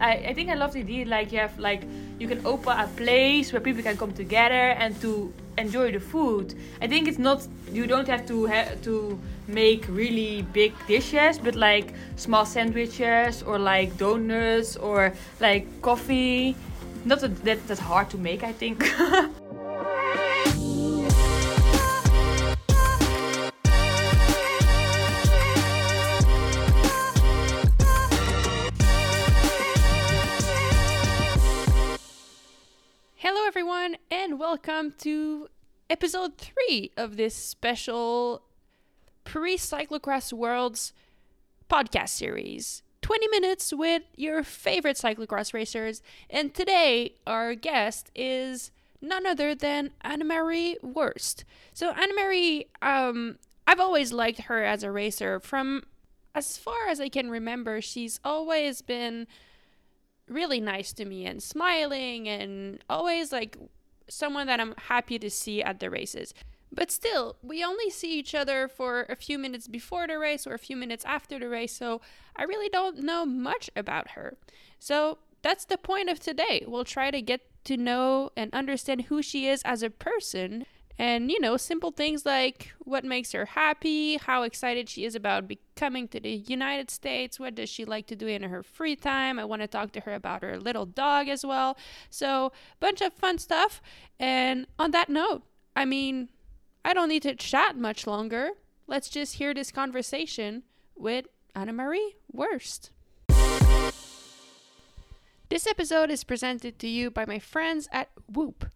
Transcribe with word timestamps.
I, 0.00 0.12
I 0.12 0.34
think 0.34 0.50
I 0.50 0.54
love 0.54 0.72
the 0.72 0.80
idea 0.80 1.06
like 1.06 1.32
you 1.32 1.38
have 1.38 1.58
like 1.58 1.82
you 2.18 2.28
can 2.28 2.44
open 2.46 2.78
a 2.78 2.86
place 2.86 3.52
where 3.52 3.60
people 3.60 3.82
can 3.82 3.96
come 3.96 4.12
together 4.12 4.70
and 4.78 5.00
to 5.00 5.32
enjoy 5.56 5.92
the 5.92 6.00
food. 6.00 6.54
I 6.80 6.86
think 6.86 7.08
it's 7.08 7.18
not 7.18 7.46
you 7.72 7.86
don't 7.86 8.06
have 8.08 8.26
to 8.28 8.46
have 8.46 8.82
to 8.82 9.18
make 9.46 9.86
really 9.88 10.42
big 10.52 10.72
dishes, 10.86 11.38
but 11.38 11.54
like 11.54 11.94
small 12.16 12.44
sandwiches 12.44 13.42
or 13.42 13.58
like 13.58 13.96
donuts 13.96 14.76
or 14.76 15.12
like 15.40 15.66
coffee. 15.82 16.54
Not 17.04 17.20
that, 17.20 17.44
that 17.44 17.66
that's 17.66 17.80
hard 17.80 18.10
to 18.10 18.18
make, 18.18 18.42
I 18.44 18.52
think. 18.52 18.84
welcome 34.88 34.98
to 35.00 35.48
episode 35.90 36.38
three 36.38 36.90
of 36.96 37.18
this 37.18 37.34
special 37.34 38.40
Paris 39.24 39.70
Cyclocross 39.70 40.32
Worlds 40.32 40.94
podcast 41.68 42.08
series. 42.08 42.82
20 43.02 43.28
minutes 43.28 43.74
with 43.74 44.04
your 44.16 44.42
favorite 44.42 44.96
cyclocross 44.96 45.52
racers. 45.52 46.00
And 46.30 46.54
today, 46.54 47.16
our 47.26 47.54
guest 47.54 48.10
is 48.14 48.70
none 49.02 49.26
other 49.26 49.54
than 49.54 49.90
Annemarie 50.02 50.82
Worst. 50.82 51.44
So, 51.74 51.92
Annemarie, 51.92 52.68
um, 52.80 53.38
I've 53.66 53.80
always 53.80 54.10
liked 54.10 54.42
her 54.42 54.64
as 54.64 54.82
a 54.82 54.90
racer. 54.90 55.38
From 55.38 55.82
as 56.34 56.56
far 56.56 56.88
as 56.88 56.98
I 56.98 57.10
can 57.10 57.28
remember, 57.28 57.82
she's 57.82 58.20
always 58.24 58.80
been 58.80 59.26
really 60.30 60.60
nice 60.60 60.94
to 60.94 61.04
me 61.04 61.26
and 61.26 61.42
smiling 61.42 62.26
and 62.26 62.82
always 62.88 63.32
like 63.32 63.58
someone 64.08 64.46
that 64.46 64.60
I'm 64.60 64.74
happy 64.76 65.18
to 65.18 65.30
see 65.30 65.62
at 65.62 65.80
the 65.80 65.90
races. 65.90 66.34
But 66.70 66.90
still, 66.90 67.36
we 67.42 67.64
only 67.64 67.90
see 67.90 68.18
each 68.18 68.34
other 68.34 68.68
for 68.68 69.06
a 69.08 69.16
few 69.16 69.38
minutes 69.38 69.68
before 69.68 70.06
the 70.06 70.18
race 70.18 70.46
or 70.46 70.54
a 70.54 70.58
few 70.58 70.76
minutes 70.76 71.04
after 71.04 71.38
the 71.38 71.48
race, 71.48 71.74
so 71.74 72.00
I 72.36 72.44
really 72.44 72.68
don't 72.68 72.98
know 72.98 73.24
much 73.24 73.70
about 73.74 74.10
her. 74.10 74.36
So 74.78 75.18
that's 75.42 75.64
the 75.64 75.78
point 75.78 76.10
of 76.10 76.20
today. 76.20 76.64
We'll 76.66 76.84
try 76.84 77.10
to 77.10 77.22
get 77.22 77.40
to 77.64 77.76
know 77.76 78.30
and 78.36 78.52
understand 78.52 79.02
who 79.02 79.22
she 79.22 79.48
is 79.48 79.62
as 79.64 79.82
a 79.82 79.90
person 79.90 80.66
and 80.98 81.30
you 81.30 81.40
know 81.40 81.56
simple 81.56 81.90
things 81.90 82.26
like 82.26 82.72
what 82.80 83.04
makes 83.04 83.32
her 83.32 83.44
happy 83.44 84.16
how 84.16 84.42
excited 84.42 84.88
she 84.88 85.04
is 85.04 85.14
about 85.14 85.50
coming 85.76 86.08
to 86.08 86.18
the 86.18 86.30
united 86.30 86.90
states 86.90 87.38
what 87.38 87.54
does 87.54 87.68
she 87.68 87.84
like 87.84 88.06
to 88.06 88.16
do 88.16 88.26
in 88.26 88.42
her 88.42 88.62
free 88.62 88.96
time? 88.96 89.38
I 89.38 89.44
want 89.44 89.62
to 89.62 89.68
talk 89.68 89.92
to 89.92 90.00
her 90.00 90.14
about 90.14 90.42
her 90.42 90.58
little 90.58 90.86
dog 90.86 91.28
as 91.28 91.44
well. 91.44 91.76
So 92.10 92.52
bunch 92.80 93.00
of 93.00 93.12
fun 93.12 93.38
stuff. 93.38 93.80
And 94.18 94.66
on 94.78 94.90
that 94.92 95.08
note 95.08 95.42
i 95.76 95.84
mean 95.84 96.28
i 96.84 96.92
don't 96.92 97.08
need 97.08 97.22
to 97.22 97.34
chat 97.34 97.76
much 97.76 98.06
longer. 98.06 98.50
Let's 98.86 99.08
just 99.08 99.34
hear 99.34 99.52
this 99.52 99.70
conversation 99.70 100.62
with 100.96 101.26
annemarie 101.54 102.14
worst 102.32 102.90
this 105.48 105.66
episode 105.66 106.10
is 106.10 106.24
presented 106.24 106.78
to 106.78 106.86
you 106.86 107.10
by 107.10 107.24
my 107.24 107.38
friends 107.38 107.88
at 107.90 108.10
whoop 108.30 108.66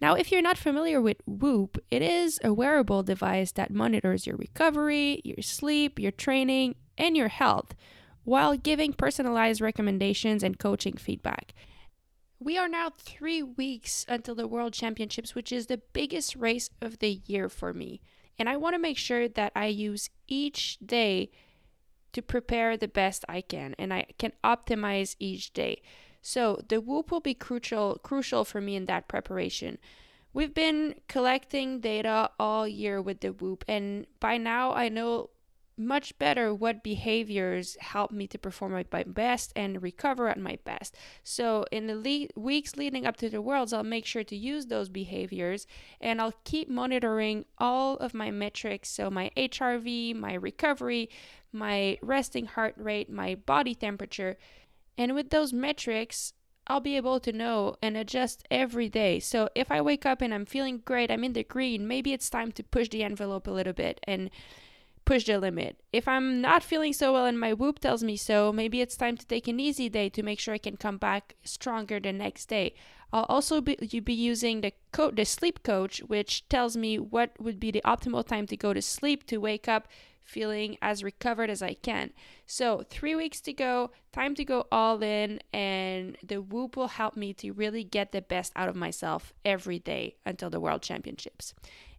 now, 0.00 0.14
if 0.14 0.30
you're 0.30 0.42
not 0.42 0.58
familiar 0.58 1.00
with 1.00 1.18
Whoop, 1.26 1.78
it 1.90 2.02
is 2.02 2.38
a 2.44 2.52
wearable 2.52 3.02
device 3.02 3.52
that 3.52 3.72
monitors 3.72 4.26
your 4.26 4.36
recovery, 4.36 5.20
your 5.24 5.42
sleep, 5.42 5.98
your 5.98 6.12
training, 6.12 6.76
and 6.96 7.16
your 7.16 7.28
health 7.28 7.74
while 8.24 8.56
giving 8.56 8.92
personalized 8.92 9.60
recommendations 9.60 10.42
and 10.42 10.58
coaching 10.58 10.96
feedback. 10.96 11.54
We 12.38 12.56
are 12.58 12.68
now 12.68 12.90
three 12.90 13.42
weeks 13.42 14.04
until 14.08 14.34
the 14.34 14.46
World 14.46 14.72
Championships, 14.72 15.34
which 15.34 15.50
is 15.50 15.66
the 15.66 15.80
biggest 15.92 16.36
race 16.36 16.70
of 16.80 16.98
the 16.98 17.20
year 17.26 17.48
for 17.48 17.72
me. 17.72 18.00
And 18.38 18.48
I 18.48 18.56
want 18.56 18.74
to 18.74 18.78
make 18.78 18.98
sure 18.98 19.28
that 19.28 19.50
I 19.56 19.66
use 19.66 20.10
each 20.28 20.78
day 20.78 21.30
to 22.12 22.22
prepare 22.22 22.76
the 22.76 22.86
best 22.86 23.24
I 23.28 23.40
can 23.40 23.74
and 23.78 23.92
I 23.92 24.06
can 24.18 24.32
optimize 24.44 25.16
each 25.18 25.52
day. 25.52 25.82
So 26.28 26.60
the 26.68 26.82
Whoop 26.82 27.10
will 27.10 27.20
be 27.20 27.32
crucial 27.32 27.98
crucial 28.02 28.44
for 28.44 28.60
me 28.60 28.76
in 28.76 28.84
that 28.84 29.08
preparation. 29.08 29.78
We've 30.34 30.52
been 30.52 30.96
collecting 31.08 31.80
data 31.80 32.30
all 32.38 32.68
year 32.68 33.00
with 33.00 33.20
the 33.20 33.32
Whoop, 33.32 33.64
and 33.66 34.06
by 34.20 34.36
now 34.36 34.74
I 34.74 34.90
know 34.90 35.30
much 35.78 36.18
better 36.18 36.52
what 36.52 36.82
behaviors 36.82 37.78
help 37.80 38.10
me 38.10 38.26
to 38.26 38.36
perform 38.36 38.76
at 38.76 38.92
my 38.92 39.04
best 39.04 39.54
and 39.56 39.82
recover 39.82 40.28
at 40.28 40.38
my 40.38 40.58
best. 40.64 40.96
So, 41.22 41.64
in 41.72 41.86
the 41.86 41.96
le- 41.96 42.38
weeks 42.38 42.76
leading 42.76 43.06
up 43.06 43.16
to 43.18 43.30
the 43.30 43.40
Worlds, 43.40 43.72
I'll 43.72 43.82
make 43.82 44.04
sure 44.04 44.24
to 44.24 44.36
use 44.36 44.66
those 44.66 44.90
behaviors 44.90 45.66
and 45.98 46.20
I'll 46.20 46.34
keep 46.44 46.68
monitoring 46.68 47.46
all 47.56 47.96
of 47.96 48.12
my 48.12 48.30
metrics. 48.30 48.90
So, 48.90 49.08
my 49.08 49.30
HRV, 49.34 50.14
my 50.14 50.34
recovery, 50.34 51.08
my 51.52 51.96
resting 52.02 52.44
heart 52.44 52.74
rate, 52.76 53.08
my 53.08 53.34
body 53.34 53.74
temperature 53.74 54.36
and 54.98 55.14
with 55.14 55.30
those 55.30 55.52
metrics, 55.52 56.34
I'll 56.66 56.80
be 56.80 56.96
able 56.96 57.20
to 57.20 57.32
know 57.32 57.76
and 57.80 57.96
adjust 57.96 58.46
every 58.50 58.90
day. 58.90 59.20
So 59.20 59.48
if 59.54 59.70
I 59.70 59.80
wake 59.80 60.04
up 60.04 60.20
and 60.20 60.34
I'm 60.34 60.44
feeling 60.44 60.82
great, 60.84 61.10
I'm 61.10 61.24
in 61.24 61.32
the 61.32 61.44
green, 61.44 61.88
maybe 61.88 62.12
it's 62.12 62.28
time 62.28 62.52
to 62.52 62.62
push 62.62 62.88
the 62.90 63.04
envelope 63.04 63.46
a 63.46 63.52
little 63.52 63.72
bit 63.72 64.00
and 64.04 64.28
push 65.06 65.24
the 65.24 65.38
limit. 65.38 65.80
If 65.90 66.06
I'm 66.06 66.42
not 66.42 66.62
feeling 66.62 66.92
so 66.92 67.14
well 67.14 67.24
and 67.24 67.40
my 67.40 67.54
whoop 67.54 67.78
tells 67.78 68.04
me 68.04 68.16
so, 68.16 68.52
maybe 68.52 68.82
it's 68.82 68.96
time 68.96 69.16
to 69.16 69.26
take 69.26 69.48
an 69.48 69.58
easy 69.58 69.88
day 69.88 70.10
to 70.10 70.22
make 70.22 70.38
sure 70.38 70.52
I 70.52 70.58
can 70.58 70.76
come 70.76 70.98
back 70.98 71.36
stronger 71.42 71.98
the 71.98 72.12
next 72.12 72.46
day. 72.46 72.74
I'll 73.10 73.24
also 73.30 73.62
be, 73.62 73.78
you 73.80 74.02
be 74.02 74.12
using 74.12 74.60
the 74.60 74.72
co- 74.92 75.10
the 75.10 75.24
sleep 75.24 75.62
coach, 75.62 76.00
which 76.00 76.46
tells 76.50 76.76
me 76.76 76.98
what 76.98 77.30
would 77.40 77.58
be 77.58 77.70
the 77.70 77.80
optimal 77.86 78.26
time 78.26 78.46
to 78.48 78.56
go 78.56 78.74
to 78.74 78.82
sleep 78.82 79.24
to 79.28 79.38
wake 79.38 79.66
up 79.66 79.88
feeling 80.28 80.76
as 80.82 81.02
recovered 81.02 81.50
as 81.50 81.62
I 81.62 81.74
can. 81.74 82.12
So, 82.46 82.84
three 82.88 83.14
weeks 83.14 83.40
to 83.42 83.52
go, 83.52 83.90
time 84.12 84.34
to 84.36 84.44
go 84.44 84.66
all 84.70 85.02
in, 85.02 85.40
and 85.52 86.16
the 86.22 86.40
Whoop 86.40 86.76
will 86.76 86.88
help 86.88 87.16
me 87.16 87.32
to 87.34 87.52
really 87.52 87.84
get 87.84 88.12
the 88.12 88.22
best 88.22 88.52
out 88.54 88.68
of 88.68 88.76
myself 88.76 89.32
every 89.44 89.78
day 89.78 90.16
until 90.26 90.50
the 90.50 90.60
World 90.60 90.82
Championships. 90.82 91.54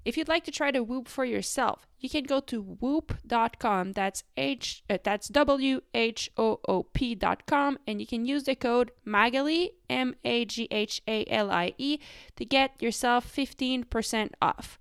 If 0.06 0.16
you'd 0.16 0.29
like 0.29 0.45
to 0.45 0.51
try 0.51 0.72
the 0.72 0.84
Whoop 0.84 1.07
for 1.07 1.25
yourself, 1.25 1.85
you 2.00 2.09
can 2.09 2.23
go 2.23 2.39
to 2.39 2.62
whoop.com. 2.62 3.91
That's 3.94 4.23
H 4.38 4.84
uh, 4.89 4.97
that's 5.03 5.28
W 5.28 5.81
H 5.94 6.31
O 6.38 6.59
O 6.68 6.84
P.com 6.84 7.78
and 7.85 8.00
you 8.00 8.07
can 8.07 8.25
use 8.25 8.44
the 8.44 8.56
code 8.56 8.91
MAGHALIE 9.06 9.72
M 9.89 10.16
A 10.23 10.45
G 10.45 10.68
H 10.72 11.01
A 11.07 11.25
L 11.25 11.51
I 11.51 11.73
E 11.78 12.00
to 12.38 12.45
get 12.45 12.81
yourself 12.81 13.29
15% 13.31 14.31
off. 14.41 14.79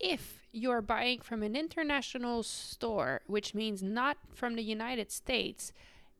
If 0.00 0.43
you're 0.54 0.80
buying 0.80 1.20
from 1.20 1.42
an 1.42 1.54
international 1.56 2.44
store, 2.44 3.22
which 3.26 3.54
means 3.54 3.82
not 3.82 4.16
from 4.32 4.54
the 4.54 4.62
United 4.62 5.10
States, 5.10 5.72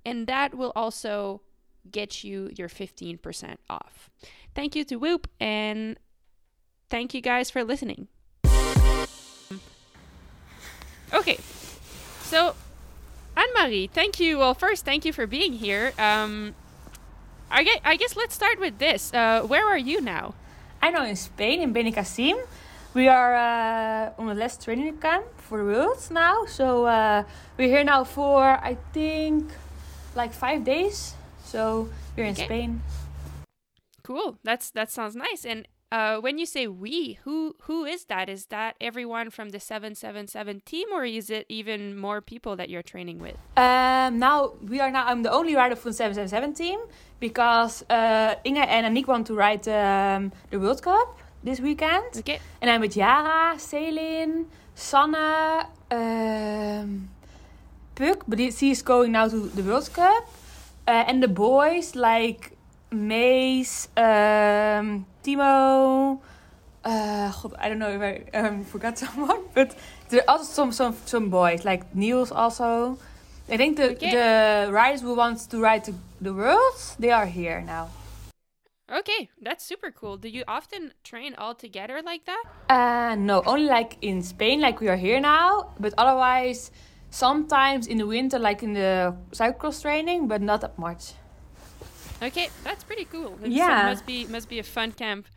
and 0.06 0.28
that 0.28 0.56
will 0.56 0.72
also 0.76 1.42
get 1.92 2.24
you 2.24 2.50
your 2.56 2.70
15% 2.70 3.58
off. 3.70 4.10
Thank 4.56 4.75
you 4.75 4.84
to 4.86 4.96
Whoop, 4.96 5.28
and 5.40 6.00
thank 6.90 7.14
you 7.14 7.22
guys 7.22 7.52
for 7.52 7.64
listening. 7.64 8.08
Okay, 11.14 11.38
so 12.24 12.56
Annemarie, 13.36 13.90
thank 13.90 14.20
you. 14.20 14.40
Well, 14.40 14.54
first, 14.54 14.86
thank 14.86 15.06
you 15.06 15.14
for 15.14 15.26
being 15.28 15.54
here. 15.54 15.94
Um, 15.98 16.56
I 17.50 17.64
guess, 17.64 17.80
I 17.84 17.96
guess 17.96 18.16
let's 18.16 18.36
start 18.36 18.60
with 18.60 18.78
this. 18.80 19.14
Uh, 19.14 19.42
where 19.42 19.66
are 19.68 19.78
you 19.78 20.02
now? 20.02 20.34
I'm 20.82 20.94
now 20.94 21.06
in 21.06 21.16
Spain, 21.16 21.62
in 21.62 21.74
Benicassim. 21.74 22.36
We 22.94 23.07
are 23.07 23.34
uh, 23.34 24.12
on 24.19 24.28
the 24.28 24.36
last 24.36 24.63
training 24.63 24.98
camp 24.98 25.25
for 25.38 25.57
the 25.57 25.63
Worlds 25.63 26.12
now. 26.12 26.46
So 26.46 26.86
uh, 26.86 27.24
we're 27.57 27.69
here 27.69 27.84
now 27.84 28.04
for, 28.04 28.44
I 28.44 28.78
think, 28.94 29.50
like 30.16 30.31
five 30.34 30.63
days. 30.63 31.16
So 31.44 31.90
we're 32.16 32.25
in 32.25 32.34
Okay. 32.34 32.46
Spain. 32.46 32.81
Cool. 34.04 34.38
That's 34.44 34.69
that 34.72 34.92
sounds 34.92 35.16
nice. 35.16 35.46
And 35.46 35.68
uh, 35.94 36.18
when 36.25 36.40
you 36.40 36.45
say 36.56 36.66
we, 36.68 37.19
who 37.24 37.56
who 37.68 37.86
is 37.86 38.06
that? 38.06 38.25
Is 38.28 38.44
that 38.48 38.72
everyone 38.81 39.30
from 39.30 39.48
the 39.56 39.60
seven 39.60 39.94
seven 39.95 40.25
seven 40.28 40.56
team, 40.72 40.88
or 40.92 41.06
is 41.06 41.30
it 41.30 41.45
even 41.50 41.80
more 42.06 42.19
people 42.19 42.54
that 42.60 42.68
you're 42.72 42.88
training 42.94 43.19
with? 43.25 43.36
Um, 43.56 44.18
now 44.18 44.38
we 44.72 44.78
are 44.84 44.90
now. 44.98 45.06
I'm 45.06 45.22
the 45.22 45.31
only 45.31 45.56
rider 45.56 45.75
from 45.75 45.92
the 45.92 45.98
777 45.98 46.54
team 46.56 46.80
because 47.19 47.84
uh, 47.90 48.36
Inge 48.44 48.57
and 48.75 48.84
Aniek 48.90 49.07
want 49.07 49.28
to 49.28 49.36
ride 49.36 49.68
um, 49.68 50.31
the 50.50 50.60
World 50.60 50.81
Cup 50.81 51.19
this 51.44 51.60
weekend. 51.60 52.18
Okay. 52.18 52.40
And 52.62 52.72
I'm 52.72 52.81
with 52.81 52.98
Yara, 52.98 53.56
Selin, 53.57 54.45
Sanne, 54.75 55.68
um, 55.92 57.10
Puck, 57.95 58.24
but 58.28 58.40
he- 58.40 58.51
she's 58.51 58.81
going 58.81 59.12
now 59.12 59.28
to 59.28 59.40
the 59.50 59.62
World 59.62 59.90
Cup. 59.94 60.24
Uh, 60.88 61.06
and 61.07 61.22
the 61.22 61.28
boys 61.30 61.95
like 61.95 62.53
Mace, 62.94 63.88
um, 63.98 65.06
Timo, 65.24 66.19
uh, 66.84 67.31
God, 67.42 67.56
I 67.60 67.69
don't 67.69 67.80
know 67.80 67.90
if 67.90 68.01
I 68.01 68.38
um, 68.38 68.63
forgot 68.66 68.98
someone, 69.04 69.42
but 69.54 69.75
there 70.10 70.22
are 70.28 70.38
also 70.38 70.45
some 70.51 70.72
some 70.72 70.95
some 71.06 71.30
boys 71.30 71.66
like 71.66 71.95
Niels 71.95 72.31
also. 72.31 72.98
I 73.50 73.57
think 73.57 73.78
the 73.78 73.92
Okay. 73.92 74.12
the 74.12 74.72
riders 74.72 75.01
who 75.01 75.16
want 75.16 75.40
to 75.50 75.60
ride 75.60 75.84
to 75.86 75.94
the 76.22 76.34
world, 76.34 76.75
they 77.00 77.12
are 77.12 77.25
here 77.25 77.62
now. 77.62 77.90
Okay, 78.92 79.30
that's 79.42 79.63
super 79.66 79.92
cool. 79.92 80.18
Do 80.18 80.28
you 80.28 80.44
often 80.48 80.94
train 81.04 81.36
all 81.38 81.56
together 81.56 82.01
like 82.04 82.25
that? 82.25 82.44
Uh, 82.69 83.16
no, 83.16 83.42
only 83.45 83.66
like 83.66 83.98
in 84.01 84.22
Spain, 84.22 84.62
like 84.62 84.80
we 84.81 84.88
are 84.90 84.98
here 84.98 85.19
now. 85.19 85.72
But 85.80 85.94
otherwise, 85.98 86.69
sometimes 87.10 87.88
in 87.88 87.98
the 87.98 88.06
winter, 88.06 88.38
like 88.40 88.62
in 88.62 88.74
the 88.74 89.16
cyclocross 89.31 89.81
training, 89.81 90.28
but 90.28 90.42
not 90.42 90.62
that 90.62 90.78
much. 90.78 91.13
Okay, 92.24 92.50
that's 92.64 92.84
pretty 92.84 93.06
cool. 93.06 93.40
It's, 93.44 93.70
uh, 93.70 93.75
Yeah. 93.75 93.84
must 93.84 94.06
be 94.06 94.25
must 94.28 94.50
be 94.50 94.60
a 94.60 94.64
fun 94.64 94.94
camp. 94.94 95.28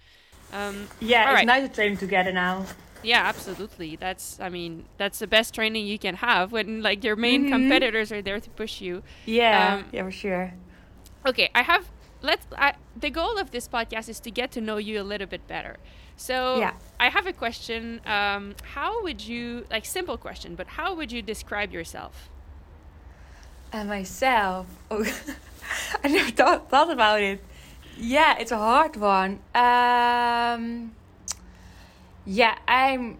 Um, 0.52 0.90
Yeah, 1.00 1.32
it's 1.32 1.32
right. 1.32 1.46
nice 1.46 1.68
to 1.68 1.74
train 1.74 1.96
together 1.96 2.32
now. 2.32 2.66
yeah, 3.02 3.22
absolutely. 3.24 3.96
That's 3.96 4.38
I 4.40 4.48
mean 4.48 4.88
that's 4.96 5.18
the 5.18 5.26
best 5.26 5.54
training 5.54 5.86
you 5.86 5.98
can 5.98 6.16
have 6.16 6.52
when 6.52 6.82
like 6.82 7.04
your 7.04 7.16
main 7.16 7.44
Mhm. 7.44 7.48
competitors 7.48 8.12
are 8.12 8.22
there 8.22 8.40
to 8.40 8.50
push 8.50 8.80
you. 8.80 9.02
Yeah, 9.26 9.76
Um, 9.76 9.86
yeah, 9.92 10.02
for 10.04 10.10
sure. 10.10 10.52
Okay, 11.26 11.50
I 11.54 11.62
have 11.62 11.90
let's 12.22 12.46
I, 12.56 12.74
the 12.94 13.10
goal 13.10 13.38
of 13.38 13.50
this 13.50 13.68
podcast 13.68 14.08
is 14.08 14.20
to 14.20 14.30
get 14.30 14.50
to 14.52 14.60
know 14.60 14.76
you 14.78 15.00
a 15.00 15.04
little 15.04 15.26
bit 15.26 15.46
better. 15.46 15.76
So 16.16 16.60
Yeah. 16.60 16.74
I 16.98 17.10
have 17.10 17.26
a 17.26 17.32
question. 17.32 18.00
Um, 18.06 18.56
how 18.74 19.02
would 19.02 19.26
you 19.26 19.66
like 19.70 19.84
simple 19.84 20.16
question, 20.18 20.54
but 20.56 20.68
how 20.68 20.94
would 20.94 21.12
you 21.12 21.22
describe 21.22 21.72
yourself? 21.72 22.30
And 23.72 23.88
myself, 23.88 24.66
oh, 24.90 25.04
I 26.04 26.08
never 26.08 26.30
thought, 26.30 26.70
thought 26.70 26.90
about 26.90 27.22
it. 27.22 27.42
Yeah, 27.98 28.36
it's 28.38 28.52
a 28.52 28.58
hard 28.58 28.96
one. 28.96 29.40
Um, 29.54 30.92
yeah, 32.24 32.58
I'm 32.68 33.18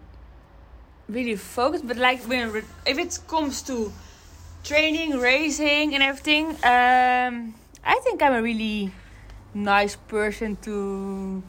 really 1.09 1.35
focused, 1.35 1.87
but 1.87 1.97
like 1.97 2.21
when 2.23 2.63
if 2.85 2.97
it 2.97 3.19
comes 3.27 3.61
to 3.63 3.91
training, 4.63 5.17
racing, 5.17 5.93
and 5.95 6.03
everything, 6.03 6.49
um, 6.63 7.55
I 7.83 7.99
think 8.03 8.21
I'm 8.21 8.33
a 8.33 8.41
really 8.41 8.91
nice 9.53 9.95
person 9.95 10.57
to 10.61 11.41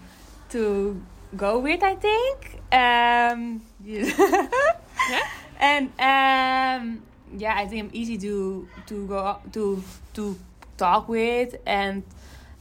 to 0.50 1.03
go 1.37 1.59
with. 1.59 1.83
I 1.83 1.97
think. 1.97 2.61
Um, 2.73 3.62
Yeah. 5.09 5.25
And 5.59 5.87
um, 5.99 7.03
yeah, 7.37 7.55
I 7.56 7.67
think 7.67 7.85
I'm 7.85 7.91
easy 7.93 8.19
to 8.19 8.69
to 8.87 9.06
go 9.06 9.39
to 9.53 9.83
to 10.15 10.37
talk 10.78 11.08
with, 11.08 11.56
and 11.66 12.02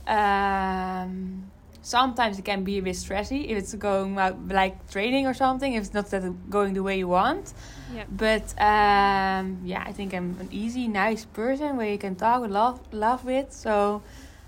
um, 0.07 1.51
sometimes 1.81 2.39
it 2.39 2.45
can 2.45 2.63
be 2.63 2.77
a 2.79 2.81
bit 2.81 2.95
stressy 2.95 3.47
if 3.49 3.57
it's 3.57 3.73
going 3.75 4.17
out 4.17 4.47
like 4.47 4.89
training 4.91 5.27
or 5.27 5.33
something. 5.33 5.73
If 5.73 5.83
it's 5.85 5.93
not 5.93 6.09
that 6.11 6.49
going 6.49 6.73
the 6.73 6.83
way 6.83 6.97
you 6.97 7.07
want, 7.07 7.53
Yeah. 7.93 8.03
but 8.09 8.43
um, 8.59 9.59
yeah, 9.63 9.83
I 9.85 9.91
think 9.93 10.13
I'm 10.13 10.35
an 10.39 10.49
easy, 10.51 10.87
nice 10.87 11.25
person 11.25 11.77
where 11.77 11.89
you 11.89 11.97
can 11.97 12.15
talk 12.15 12.43
and 12.43 12.51
laugh, 12.53 12.79
laugh 12.91 13.23
with. 13.23 13.51
So 13.53 14.01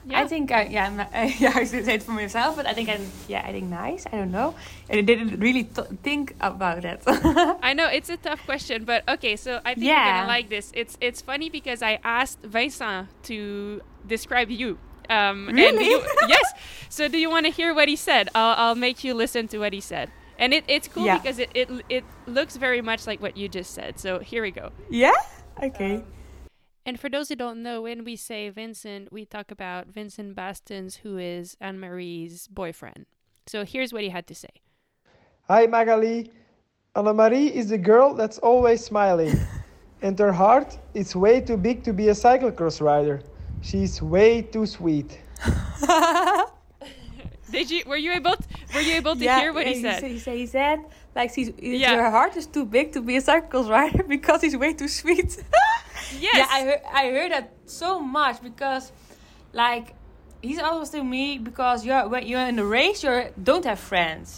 Yeah. 0.05 0.21
I 0.21 0.27
think, 0.27 0.51
I, 0.51 0.63
yeah, 0.63 0.87
I'm, 0.87 0.99
uh, 0.99 1.05
yeah, 1.39 1.51
I 1.61 1.65
should 1.65 1.85
say 1.85 1.95
it 1.95 2.03
for 2.03 2.11
myself, 2.13 2.55
but 2.55 2.65
I 2.65 2.73
think 2.73 2.89
I'm, 2.89 3.05
yeah, 3.27 3.43
I 3.45 3.51
think 3.51 3.69
nice. 3.69 4.05
I 4.07 4.11
don't 4.17 4.31
know, 4.31 4.55
and 4.89 4.97
I 4.97 5.01
didn't 5.01 5.39
really 5.39 5.65
th- 5.65 5.87
think 6.03 6.35
about 6.41 6.81
that. 6.83 7.03
I 7.61 7.73
know 7.73 7.87
it's 7.87 8.09
a 8.09 8.17
tough 8.17 8.43
question, 8.45 8.85
but 8.85 9.03
okay. 9.07 9.35
So 9.35 9.59
I 9.65 9.73
think 9.75 9.85
you're 9.87 9.95
gonna 9.95 10.27
like 10.27 10.49
this. 10.49 10.71
It's 10.73 10.97
it's 11.01 11.21
funny 11.21 11.49
because 11.49 11.81
I 11.83 11.99
asked 12.03 12.39
Vincent 12.43 13.07
to 13.23 13.81
describe 14.07 14.49
you. 14.49 14.77
Um, 15.09 15.47
and 15.49 15.57
Really? 15.57 15.85
you- 15.85 16.03
yes. 16.27 16.53
So 16.89 17.07
do 17.07 17.17
you 17.17 17.29
want 17.29 17.45
to 17.45 17.51
hear 17.51 17.73
what 17.73 17.87
he 17.87 17.95
said? 17.95 18.29
I'll 18.33 18.55
I'll 18.57 18.75
make 18.75 19.03
you 19.03 19.13
listen 19.13 19.47
to 19.49 19.57
what 19.59 19.73
he 19.73 19.81
said. 19.81 20.09
And 20.39 20.53
it, 20.53 20.63
it's 20.67 20.87
cool 20.87 21.05
Yeah. 21.05 21.17
because 21.19 21.39
it, 21.39 21.49
it 21.53 21.67
it 21.89 22.03
looks 22.25 22.55
very 22.55 22.81
much 22.81 23.05
like 23.05 23.21
what 23.21 23.35
you 23.35 23.49
just 23.49 23.73
said. 23.73 23.99
So 23.99 24.19
here 24.19 24.41
we 24.41 24.51
go. 24.51 24.71
yeah. 24.89 25.11
Okay. 25.61 26.03
And 26.89 26.99
for 26.99 27.07
those 27.07 27.29
who 27.29 27.35
don't 27.35 27.61
know, 27.61 27.83
when 27.83 28.03
we 28.03 28.15
say 28.15 28.49
Vincent, 28.49 29.13
we 29.13 29.23
talk 29.23 29.51
about 29.51 29.85
Vincent 29.89 30.35
Baestaens, 30.35 30.97
who 30.97 31.19
is 31.19 31.55
Annemarie's 31.61 32.47
boyfriend. 32.47 33.05
So 33.45 33.63
here's 33.63 33.93
what 33.93 34.01
he 34.01 34.09
had 34.09 34.25
to 34.25 34.33
say. 34.33 34.49
Hi 35.47 35.67
Magali. 35.67 36.31
Annemarie 36.95 37.51
is 37.51 37.69
the 37.69 37.77
girl 37.77 38.15
that's 38.15 38.39
always 38.39 38.83
smiling. 38.83 39.35
and 40.01 40.17
her 40.17 40.31
heart 40.31 40.79
is 40.95 41.15
way 41.15 41.41
too 41.41 41.57
big 41.57 41.83
to 41.83 41.93
be 41.93 42.09
a 42.09 42.13
cyclocross 42.13 42.81
rider. 42.81 43.21
She's 43.61 44.01
way 44.01 44.41
too 44.41 44.65
sweet. 44.65 45.19
Did 47.51 47.69
you 47.69 47.83
were 47.85 47.97
you 47.97 48.13
able 48.13 48.35
to, 48.35 48.43
were 48.73 48.81
you 48.81 48.95
able 48.95 49.15
to 49.15 49.21
hear 49.37 49.53
what 49.53 49.67
yeah, 49.67 49.73
he 49.73 49.81
said? 49.83 50.03
He 50.03 50.17
said, 50.17 50.37
he 50.37 50.47
said 50.47 50.79
like 51.19 51.29
she's, 51.35 51.49
Yeah. 51.59 51.95
her 52.03 52.11
heart 52.17 52.33
is 52.41 52.47
too 52.55 52.65
big 52.77 52.87
to 52.95 53.01
be 53.01 53.13
a 53.21 53.21
cycles 53.29 53.67
rider 53.77 54.03
because 54.15 54.39
he's 54.45 54.57
way 54.63 54.71
too 54.81 54.87
sweet. 55.01 55.31
Yes. 56.27 56.35
Yeah, 56.37 56.47
I 56.57 56.59
heard 56.67 56.81
I 57.01 57.03
heard 57.15 57.31
that 57.35 57.47
so 57.81 57.89
much 58.19 58.37
because 58.49 58.85
like 59.63 59.87
he's 60.47 60.59
always 60.67 60.89
to 60.95 61.03
me 61.15 61.25
because 61.49 61.85
you're 61.87 62.05
when 62.11 62.23
you're 62.29 62.47
in 62.53 62.57
a 62.65 62.65
race 62.79 62.99
you 63.05 63.13
don't 63.49 63.65
have 63.71 63.79
friends. 63.93 64.29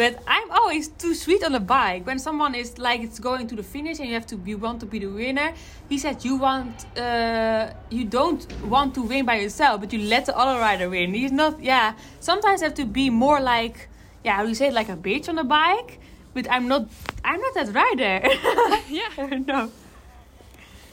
But 0.00 0.12
I'm 0.36 0.48
always 0.58 0.84
too 1.02 1.14
sweet 1.24 1.42
on 1.48 1.52
a 1.54 1.64
bike. 1.76 2.02
When 2.10 2.18
someone 2.18 2.52
is 2.62 2.70
like 2.88 3.00
it's 3.06 3.20
going 3.28 3.46
to 3.50 3.54
the 3.60 3.62
finish 3.76 3.96
and 4.00 4.08
you 4.08 4.14
have 4.20 4.26
to 4.32 4.36
you 4.50 4.56
want 4.66 4.78
to 4.84 4.86
be 4.94 4.98
the 5.06 5.12
winner. 5.22 5.48
He 5.88 5.96
said 6.04 6.16
you 6.28 6.34
want 6.48 6.74
uh, 7.06 7.64
you 7.96 8.04
don't 8.18 8.42
want 8.74 8.90
to 8.96 9.02
win 9.10 9.22
by 9.30 9.36
yourself, 9.44 9.74
but 9.82 9.88
you 9.94 10.00
let 10.14 10.22
the 10.28 10.34
other 10.42 10.58
rider 10.68 10.86
win. 10.94 11.14
He's 11.14 11.34
not 11.42 11.52
yeah. 11.72 11.86
Sometimes 12.30 12.58
I 12.62 12.64
have 12.68 12.78
to 12.82 12.86
be 13.00 13.06
more 13.24 13.40
like 13.54 13.76
yeah, 14.24 14.34
how 14.36 14.42
do 14.42 14.48
you 14.48 14.58
say 14.62 14.68
it, 14.72 14.74
like 14.80 14.90
a 14.96 14.96
bitch 15.06 15.28
on 15.28 15.38
a 15.38 15.44
bike. 15.60 15.92
But 16.34 16.50
I'm 16.50 16.68
not 16.68 16.88
I'm 17.24 17.40
not 17.40 17.54
that 17.54 17.74
rider. 17.74 18.28
yeah. 18.90 19.38
no. 19.46 19.70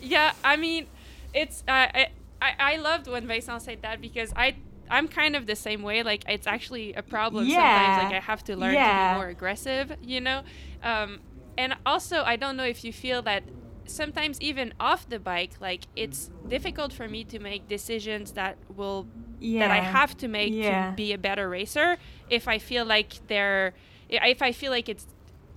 Yeah, 0.01 0.33
I 0.43 0.55
mean, 0.57 0.87
it's 1.33 1.63
uh, 1.67 1.71
I, 1.93 2.07
I 2.41 2.51
I 2.59 2.75
loved 2.77 3.07
when 3.07 3.27
Vincent 3.27 3.61
said 3.61 3.81
that 3.81 4.01
because 4.01 4.31
I 4.35 4.55
I'm 4.89 5.07
kind 5.07 5.35
of 5.35 5.45
the 5.47 5.55
same 5.55 5.81
way. 5.83 6.03
Like 6.03 6.23
it's 6.27 6.47
actually 6.47 6.93
a 6.93 7.01
problem 7.03 7.47
Yeah. 7.47 7.55
sometimes. 7.57 7.97
Like 7.97 8.11
I 8.11 8.19
have 8.19 8.43
to 8.45 8.55
learn 8.55 8.75
to 8.75 8.93
be 8.95 9.07
more 9.07 9.27
aggressive, 9.27 9.95
you 10.01 10.21
know. 10.21 10.41
Um, 10.83 11.19
and 11.57 11.75
also, 11.85 12.23
I 12.23 12.35
don't 12.35 12.57
know 12.57 12.65
if 12.65 12.83
you 12.83 12.93
feel 12.93 13.21
that 13.23 13.43
sometimes 13.87 14.39
even 14.41 14.73
off 14.79 15.07
the 15.09 15.19
bike, 15.19 15.53
like 15.59 15.87
it's 15.95 16.29
difficult 16.49 16.93
for 16.93 17.07
me 17.07 17.23
to 17.25 17.39
make 17.39 17.67
decisions 17.67 18.31
that 18.33 18.57
will 18.75 19.07
that 19.59 19.71
I 19.71 19.81
have 19.81 20.15
to 20.17 20.27
make 20.27 20.53
Yeah. 20.53 20.89
to 20.91 20.95
be 20.95 21.13
a 21.13 21.17
better 21.17 21.49
racer. 21.49 21.97
If 22.29 22.47
I 22.47 22.57
feel 22.59 22.85
like 22.85 23.13
they're, 23.27 23.73
if 24.09 24.41
I 24.41 24.51
feel 24.51 24.71
like 24.71 24.87
it's 24.87 25.07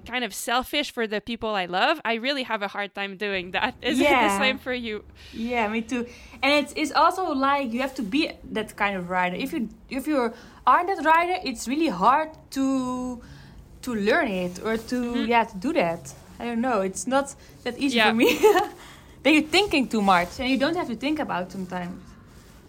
kind 0.06 0.24
of 0.24 0.32
selfish 0.34 0.90
for 0.92 1.06
the 1.06 1.20
people 1.20 1.50
I 1.50 1.66
love, 1.66 2.00
I 2.04 2.14
really 2.14 2.42
have 2.44 2.62
a 2.62 2.68
hard 2.68 2.94
time 2.94 3.16
doing 3.16 3.50
that. 3.52 3.74
Is 3.82 4.00
it 4.00 4.08
the 4.08 4.38
same 4.38 4.58
for 4.58 4.72
you? 4.72 5.04
Yeah, 5.32 5.68
me 5.68 5.80
too. 5.82 6.06
And 6.42 6.52
it's 6.64 6.72
it's 6.76 6.92
also 6.92 7.32
like 7.32 7.72
you 7.72 7.80
have 7.80 7.94
to 7.94 8.02
be 8.02 8.30
that 8.52 8.76
kind 8.76 8.96
of 8.96 9.10
rider. 9.10 9.36
If 9.36 9.52
you 9.52 9.68
if 9.90 10.06
you 10.06 10.32
aren't 10.66 10.88
that 10.88 11.04
rider, 11.04 11.36
it's 11.44 11.66
really 11.68 11.88
hard 11.88 12.30
to 12.50 13.20
to 13.82 13.94
learn 13.94 14.28
it 14.28 14.60
or 14.64 14.76
to 14.76 15.24
yeah 15.24 15.44
to 15.44 15.56
do 15.56 15.72
that. 15.72 16.12
I 16.38 16.44
don't 16.46 16.60
know. 16.60 16.80
It's 16.80 17.06
not 17.06 17.34
that 17.64 17.78
easy 17.78 17.96
Yeah. 17.96 18.10
for 18.10 18.14
me. 18.16 18.38
then 19.22 19.34
you're 19.34 19.42
thinking 19.58 19.88
too 19.88 20.02
much, 20.02 20.40
and 20.40 20.48
you 20.50 20.58
don't 20.58 20.76
have 20.76 20.88
to 20.88 20.96
think 20.96 21.18
about 21.18 21.52
sometimes. 21.52 22.00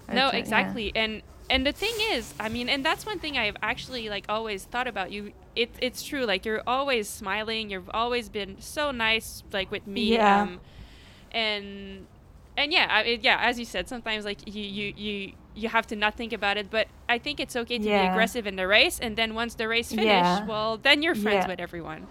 No, 0.08 0.28
uh, 0.28 0.32
yeah. 0.32 0.38
exactly. 0.38 0.92
And 0.96 1.22
and 1.50 1.66
the 1.66 1.72
thing 1.72 1.94
is, 2.12 2.34
I 2.40 2.50
mean, 2.50 2.70
and 2.70 2.84
that's 2.86 3.06
one 3.06 3.20
thing 3.20 3.38
I've 3.38 3.58
actually 3.62 4.10
like 4.10 4.26
always 4.30 4.64
thought 4.66 4.88
about 4.88 5.12
you. 5.12 5.34
It 5.56 5.70
it's 5.82 6.04
true. 6.04 6.26
Like 6.26 6.46
you're 6.46 6.64
always 6.66 7.08
smiling. 7.10 7.70
You've 7.70 7.90
always 7.94 8.30
been 8.30 8.58
so 8.62 8.92
nice, 8.92 9.44
like 9.54 9.72
with 9.72 9.86
me. 9.88 10.14
Yeah. 10.14 10.42
Um, 10.42 10.60
and 11.32 12.08
and 12.58 12.72
yeah, 12.72 12.88
I, 12.90 13.02
it- 13.04 13.24
yeah. 13.24 13.38
As 13.42 13.60
you 13.60 13.66
said, 13.66 13.88
sometimes 13.88 14.26
like 14.26 14.40
you 14.48 14.64
you 14.64 14.94
you 14.98 15.32
you 15.56 15.70
have 15.70 15.88
to 15.88 15.96
not 15.96 16.16
think 16.16 16.34
about 16.34 16.58
it. 16.58 16.70
But 16.72 16.88
I 17.08 17.18
think 17.20 17.40
it's 17.40 17.56
okay 17.56 17.78
to 17.78 17.84
be 17.84 17.92
aggressive 17.92 18.48
in 18.48 18.56
the 18.56 18.68
race, 18.68 19.00
and 19.00 19.16
then 19.16 19.36
once 19.36 19.56
the 19.56 19.68
race 19.68 19.90
finish, 19.90 20.06
Yeah. 20.06 20.46
well, 20.46 20.78
then 20.78 21.04
you're 21.04 21.16
friends 21.16 21.44
Yeah. 21.44 21.48
with 21.48 21.60
everyone. 21.60 22.08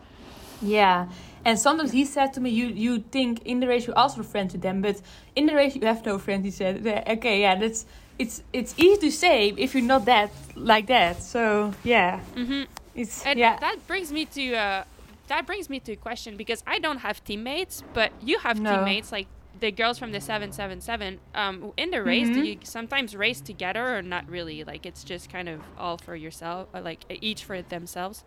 Yeah, 0.63 1.09
and 1.45 1.59
sometimes 1.59 1.93
he 1.93 2.05
said 2.05 2.33
to 2.35 2.41
me, 2.41 2.51
"You 2.51 2.67
you 2.69 3.01
think 3.11 3.43
in 3.45 3.61
the 3.61 3.67
race 3.67 3.87
you're 3.87 3.99
also 3.99 4.23
friends 4.23 4.53
with 4.53 4.63
them, 4.63 4.81
but 4.81 5.03
in 5.35 5.47
the 5.47 5.55
race 5.55 5.75
you 5.77 5.83
have 5.87 6.05
no 6.07 6.19
friends." 6.19 6.45
He 6.45 6.51
said, 6.51 6.87
"Okay, 7.09 7.41
yeah, 7.41 7.57
that's 7.57 7.85
it's 8.19 8.43
it's 8.53 8.75
easy 8.79 8.99
to 9.01 9.11
say 9.11 9.53
if 9.57 9.75
you're 9.75 9.83
not 9.85 10.05
that 10.07 10.31
like 10.57 10.87
that." 10.87 11.23
So 11.23 11.73
yeah, 11.85 12.21
hmm 12.35 12.63
it's 12.95 13.25
And 13.27 13.39
yeah, 13.39 13.59
that 13.61 13.77
brings 13.87 14.13
me 14.13 14.25
to 14.27 14.55
uh, 14.55 14.85
that 15.29 15.47
brings 15.47 15.69
me 15.69 15.81
to 15.81 15.93
a 15.93 15.97
question 15.97 16.37
because 16.37 16.63
I 16.67 16.79
don't 16.79 16.99
have 16.99 17.25
teammates, 17.25 17.83
but 17.93 18.13
you 18.21 18.39
have 18.41 18.63
No. 18.63 18.71
teammates 18.71 19.11
like 19.13 19.27
the 19.59 19.71
girls 19.71 19.99
from 19.99 20.13
the 20.13 20.21
seven 20.21 20.53
seven 20.53 20.81
seven. 20.81 21.21
Um, 21.35 21.73
in 21.77 21.91
the 21.91 22.03
race, 22.03 22.29
do 22.31 22.41
Mhm. 22.41 22.47
you 22.47 22.57
sometimes 22.65 23.15
race 23.17 23.41
together 23.41 23.97
or 23.97 24.03
not 24.03 24.25
really? 24.29 24.65
Like 24.65 24.85
it's 24.87 25.05
just 25.05 25.29
kind 25.29 25.49
of 25.49 25.63
all 25.79 25.97
for 25.99 26.15
yourself, 26.17 26.69
or 26.75 26.81
like 26.81 27.05
each 27.09 27.45
for 27.45 27.63
themselves. 27.63 28.25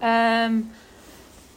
um, 0.00 0.70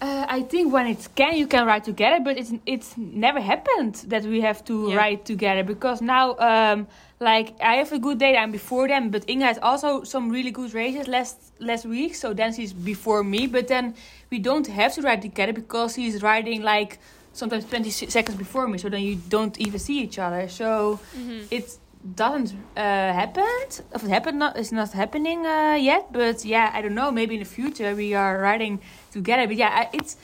Uh, 0.01 0.25
I 0.27 0.41
think 0.41 0.74
when 0.74 0.88
it 0.88 1.08
can, 1.15 1.36
you 1.38 1.46
can 1.46 1.67
ride 1.67 1.84
together, 1.84 2.20
but 2.24 2.36
it's 2.36 2.51
it's 2.65 2.98
never 2.98 3.39
happened 3.39 3.96
that 4.08 4.24
we 4.24 4.41
have 4.41 4.63
to 4.65 4.89
Yeah. 4.89 4.98
ride 4.98 5.25
together 5.25 5.63
because 5.63 6.01
now, 6.01 6.36
um, 6.39 6.88
like 7.20 7.53
I 7.62 7.75
have 7.75 7.91
a 7.93 8.00
good 8.00 8.17
day, 8.17 8.36
I'm 8.36 8.51
before 8.51 8.88
them, 8.88 9.12
but 9.12 9.24
Inge 9.29 9.43
has 9.43 9.60
also 9.62 10.03
some 10.03 10.31
really 10.31 10.50
good 10.51 10.74
races 10.74 11.08
last 11.08 11.38
last 11.60 11.86
week, 11.86 12.15
so 12.15 12.34
then 12.34 12.51
she's 12.53 12.74
before 12.74 13.24
me. 13.24 13.46
But 13.48 13.67
then 13.67 13.93
we 14.31 14.39
don't 14.39 14.65
have 14.67 14.91
to 14.96 15.01
ride 15.03 15.22
together 15.22 15.53
because 15.53 15.93
she's 15.93 16.24
riding 16.24 16.63
like 16.63 16.98
sometimes 17.34 17.65
20 17.65 17.91
seconds 17.91 18.38
before 18.38 18.67
me, 18.67 18.77
so 18.79 18.89
then 18.89 19.01
you 19.03 19.15
don't 19.29 19.55
even 19.60 19.79
see 19.79 20.00
each 20.01 20.17
other. 20.17 20.48
So 20.50 21.00
Mhm. 21.15 21.46
it 21.51 21.77
doesn't 22.15 22.53
uh, 22.75 22.81
happen. 22.81 23.46
If 23.93 24.03
it 24.03 24.10
happened, 24.10 24.39
not 24.39 24.58
it's 24.58 24.72
not 24.72 24.91
happening 24.91 25.46
uh, 25.46 25.77
yet. 25.79 26.12
But 26.12 26.43
yeah, 26.46 26.72
I 26.74 26.81
don't 26.81 26.96
know. 26.96 27.12
Maybe 27.12 27.36
in 27.36 27.39
the 27.39 27.50
future 27.50 27.96
we 27.96 28.13
are 28.13 28.39
riding 28.39 28.79
together. 29.12 29.48
But 29.48 29.58
yeah, 29.58 29.89
it's 29.93 30.17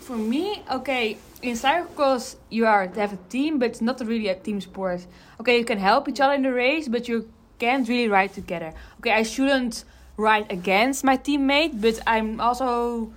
for 0.00 0.16
me. 0.16 0.62
Okay, 0.70 1.18
in 1.42 1.54
cyclocross 1.54 2.36
you 2.50 2.66
are 2.66 2.86
to 2.86 3.00
have 3.00 3.12
a 3.12 3.18
team, 3.28 3.58
but 3.58 3.70
it's 3.70 3.80
not 3.80 4.00
really 4.00 4.28
a 4.28 4.34
team 4.34 4.60
sport. 4.60 5.06
Okay, 5.40 5.58
you 5.58 5.64
can 5.64 5.78
help 5.78 6.08
each 6.08 6.20
other 6.20 6.34
in 6.34 6.42
the 6.42 6.52
race, 6.52 6.88
but 6.88 7.08
you 7.08 7.28
can't 7.58 7.88
really 7.88 8.08
ride 8.08 8.32
together. 8.32 8.72
Okay, 9.00 9.12
I 9.12 9.22
shouldn't 9.22 9.84
ride 10.16 10.50
against 10.50 11.04
my 11.04 11.16
teammate, 11.16 11.80
but 11.80 12.00
I'm 12.06 12.40
also 12.40 13.12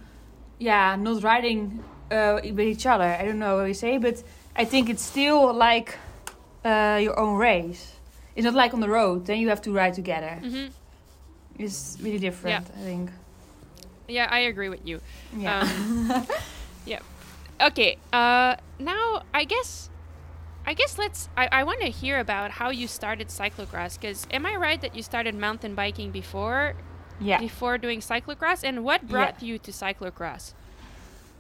yeah 0.60 0.96
not 0.96 1.22
riding 1.24 1.84
uh, 2.10 2.40
with 2.44 2.60
each 2.60 2.86
other. 2.86 3.04
I 3.04 3.26
don't 3.26 3.40
know 3.40 3.58
what 3.58 3.68
you 3.68 3.74
say, 3.74 3.98
but 3.98 4.24
I 4.56 4.66
think 4.66 4.90
it's 4.90 5.04
still 5.04 5.54
like 5.54 5.98
uh, 6.66 7.00
your 7.02 7.20
own 7.20 7.38
race. 7.38 7.97
It's 8.38 8.46
not 8.46 8.53
like 8.53 8.75
on 8.75 8.82
the 8.82 8.88
road. 8.88 9.25
Then 9.25 9.39
you 9.39 9.50
have 9.50 9.63
to 9.63 9.72
ride 9.74 9.96
together. 9.96 10.39
Mhm. 10.44 10.70
It's 11.58 11.98
really 12.00 12.20
different. 12.20 12.67
I 12.70 12.82
think. 12.82 13.10
Yeah, 14.08 14.27
I 14.29 14.39
agree 14.51 14.70
with 14.70 14.86
you. 14.86 15.01
Yeah. 15.36 15.62
Um, 15.62 16.27
yeah. 16.86 17.00
Okay. 17.60 17.98
Uh, 18.13 18.56
now 18.77 19.24
I 19.34 19.44
guess, 19.44 19.89
I 20.67 20.75
guess 20.75 21.00
let's. 21.00 21.29
I, 21.36 21.50
I 21.51 21.63
want 21.63 21.82
to 21.82 21.89
hear 21.89 22.20
about 22.20 22.51
how 22.51 22.70
you 22.70 22.88
started 22.88 23.29
cyclocross. 23.29 24.00
Because 24.00 24.27
am 24.29 24.46
I 24.46 24.56
right 24.56 24.79
that 24.82 24.96
you 24.96 25.01
started 25.01 25.34
mountain 25.34 25.74
biking 25.74 26.12
before 26.12 26.75
yeah. 27.20 27.39
before 27.39 27.79
doing 27.79 28.01
cyclocross? 28.01 28.63
And 28.63 28.84
what 28.84 29.08
brought 29.08 29.41
you 29.41 29.58
to 29.58 29.72
cyclocross? 29.72 30.53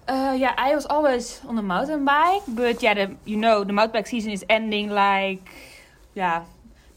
Uh, 0.07 0.35
yeah, 0.35 0.55
I 0.57 0.73
was 0.73 0.87
always 0.87 1.41
on 1.45 1.55
the 1.55 1.61
mountain 1.61 2.05
bike, 2.05 2.41
but 2.47 2.81
yeah, 2.81 2.95
the, 2.95 3.17
you 3.25 3.37
know, 3.37 3.63
the 3.63 3.73
mountain 3.73 3.93
bike 3.93 4.07
season 4.07 4.31
is 4.31 4.43
ending 4.49 4.89
like, 4.89 5.47
yeah, 6.15 6.45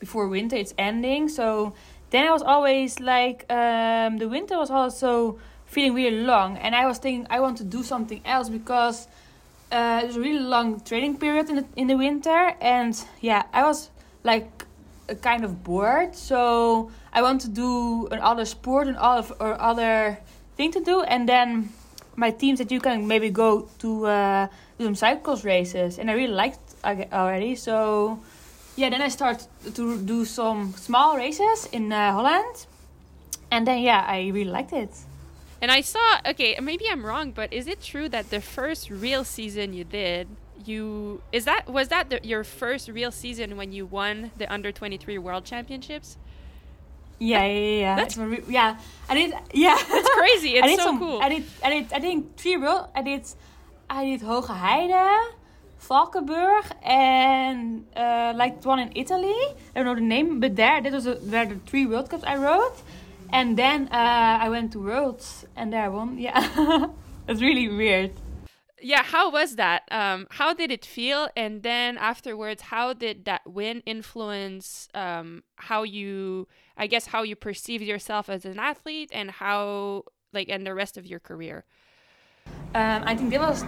before 0.00 0.26
winter 0.26 0.57
it's 0.57 0.75
ending. 0.76 1.28
So 1.28 1.75
then 2.11 2.26
I 2.26 2.33
was 2.33 2.42
always 2.42 2.99
like, 2.99 3.45
um, 3.49 4.19
the 4.19 4.28
winter 4.28 4.59
was 4.59 4.71
also 4.71 5.38
feeling 5.66 5.95
really 5.95 6.23
long, 6.23 6.59
and 6.59 6.75
I 6.75 6.87
was 6.87 6.99
thinking 6.99 7.26
I 7.30 7.38
want 7.38 7.59
to 7.59 7.64
do 7.64 7.85
something 7.85 8.21
else 8.25 8.49
because 8.49 9.07
uh, 9.71 10.02
it 10.02 10.16
a 10.16 10.21
really 10.21 10.40
long 10.40 10.80
training 10.80 11.19
period 11.19 11.49
in 11.49 11.57
the, 11.57 11.64
in 11.76 11.87
the 11.87 11.97
winter, 11.97 12.54
and 12.61 13.00
yeah, 13.21 13.45
I 13.52 13.62
was 13.62 13.90
like 14.25 14.64
a 15.09 15.14
kind 15.14 15.45
of 15.45 15.62
bored. 15.62 16.16
So 16.16 16.90
I 17.12 17.23
want 17.23 17.40
to 17.42 17.49
do 17.49 18.09
another 18.09 18.45
sport 18.45 18.88
and 18.88 18.97
all 18.97 19.19
of 19.19 19.33
or 19.38 19.61
other 19.61 20.19
thing 20.57 20.73
to 20.73 20.80
do, 20.80 21.02
and 21.02 21.28
then 21.28 21.69
my 22.16 22.33
team 22.33 22.57
said 22.57 22.73
you 22.73 22.80
can 22.80 23.07
maybe 23.07 23.30
go 23.30 23.69
to 23.78 24.07
uh, 24.07 24.49
do 24.78 24.85
some 24.85 24.97
cycles 24.97 25.45
races, 25.45 26.00
and 26.00 26.11
I 26.11 26.14
really 26.14 26.35
liked 26.35 26.59
already. 26.85 27.54
So 27.54 28.19
yeah, 28.81 28.89
then 28.89 29.03
I 29.03 29.09
started 29.09 29.47
to 29.75 30.01
do 30.01 30.25
some 30.25 30.73
small 30.73 31.17
races 31.17 31.69
in 31.71 31.93
uh, 31.93 32.13
Holland, 32.13 32.67
and 33.51 33.67
then 33.67 33.83
yeah, 33.83 34.05
I 34.07 34.29
really 34.29 34.51
liked 34.51 34.73
it. 34.73 34.91
And 35.61 35.71
I 35.71 35.83
saw. 35.83 36.21
Okay, 36.27 36.59
maybe 36.61 36.87
I'm 36.91 37.05
wrong, 37.05 37.33
but 37.33 37.53
is 37.53 37.67
it 37.67 37.83
true 37.83 38.09
that 38.09 38.31
the 38.31 38.41
first 38.41 38.89
real 38.89 39.23
season 39.25 39.75
you 39.75 39.85
did, 39.85 40.29
you 40.65 41.21
is 41.31 41.45
that 41.45 41.69
was 41.69 41.89
that 41.89 42.09
the, 42.09 42.21
your 42.23 42.43
first 42.43 42.89
real 42.89 43.13
season 43.13 43.59
when 43.59 43.71
you 43.73 43.85
won 43.85 44.31
the 44.39 44.51
under 44.51 44.73
23 44.73 45.19
World 45.19 45.45
Championships? 45.45 46.17
Yeah, 47.19 47.45
yeah, 47.45 47.53
yeah. 47.53 47.81
yeah. 47.81 47.97
That's- 47.97 48.17
re- 48.17 48.45
yeah. 48.49 48.79
I 49.11 49.15
did. 49.15 49.35
Yeah, 49.53 49.77
It's 49.91 50.11
crazy. 50.15 50.57
It's 50.57 50.67
did 50.67 50.79
so 50.79 50.85
some, 50.87 50.99
cool. 50.99 51.21
I 51.21 51.29
did. 51.29 51.45
I 51.63 51.69
did. 51.71 51.93
I 51.93 52.01
think 52.01 52.39
three 52.39 52.57
world. 52.57 52.89
I 52.95 53.03
did. 53.03 53.27
I 53.91 54.05
did 54.07 54.21
Hoogerheide, 54.23 55.21
Valkenburg, 55.81 56.65
and 56.83 57.87
uh, 57.97 58.33
like 58.37 58.61
the 58.63 58.69
one 58.69 58.79
in 58.81 58.93
Italy. 58.95 59.35
I 59.75 59.83
don't 59.83 59.87
know 59.87 59.95
the 59.95 60.01
name, 60.01 60.41
but 60.41 60.57
there, 60.57 60.81
that 60.81 60.93
was 60.93 61.07
a, 61.07 61.15
where 61.17 61.47
the 61.47 61.57
three 61.67 61.87
World 61.87 62.11
Cups 62.11 62.25
I 62.25 62.37
rode. 62.37 62.73
And 63.33 63.57
then 63.57 63.89
uh, 63.93 64.39
I 64.45 64.49
went 64.49 64.73
to 64.73 64.81
Worlds, 64.81 65.45
and 65.57 65.73
there 65.73 65.85
I 65.85 65.89
won. 65.89 66.19
Yeah, 66.27 66.89
it's 67.29 67.41
really 67.41 67.69
weird. 67.69 68.13
yeah 68.83 69.03
how 69.03 69.31
was 69.31 69.57
that 69.57 69.83
um 69.91 70.27
how 70.41 70.55
did 70.55 70.71
it 70.71 70.85
feel 70.87 71.29
and 71.37 71.63
then 71.63 71.99
afterwards 71.99 72.63
how 72.73 72.95
did 72.95 73.17
that 73.27 73.43
win 73.45 73.83
influence 73.85 74.89
um 74.95 75.29
how 75.69 75.83
you 75.85 76.49
i 76.83 76.87
guess 76.87 77.05
how 77.15 77.23
you 77.23 77.37
perceived 77.37 77.85
yourself 77.85 78.31
as 78.31 78.43
an 78.47 78.59
athlete 78.59 79.11
and 79.13 79.29
how 79.43 80.03
like 80.33 80.49
and 80.55 80.65
the 80.67 80.73
rest 80.83 80.97
of 80.97 81.05
your 81.13 81.21
career 81.21 81.59
Um, 82.75 83.01
I 83.11 83.15
think 83.17 83.29
that 83.33 83.41
was 83.41 83.61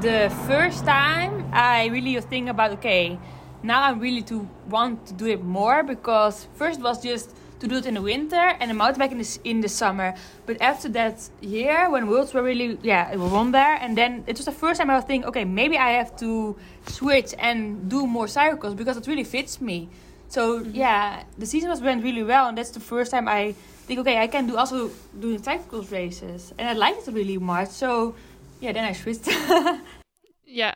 the 0.00 0.32
first 0.46 0.84
time 0.84 1.48
I 1.52 1.86
really 1.86 2.20
think 2.20 2.48
about 2.48 2.72
okay, 2.72 3.18
now 3.62 3.82
I 3.82 3.92
really 3.92 4.22
to 4.22 4.48
want 4.68 5.06
to 5.06 5.14
do 5.14 5.26
it 5.26 5.42
more 5.42 5.82
because 5.82 6.46
first 6.54 6.80
was 6.80 7.02
just 7.02 7.34
to 7.60 7.68
do 7.68 7.76
it 7.76 7.86
in 7.86 7.94
the 7.94 8.02
winter 8.02 8.56
and 8.60 8.70
the 8.70 8.74
mountain 8.74 8.98
bike 8.98 9.12
in 9.12 9.18
the 9.18 9.38
in 9.44 9.60
the 9.60 9.68
summer. 9.68 10.14
But 10.46 10.60
after 10.60 10.88
that 10.90 11.28
year 11.40 11.90
when 11.90 12.08
worlds 12.08 12.34
were 12.34 12.42
really 12.42 12.78
yeah 12.82 13.14
we 13.14 13.26
won 13.26 13.52
there 13.52 13.76
and 13.80 13.96
then 13.96 14.24
it 14.26 14.36
was 14.36 14.46
the 14.46 14.52
first 14.52 14.80
time 14.80 14.90
I 14.90 14.96
was 14.96 15.04
thinking 15.04 15.28
okay 15.28 15.44
maybe 15.44 15.78
I 15.78 15.90
have 15.92 16.16
to 16.16 16.56
switch 16.88 17.34
and 17.38 17.88
do 17.88 18.06
more 18.06 18.28
cycles 18.28 18.74
because 18.74 18.96
it 18.96 19.06
really 19.06 19.24
fits 19.24 19.60
me. 19.60 19.88
So 20.28 20.60
mm-hmm. 20.60 20.74
yeah, 20.74 21.22
the 21.38 21.46
season 21.46 21.70
was 21.70 21.80
went 21.80 22.02
really 22.02 22.24
well 22.24 22.48
and 22.48 22.58
that's 22.58 22.70
the 22.70 22.80
first 22.80 23.10
time 23.10 23.28
I 23.28 23.54
think 23.86 24.00
okay 24.00 24.18
I 24.18 24.26
can 24.26 24.46
do 24.46 24.56
also 24.56 24.90
doing 25.18 25.42
cycles 25.42 25.92
races 25.92 26.52
and 26.58 26.68
I 26.68 26.72
liked 26.72 27.06
it 27.06 27.14
really 27.14 27.38
much. 27.38 27.68
So 27.68 28.14
yeah, 28.60 28.72
then 28.72 28.84
I 28.84 28.92
switched. 28.92 29.28
yeah. 30.46 30.74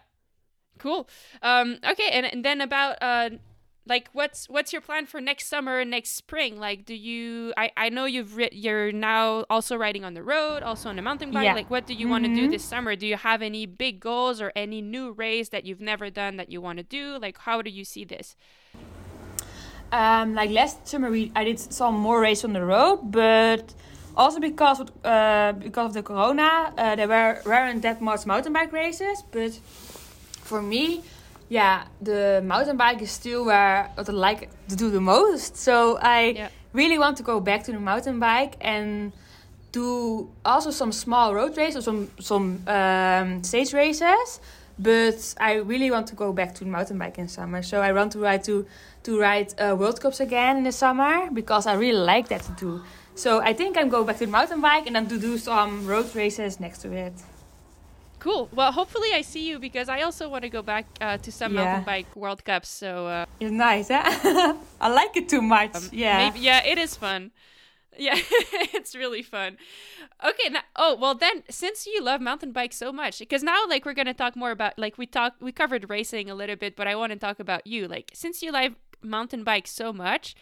Cool. 0.78 1.08
Um 1.42 1.78
okay 1.88 2.10
and, 2.12 2.26
and 2.26 2.44
then 2.44 2.60
about 2.60 2.96
uh 3.02 3.30
like 3.86 4.08
what's 4.12 4.48
what's 4.48 4.72
your 4.72 4.82
plan 4.82 5.06
for 5.06 5.20
next 5.20 5.48
summer 5.48 5.80
and 5.80 5.90
next 5.90 6.10
spring? 6.10 6.60
Like 6.60 6.84
do 6.84 6.94
you 6.94 7.52
i 7.56 7.70
i 7.76 7.88
know 7.88 8.04
you've 8.04 8.36
ri- 8.36 8.50
you're 8.52 8.92
now 8.92 9.44
also 9.50 9.76
riding 9.76 10.04
on 10.04 10.14
the 10.14 10.22
road 10.22 10.62
also 10.62 10.88
on 10.90 10.98
a 10.98 11.02
mountain 11.02 11.32
bike. 11.32 11.44
Yeah. 11.44 11.54
like 11.54 11.70
what 11.70 11.86
do 11.86 11.94
you 11.94 12.08
want 12.08 12.24
to 12.26 12.34
do 12.34 12.48
this 12.48 12.64
summer? 12.64 12.94
Do 12.94 13.06
you 13.06 13.16
have 13.16 13.42
any 13.42 13.66
big 13.66 13.98
goals 13.98 14.40
or 14.40 14.52
any 14.54 14.80
new 14.82 15.12
race 15.12 15.48
that 15.48 15.64
you've 15.64 15.80
never 15.80 16.10
done 16.10 16.36
that 16.36 16.50
you 16.52 16.60
want 16.60 16.78
to 16.78 16.84
do? 16.84 17.18
Like 17.20 17.38
how 17.38 17.62
do 17.62 17.70
you 17.70 17.84
see 17.84 18.04
this? 18.04 18.36
Um, 19.90 20.34
like 20.34 20.50
last 20.50 20.86
summer, 20.86 21.10
we 21.10 21.32
I 21.34 21.44
did 21.44 21.58
some 21.58 21.94
more 21.94 22.20
race 22.20 22.44
on 22.44 22.52
the 22.52 22.64
road, 22.64 23.10
but 23.10 23.74
also 24.18 24.40
because 24.40 24.80
of, 24.80 24.90
uh, 25.04 25.52
because 25.52 25.86
of 25.86 25.94
the 25.94 26.02
corona, 26.02 26.72
uh, 26.76 26.96
there 26.96 27.08
were 27.08 27.40
weren't 27.46 27.82
that 27.82 28.00
much 28.02 28.26
mountain 28.26 28.52
bike 28.52 28.72
races. 28.72 29.22
But 29.30 29.52
for 30.42 30.60
me, 30.60 31.02
yeah, 31.48 31.84
the 32.02 32.42
mountain 32.44 32.76
bike 32.76 33.00
is 33.00 33.10
still 33.12 33.44
where 33.44 33.90
what 33.94 34.08
I 34.08 34.12
like 34.12 34.50
to 34.68 34.76
do 34.76 34.90
the 34.90 35.00
most. 35.00 35.56
So 35.56 35.98
I 36.02 36.20
Yeah. 36.36 36.48
really 36.72 36.98
want 36.98 37.16
to 37.18 37.22
go 37.22 37.40
back 37.40 37.62
to 37.64 37.72
the 37.72 37.80
mountain 37.80 38.18
bike 38.18 38.56
and 38.60 39.12
do 39.72 40.28
also 40.44 40.70
some 40.70 40.92
small 40.92 41.34
road 41.34 41.56
races 41.56 41.76
or 41.76 41.82
some 41.82 42.08
some 42.20 42.46
um, 42.66 43.42
stage 43.44 43.72
races. 43.72 44.40
But 44.80 45.34
I 45.40 45.54
really 45.54 45.90
want 45.90 46.06
to 46.08 46.14
go 46.14 46.32
back 46.32 46.54
to 46.56 46.64
the 46.64 46.70
mountain 46.70 46.98
bike 46.98 47.18
in 47.18 47.28
summer. 47.28 47.62
So 47.62 47.80
I 47.80 47.92
want 47.92 48.12
to 48.12 48.18
ride 48.18 48.42
to 48.44 48.64
to 49.04 49.18
ride 49.20 49.54
uh, 49.60 49.76
World 49.76 50.00
Cups 50.00 50.20
again 50.20 50.56
in 50.58 50.64
the 50.64 50.72
summer 50.72 51.30
because 51.32 51.66
I 51.66 51.74
really 51.74 51.98
like 52.14 52.28
that 52.28 52.42
to 52.42 52.52
do. 52.52 52.82
So 53.18 53.40
I 53.40 53.52
think 53.52 53.76
I'm 53.76 53.88
going 53.88 54.06
back 54.06 54.18
to 54.18 54.26
the 54.26 54.30
mountain 54.30 54.60
bike 54.60 54.86
and 54.86 54.94
then 54.94 55.08
to 55.08 55.18
do 55.18 55.36
some 55.38 55.86
road 55.86 56.14
races 56.14 56.60
next 56.60 56.78
to 56.82 56.92
it. 56.92 57.12
cool 58.20 58.48
well 58.52 58.72
hopefully 58.72 59.10
i 59.14 59.22
see 59.22 59.48
you 59.48 59.60
because 59.60 59.88
i 59.88 60.02
also 60.02 60.28
want 60.28 60.42
to 60.42 60.48
go 60.50 60.60
back 60.60 60.84
uh, 61.00 61.16
to 61.18 61.30
some 61.30 61.52
Yeah. 61.54 61.62
mountain 61.64 61.84
bike 61.84 62.10
world 62.16 62.44
cups 62.44 62.68
so 62.68 63.06
uh, 63.06 63.24
It's 63.38 63.52
nice, 63.52 63.88
huh? 63.94 64.54
I 64.80 64.88
like 65.00 65.16
it 65.16 65.28
too 65.28 65.40
much. 65.40 65.70
Um, 65.76 65.88
yeah. 65.92 66.16
Maybe, 66.18 66.40
yeah, 66.40 66.60
it 66.72 66.78
is 66.78 66.96
fun. 66.96 67.30
Yeah, 68.00 68.14
it's 68.78 68.94
really 68.94 69.22
fun. 69.22 69.56
Okay, 70.30 70.48
now, 70.50 70.60
oh 70.76 70.94
well, 71.02 71.16
then 71.16 71.42
since 71.50 71.84
you 71.86 72.00
love 72.10 72.20
mountain 72.20 72.52
bikes 72.52 72.76
so 72.76 72.92
much, 72.92 73.18
because 73.18 73.42
now 73.42 73.60
like 73.68 73.84
we're 73.86 73.98
gonna 74.00 74.14
talk 74.14 74.36
more 74.36 74.52
about 74.52 74.78
like 74.78 74.98
we 74.98 75.06
talked 75.06 75.42
we 75.42 75.50
covered 75.50 75.90
racing 75.90 76.30
a 76.30 76.34
little 76.40 76.54
bit, 76.64 76.76
but 76.76 76.86
I 76.86 76.94
want 76.94 77.10
to 77.12 77.18
talk 77.18 77.40
about 77.40 77.66
you. 77.66 77.88
Like 77.88 78.08
since 78.14 78.36
you 78.42 78.52
love 78.52 78.72
mountain 79.02 79.42
bikes 79.42 79.72
so 79.72 79.92
much, 79.92 80.36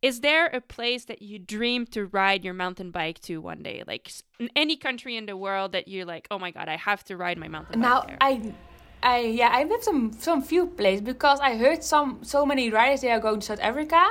is 0.00 0.20
there 0.20 0.46
a 0.46 0.60
place 0.60 1.04
that 1.06 1.22
you 1.22 1.38
dream 1.38 1.86
to 1.86 2.06
ride 2.06 2.44
your 2.44 2.54
mountain 2.54 2.90
bike 2.90 3.20
to 3.22 3.38
one 3.38 3.62
day? 3.62 3.82
Like 3.86 4.10
in 4.38 4.48
any 4.54 4.76
country 4.76 5.16
in 5.16 5.26
the 5.26 5.36
world 5.36 5.72
that 5.72 5.88
you're 5.88 6.04
like, 6.04 6.28
oh 6.30 6.38
my 6.38 6.50
god, 6.50 6.68
I 6.68 6.76
have 6.76 7.02
to 7.04 7.16
ride 7.16 7.38
my 7.38 7.48
mountain 7.48 7.80
Now 7.80 8.00
bike 8.00 8.08
there. 8.08 8.18
I, 8.20 8.54
I 9.02 9.18
yeah 9.20 9.50
I 9.52 9.60
have 9.60 9.82
some 9.82 10.12
some 10.12 10.42
few 10.42 10.66
places 10.66 11.02
because 11.02 11.40
I 11.40 11.56
heard 11.56 11.82
some 11.82 12.20
so 12.22 12.46
many 12.46 12.70
riders 12.70 13.00
they 13.00 13.10
are 13.10 13.20
going 13.20 13.40
to 13.40 13.46
South 13.46 13.60
Africa 13.60 14.04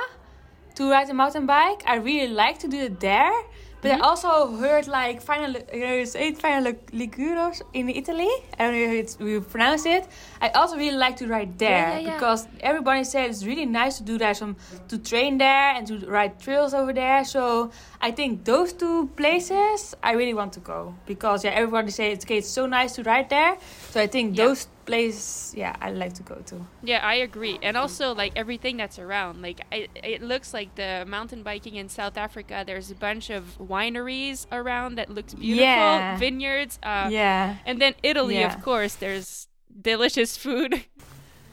to 0.74 0.90
ride 0.90 1.08
a 1.10 1.14
mountain 1.14 1.46
bike. 1.46 1.82
I 1.86 1.96
really 1.96 2.32
like 2.32 2.58
to 2.60 2.68
do 2.68 2.78
it 2.78 3.00
there, 3.00 3.32
But 3.80 3.92
I 3.92 3.98
mhm. 3.98 4.02
also 4.02 4.56
heard 4.56 4.88
like 4.88 5.22
final, 5.22 5.54
you 5.72 6.04
say 6.06 6.28
it 6.28 6.38
final 6.38 6.72
Liguros 6.92 7.62
in 7.72 7.88
Italy. 7.88 8.28
I 8.58 8.64
don't 8.64 8.74
know 8.74 9.02
how 9.18 9.24
we 9.24 9.40
pronounce 9.40 9.86
it. 9.86 10.06
I 10.40 10.48
also 10.48 10.76
really 10.76 10.96
like 10.96 11.16
to 11.18 11.28
ride 11.28 11.58
there 11.58 11.70
Yeah, 11.70 11.92
yeah, 11.92 11.98
yeah. 11.98 12.14
because 12.14 12.48
everybody 12.60 13.04
said 13.04 13.30
it's 13.30 13.44
really 13.44 13.66
nice 13.66 13.98
to 13.98 14.02
do 14.04 14.18
that, 14.18 14.36
some 14.36 14.56
to 14.88 14.98
train 14.98 15.38
there 15.38 15.74
and 15.76 15.86
to 15.86 15.98
ride 16.06 16.40
trails 16.40 16.74
over 16.74 16.92
there. 16.92 17.24
So 17.24 17.70
I 18.00 18.10
think 18.10 18.44
those 18.44 18.72
two 18.72 19.08
places 19.16 19.94
I 20.02 20.12
really 20.12 20.34
want 20.34 20.52
to 20.54 20.60
go 20.60 20.94
because 21.06 21.44
yeah, 21.44 21.50
everybody 21.50 21.90
says 21.90 22.14
it's, 22.14 22.24
okay, 22.24 22.38
it's 22.38 22.48
so 22.48 22.66
nice 22.66 22.96
to 22.96 23.04
ride 23.04 23.30
there. 23.30 23.58
So 23.90 24.00
I 24.00 24.08
think 24.08 24.36
those 24.36 24.66
places, 24.88 25.54
yeah, 25.56 25.74
I 25.80 25.90
like 26.02 26.14
to 26.14 26.22
go 26.32 26.36
to. 26.50 26.56
Yeah, 26.82 27.00
I 27.04 27.16
agree. 27.28 27.56
And 27.62 27.76
also 27.76 28.14
like 28.22 28.32
everything 28.42 28.76
that's 28.80 28.98
around. 28.98 29.34
Like 29.42 29.60
I, 29.70 29.88
it 30.14 30.22
looks 30.22 30.48
like 30.58 30.70
the 30.74 31.04
mountain 31.06 31.42
biking 31.42 31.74
in 31.76 31.88
South 31.88 32.16
Africa. 32.16 32.64
There's 32.66 32.90
a 32.90 32.94
bunch 33.08 33.30
of 33.30 33.42
wineries 33.58 34.46
around 34.50 34.96
that 34.98 35.08
looks 35.16 35.34
beautiful, 35.34 35.64
Yeah. 35.64 36.18
vineyards. 36.18 36.78
Uh, 36.82 37.08
yeah. 37.12 37.56
And 37.68 37.76
then 37.82 37.94
Italy, 38.02 38.38
Yeah. 38.40 38.48
of 38.54 38.62
course. 38.62 38.94
There's 38.96 39.48
delicious 39.90 40.36
food. 40.44 40.72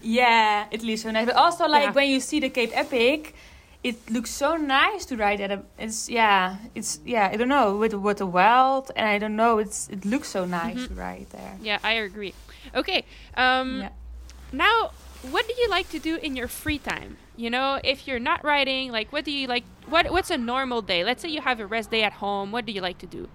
Yeah, 0.01 0.65
Italy 0.71 0.93
is 0.93 1.01
so 1.01 1.11
nice. 1.11 1.25
But 1.25 1.35
also, 1.35 1.67
like 1.67 1.83
Yeah. 1.83 1.91
when 1.97 2.07
you 2.09 2.19
see 2.19 2.39
the 2.39 2.49
Cape 2.49 2.71
Epic, 2.73 3.33
it 3.83 3.97
looks 4.09 4.31
so 4.31 4.55
nice 4.57 5.05
to 5.09 5.15
ride 5.17 5.41
at. 5.41 5.51
A, 5.51 5.59
it's 5.77 6.09
yeah, 6.09 6.57
it's 6.75 6.99
yeah. 7.05 7.29
I 7.33 7.37
don't 7.37 7.49
know 7.49 7.77
with 7.77 7.93
with 7.93 8.17
the 8.17 8.25
wild, 8.25 8.91
and 8.95 9.07
I 9.07 9.17
don't 9.19 9.35
know. 9.35 9.57
It's 9.59 9.89
it 9.89 10.05
looks 10.05 10.29
so 10.29 10.45
nice 10.45 10.77
Mhm. 10.81 10.87
to 10.89 10.93
ride 11.07 11.27
there. 11.31 11.53
yeah, 11.61 11.79
I 11.83 11.93
agree. 11.93 12.33
Okay. 12.73 13.05
Um, 13.35 13.81
Yeah. 13.81 13.89
Now, 14.51 14.91
what 15.31 15.47
do 15.47 15.53
you 15.59 15.67
like 15.69 15.89
to 15.89 15.99
do 15.99 16.15
in 16.17 16.35
your 16.35 16.47
free 16.47 16.77
time? 16.79 17.17
You 17.35 17.49
know, 17.49 17.79
if 17.83 18.07
you're 18.07 18.19
not 18.19 18.43
riding, 18.43 18.91
like, 18.91 19.11
what 19.11 19.25
do 19.25 19.31
you 19.31 19.47
like? 19.47 19.63
What 19.87 20.09
What's 20.11 20.31
a 20.31 20.37
normal 20.37 20.81
day? 20.81 21.03
Let's 21.03 21.21
say 21.21 21.29
you 21.29 21.41
have 21.41 21.59
a 21.59 21.65
rest 21.65 21.91
day 21.91 22.03
at 22.03 22.13
home. 22.13 22.51
What 22.51 22.65
do 22.65 22.71
you 22.71 22.81
like 22.81 22.97
to 22.99 23.07
do? 23.07 23.27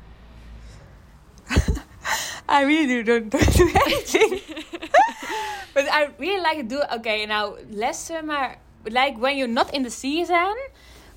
I 2.48 2.62
really 2.62 3.02
don't 3.02 3.28
do 3.30 3.38
anything. 3.86 4.40
but 5.74 5.86
I 5.90 6.10
really 6.18 6.40
like 6.42 6.56
to 6.58 6.62
do 6.62 6.82
okay 6.96 7.26
now 7.26 7.56
less 7.70 8.04
summer 8.06 8.56
like 8.90 9.18
when 9.18 9.36
you're 9.36 9.46
not 9.48 9.72
in 9.74 9.82
the 9.82 9.90
season 9.90 10.54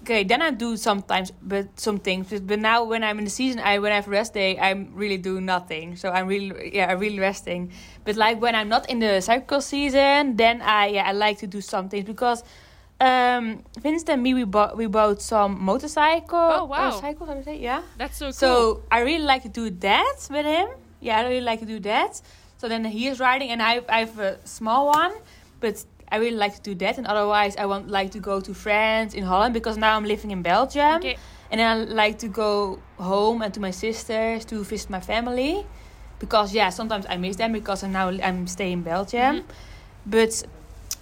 okay 0.04 0.24
then 0.24 0.42
I 0.42 0.52
do 0.52 0.76
sometimes 0.78 1.32
but 1.42 1.66
some 1.80 1.98
things 1.98 2.28
but, 2.30 2.46
but 2.46 2.60
now 2.60 2.84
when 2.84 3.04
I'm 3.04 3.18
in 3.20 3.26
the 3.26 3.32
season 3.42 3.60
I 3.64 3.80
when 3.80 3.92
I 3.92 3.96
have 3.96 4.08
rest 4.08 4.34
day 4.34 4.60
I'm 4.60 4.92
really 4.94 5.18
doing 5.18 5.46
nothing 5.46 5.96
so 5.96 6.10
I'm 6.12 6.28
really 6.28 6.76
yeah 6.76 6.92
I'm 6.92 7.00
really 7.00 7.20
resting 7.20 7.72
but 8.06 8.16
like 8.16 8.42
when 8.42 8.54
I'm 8.56 8.70
not 8.70 8.90
in 8.90 9.00
the 9.00 9.22
cycle 9.22 9.62
season 9.62 10.36
then 10.36 10.62
I 10.62 10.88
yeah 10.88 11.08
I 11.08 11.14
like 11.14 11.38
to 11.40 11.48
do 11.48 11.62
some 11.62 11.88
things 11.90 12.06
because 12.06 12.44
um 13.00 13.64
Vincent 13.82 14.10
and 14.10 14.22
me 14.22 14.34
we 14.34 14.44
bought 14.44 14.78
we 14.78 14.88
bought 14.88 15.22
some 15.22 15.52
motorcycle 15.64 16.38
Oh, 16.38 16.66
wow. 16.66 16.92
cycles 16.92 17.28
how 17.30 17.36
to 17.36 17.44
say 17.44 17.58
yeah 17.58 17.82
That's 17.98 18.18
so 18.18 18.26
cool. 18.28 18.34
so 18.34 18.82
I 18.92 19.00
really 19.02 19.26
like 19.26 19.44
to 19.44 19.50
do 19.50 19.70
that 19.88 20.18
with 20.30 20.46
him. 20.46 20.68
Yeah, 21.02 21.20
I 21.20 21.24
really 21.28 21.42
like 21.52 21.60
to 21.60 21.66
do 21.66 21.80
that. 21.92 22.22
So 22.60 22.70
then 22.70 22.86
he 22.86 23.08
is 23.12 23.20
riding, 23.20 23.50
and 23.52 23.62
I 23.62 23.82
I 23.90 24.00
have 24.08 24.18
a 24.20 24.40
small 24.48 24.88
one, 24.88 25.12
but 25.60 25.84
I 26.14 26.18
really 26.18 26.38
like 26.38 26.54
to 26.56 26.62
do 26.62 26.76
that. 26.86 26.98
And 27.00 27.08
otherwise, 27.08 27.56
I 27.58 27.66
want 27.66 27.90
like 27.90 28.12
to 28.12 28.20
go 28.20 28.40
to 28.40 28.54
France 28.54 29.16
in 29.16 29.24
Holland 29.24 29.54
because 29.54 29.78
now 29.78 29.98
I'm 29.98 30.06
living 30.06 30.32
in 30.32 30.42
Belgium, 30.44 30.98
okay. 30.98 31.18
and 31.52 31.60
I 31.60 31.74
like 32.04 32.20
to 32.20 32.28
go 32.28 32.80
home 32.98 33.42
and 33.42 33.52
to 33.56 33.60
my 33.60 33.72
sisters 33.72 34.46
to 34.46 34.64
visit 34.64 34.90
my 34.92 35.00
family, 35.02 35.66
because 36.20 36.54
yeah, 36.54 36.70
sometimes 36.70 37.06
I 37.10 37.18
miss 37.18 37.36
them 37.38 37.52
because 37.52 37.84
I'm 37.84 37.92
now 37.92 38.10
I'm 38.10 38.46
staying 38.48 38.74
in 38.74 38.84
Belgium, 38.84 39.34
Mhm. 39.38 39.44
but. 40.06 40.44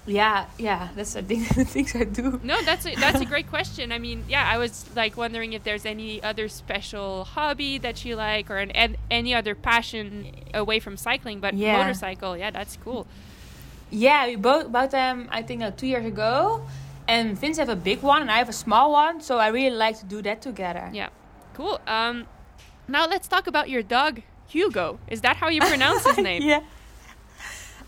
Yeah, 0.08 0.48
yeah, 0.58 0.90
that's 0.96 1.16
I 1.16 1.22
think 1.22 1.48
the 1.56 1.64
things 1.64 1.94
I 1.96 2.06
do. 2.06 2.40
No, 2.44 2.58
that's 2.66 2.88
a, 2.88 2.96
that's 2.96 3.22
a 3.22 3.26
great 3.26 3.48
question. 3.48 3.92
I 3.92 4.00
mean, 4.00 4.24
yeah, 4.28 4.50
I 4.54 4.58
was 4.58 4.86
like 4.96 5.16
wondering 5.16 5.54
if 5.54 5.62
there's 5.64 5.86
any 5.86 6.24
other 6.24 6.50
special 6.50 7.24
hobby 7.24 7.78
that 7.78 8.04
you 8.04 8.16
like 8.16 8.50
or 8.50 8.58
an, 8.58 8.72
an, 8.72 8.98
any 9.12 9.36
other 9.36 9.54
passion 9.54 10.26
away 10.56 10.80
from 10.80 10.98
cycling, 10.98 11.40
but 11.40 11.54
Yeah. 11.54 11.78
motorcycle, 11.78 12.36
yeah, 12.36 12.50
that's 12.50 12.78
cool. 12.84 13.06
Yeah, 13.92 14.26
we 14.28 14.36
both 14.38 14.72
bought 14.72 14.92
them. 14.92 15.28
I 15.32 15.42
think 15.42 15.62
uh, 15.62 15.72
two 15.72 15.88
years 15.88 16.06
ago, 16.06 16.64
and 17.08 17.38
Vince 17.38 17.58
have 17.58 17.70
a 17.70 17.76
big 17.76 18.02
one 18.02 18.22
and 18.22 18.32
I 18.32 18.38
have 18.38 18.50
a 18.50 18.54
small 18.54 18.92
one. 18.92 19.22
So 19.22 19.38
I 19.38 19.50
really 19.50 19.76
like 19.76 20.00
to 20.00 20.06
do 20.06 20.22
that 20.24 20.42
together. 20.42 20.90
Yeah, 20.94 21.10
cool. 21.54 21.80
Um, 21.86 22.26
now 22.88 23.06
let's 23.06 23.28
talk 23.28 23.48
about 23.48 23.70
your 23.70 23.84
dog 23.84 24.22
Hugo. 24.48 25.00
Is 25.08 25.22
that 25.22 25.36
how 25.38 25.50
you 25.50 25.62
pronounce 25.62 26.06
his 26.06 26.18
name? 26.30 26.42
yeah. 26.42 26.62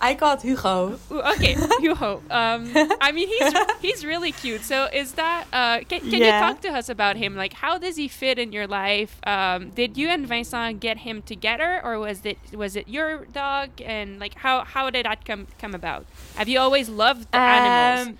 I 0.04 0.16
call 0.16 0.34
it 0.36 0.42
Hugo. 0.42 1.00
Okay, 1.10 1.56
Hugo. 1.80 2.22
Um, 2.30 2.72
I 3.00 3.12
mean, 3.13 3.30
he's 3.30 3.54
he's 3.80 4.06
really 4.06 4.34
cute. 4.34 4.62
So, 4.62 4.89
is 4.92 5.13
that? 5.13 5.48
Uh, 5.54 5.80
can 5.88 6.02
can 6.02 6.20
you 6.20 6.32
talk 6.44 6.60
to 6.62 6.70
us 6.70 6.89
about 6.89 7.16
him? 7.16 7.38
Like, 7.38 7.54
how 7.54 7.78
does 7.78 7.96
he 7.96 8.10
fit 8.10 8.38
in 8.38 8.52
your 8.52 8.68
life? 8.68 9.20
Um, 9.26 9.70
did 9.70 9.96
you 9.96 10.10
and 10.10 10.28
Vincent 10.28 10.82
get 10.82 10.98
him 11.08 11.22
together, 11.22 11.80
or 11.86 11.98
was 12.00 12.26
it 12.26 12.38
was 12.54 12.76
it 12.76 12.89
your 12.89 13.26
dog? 13.32 13.70
And 13.82 14.20
like, 14.20 14.36
how 14.36 14.66
how 14.66 14.89
did 14.89 15.06
that 15.06 15.24
come 15.24 15.48
come 15.58 15.74
about? 15.74 16.06
Have 16.36 16.50
you 16.50 16.60
always 16.60 16.89
loved 16.89 17.32
the 17.32 17.39
animals? 17.39 18.08
Um, 18.10 18.18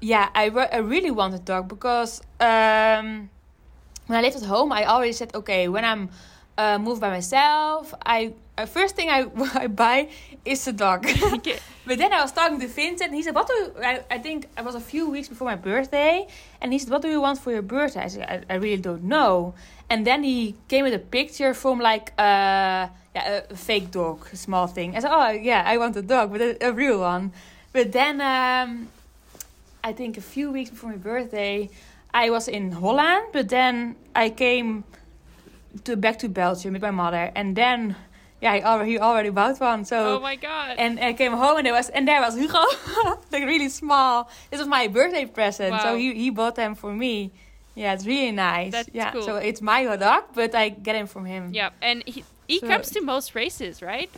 yeah, 0.00 0.28
I, 0.34 0.46
re- 0.46 0.68
I 0.72 0.78
really 0.78 1.10
want 1.10 1.34
a 1.34 1.38
dog 1.38 1.68
because 1.68 2.20
um, 2.40 3.30
when 4.06 4.18
I 4.18 4.22
lived 4.22 4.36
at 4.36 4.44
home, 4.44 4.70
I 4.72 4.84
always 4.84 5.16
said, 5.18 5.34
okay, 5.34 5.66
when 5.68 5.84
I'm 5.84 6.10
uh, 6.56 6.78
moved 6.78 7.00
by 7.00 7.10
myself, 7.10 7.94
I 8.06 8.34
uh, 8.58 8.66
first 8.66 8.96
thing 8.96 9.08
I, 9.08 9.26
I 9.54 9.66
buy 9.68 10.08
is 10.44 10.66
a 10.66 10.72
dog. 10.72 11.06
Okay. 11.38 11.58
But 11.88 11.96
then 11.96 12.12
I 12.12 12.20
was 12.20 12.32
talking 12.32 12.60
to 12.60 12.66
Vincent, 12.66 13.08
and 13.08 13.14
he 13.14 13.22
said, 13.22 13.34
"What 13.34 13.46
do 13.46 13.54
you, 13.54 13.72
I, 13.82 14.02
I 14.10 14.18
think 14.18 14.46
it 14.58 14.62
was 14.62 14.74
a 14.74 14.80
few 14.80 15.08
weeks 15.08 15.26
before 15.26 15.46
my 15.48 15.56
birthday?" 15.56 16.26
And 16.60 16.70
he 16.70 16.78
said, 16.78 16.90
"What 16.90 17.00
do 17.00 17.08
you 17.08 17.18
want 17.22 17.38
for 17.38 17.50
your 17.50 17.62
birthday?" 17.62 18.02
I 18.02 18.08
said, 18.08 18.24
"I, 18.28 18.54
I 18.54 18.56
really 18.56 18.82
don't 18.82 19.04
know." 19.04 19.54
And 19.88 20.06
then 20.06 20.22
he 20.22 20.54
came 20.68 20.84
with 20.84 20.92
a 20.92 20.98
picture 20.98 21.54
from 21.54 21.80
like 21.80 22.12
uh, 22.18 22.92
yeah, 23.14 23.40
a 23.48 23.56
fake 23.56 23.90
dog, 23.90 24.26
a 24.30 24.36
small 24.36 24.66
thing. 24.66 24.96
I 24.96 25.00
said, 25.00 25.12
"Oh 25.14 25.30
yeah, 25.30 25.62
I 25.64 25.78
want 25.78 25.96
a 25.96 26.02
dog, 26.02 26.30
but 26.32 26.42
a, 26.42 26.68
a 26.68 26.72
real 26.72 27.00
one." 27.00 27.32
But 27.72 27.92
then 27.92 28.20
um, 28.20 28.88
I 29.82 29.94
think 29.94 30.18
a 30.18 30.26
few 30.34 30.50
weeks 30.50 30.68
before 30.68 30.90
my 30.90 30.96
birthday, 30.96 31.70
I 32.12 32.28
was 32.28 32.48
in 32.48 32.72
Holland, 32.72 33.28
but 33.32 33.48
then 33.48 33.96
I 34.14 34.28
came 34.28 34.84
to 35.84 35.96
back 35.96 36.18
to 36.18 36.28
Belgium 36.28 36.74
with 36.74 36.82
my 36.82 36.90
mother, 36.90 37.32
and 37.34 37.56
then 37.56 37.96
yeah, 38.40 38.54
he 38.56 38.62
already 38.62 38.90
he 38.92 38.98
already 38.98 39.30
bought 39.30 39.58
one. 39.60 39.84
So 39.84 40.16
oh 40.16 40.20
my 40.20 40.36
god! 40.36 40.76
and 40.78 40.98
I 41.00 41.12
came 41.12 41.32
home 41.32 41.56
and 41.58 41.66
there 41.66 41.72
was 41.72 41.88
and 41.90 42.06
there 42.06 42.20
was 42.20 42.36
Hugo, 42.36 42.64
like 43.32 43.44
really 43.44 43.68
small. 43.68 44.28
This 44.50 44.58
was 44.60 44.68
my 44.68 44.86
birthday 44.88 45.26
present, 45.26 45.72
Wow. 45.72 45.82
so 45.82 45.96
he 45.96 46.14
he 46.14 46.30
bought 46.30 46.54
them 46.54 46.74
for 46.74 46.92
me. 46.92 47.32
Yeah, 47.74 47.94
it's 47.94 48.06
really 48.06 48.32
nice. 48.32 48.72
That's 48.72 48.90
yeah, 48.92 49.12
cool. 49.12 49.22
so 49.22 49.36
it's 49.36 49.62
my 49.62 49.84
dog, 49.96 50.24
but 50.34 50.54
I 50.54 50.68
get 50.70 50.96
him 50.96 51.06
from 51.06 51.24
him. 51.26 51.50
yeah, 51.52 51.70
and 51.82 52.02
he 52.06 52.24
he 52.46 52.58
So- 52.60 52.66
comes 52.68 52.90
to 52.90 53.00
most 53.00 53.34
races, 53.34 53.82
right? 53.82 54.10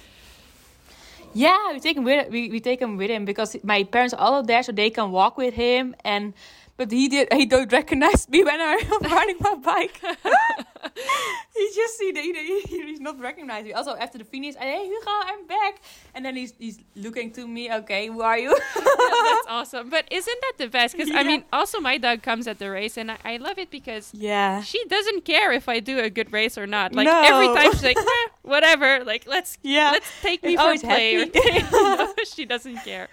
Yeah, 1.32 1.72
we 1.72 1.78
take 1.78 1.96
him 1.96 2.04
with 2.04 2.28
we, 2.30 2.50
we 2.50 2.60
take 2.60 2.80
him 2.80 2.96
with 2.96 3.10
him 3.10 3.24
because 3.24 3.56
my 3.62 3.84
parents 3.84 4.12
are 4.14 4.20
all 4.20 4.42
there, 4.42 4.62
so 4.62 4.72
they 4.72 4.90
can 4.90 5.12
walk 5.12 5.36
with 5.38 5.54
him. 5.54 5.94
And 6.04 6.34
but 6.80 6.90
he 6.90 7.08
did 7.08 7.30
he 7.30 7.44
don't 7.44 7.70
recognize 7.70 8.26
me 8.26 8.42
when 8.42 8.58
I'm 8.58 8.80
riding 9.02 9.36
my 9.38 9.54
bike. 9.56 10.00
he 11.54 11.70
just 11.74 11.98
see 11.98 12.10
the, 12.10 12.22
he, 12.22 12.60
he's 12.62 13.00
not 13.00 13.20
recognize 13.20 13.64
me. 13.64 13.74
Also 13.74 13.94
after 13.96 14.16
the 14.16 14.24
finish, 14.24 14.54
I 14.56 14.64
hey 14.64 14.86
Hugo, 14.86 15.10
I'm 15.10 15.46
back. 15.46 15.82
And 16.14 16.24
then 16.24 16.36
he's 16.36 16.54
he's 16.58 16.78
looking 16.96 17.32
to 17.32 17.46
me. 17.46 17.70
Okay, 17.70 18.06
who 18.06 18.22
are 18.22 18.38
you? 18.38 18.56
That's 18.74 19.46
awesome. 19.46 19.90
But 19.90 20.06
isn't 20.10 20.40
that 20.40 20.54
the 20.56 20.68
best? 20.68 20.96
Because 20.96 21.10
I 21.10 21.22
mean, 21.22 21.44
also 21.52 21.80
my 21.80 21.98
dog 21.98 22.22
comes 22.22 22.48
at 22.48 22.58
the 22.58 22.70
race, 22.70 22.96
and 22.96 23.10
I, 23.10 23.18
I 23.26 23.36
love 23.36 23.58
it 23.58 23.70
because 23.70 24.08
yeah. 24.14 24.62
she 24.62 24.82
doesn't 24.86 25.26
care 25.26 25.52
if 25.52 25.68
I 25.68 25.80
do 25.80 25.98
a 25.98 26.08
good 26.08 26.32
race 26.32 26.56
or 26.56 26.66
not. 26.66 26.94
Like 26.94 27.04
No. 27.04 27.20
every 27.22 27.48
time 27.48 27.72
she's 27.72 27.84
like, 27.84 27.98
eh, 27.98 28.26
whatever. 28.40 29.04
Like 29.04 29.26
let's 29.26 29.58
Yeah. 29.62 29.90
let's 29.90 30.10
take 30.22 30.42
me 30.42 30.56
She's 30.56 30.60
for 30.60 30.72
a 30.72 30.78
play. 30.78 31.16
Or 31.16 31.26
no, 31.26 32.14
she 32.24 32.46
doesn't 32.46 32.78
care. 32.88 33.10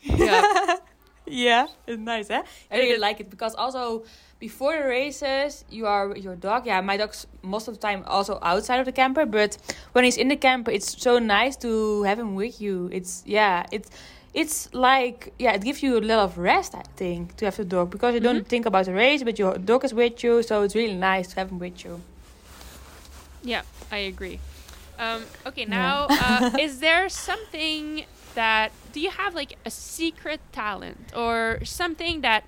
Yeah. 0.00 0.76
Yeah, 1.30 1.66
it's 1.86 2.00
nice, 2.00 2.30
eh? 2.30 2.42
I 2.70 2.76
really 2.76 2.98
like 2.98 3.20
it 3.20 3.30
because 3.30 3.54
also 3.54 4.04
before 4.38 4.76
the 4.76 4.84
races, 4.84 5.64
you 5.70 5.86
are 5.86 6.08
with 6.08 6.18
your 6.18 6.36
dog. 6.36 6.66
Yeah, 6.66 6.80
my 6.80 6.96
dog's 6.96 7.26
most 7.42 7.68
of 7.68 7.74
the 7.74 7.80
time 7.80 8.04
also 8.06 8.38
outside 8.42 8.80
of 8.80 8.86
the 8.86 8.92
camper, 8.92 9.26
but 9.26 9.58
when 9.92 10.04
he's 10.04 10.16
in 10.16 10.28
the 10.28 10.36
camper, 10.36 10.70
it's 10.70 11.00
so 11.00 11.18
nice 11.18 11.56
to 11.56 12.02
have 12.04 12.18
him 12.18 12.34
with 12.34 12.60
you. 12.60 12.88
It's 12.92 13.22
yeah, 13.26 13.66
it's 13.72 13.90
it's 14.34 14.72
like 14.72 15.32
yeah, 15.38 15.54
it 15.54 15.62
gives 15.62 15.82
you 15.82 15.98
a 15.98 16.00
lot 16.00 16.20
of 16.20 16.38
rest. 16.38 16.74
I 16.74 16.82
think 16.96 17.36
to 17.36 17.44
have 17.46 17.56
the 17.56 17.64
dog 17.64 17.90
because 17.90 18.14
you 18.14 18.20
don't 18.20 18.46
think 18.46 18.66
about 18.66 18.86
the 18.86 18.94
race, 18.94 19.22
but 19.22 19.38
your 19.38 19.58
dog 19.58 19.84
is 19.84 19.92
with 19.92 20.22
you, 20.22 20.42
so 20.42 20.62
it's 20.62 20.74
really 20.74 20.94
nice 20.94 21.28
to 21.28 21.36
have 21.36 21.50
him 21.50 21.58
with 21.58 21.84
you. 21.84 22.00
Yeah, 23.42 23.62
I 23.90 23.98
agree. 23.98 24.40
Um, 24.98 25.22
okay, 25.46 25.64
now 25.64 26.06
uh, 26.10 26.50
is 26.58 26.80
there 26.80 27.08
something 27.08 28.04
that 28.38 28.70
do 28.94 29.00
you 29.00 29.10
have 29.10 29.34
like 29.34 29.52
a 29.66 29.70
secret 29.70 30.40
talent 30.52 31.12
or 31.24 31.58
something 31.64 32.20
that 32.22 32.44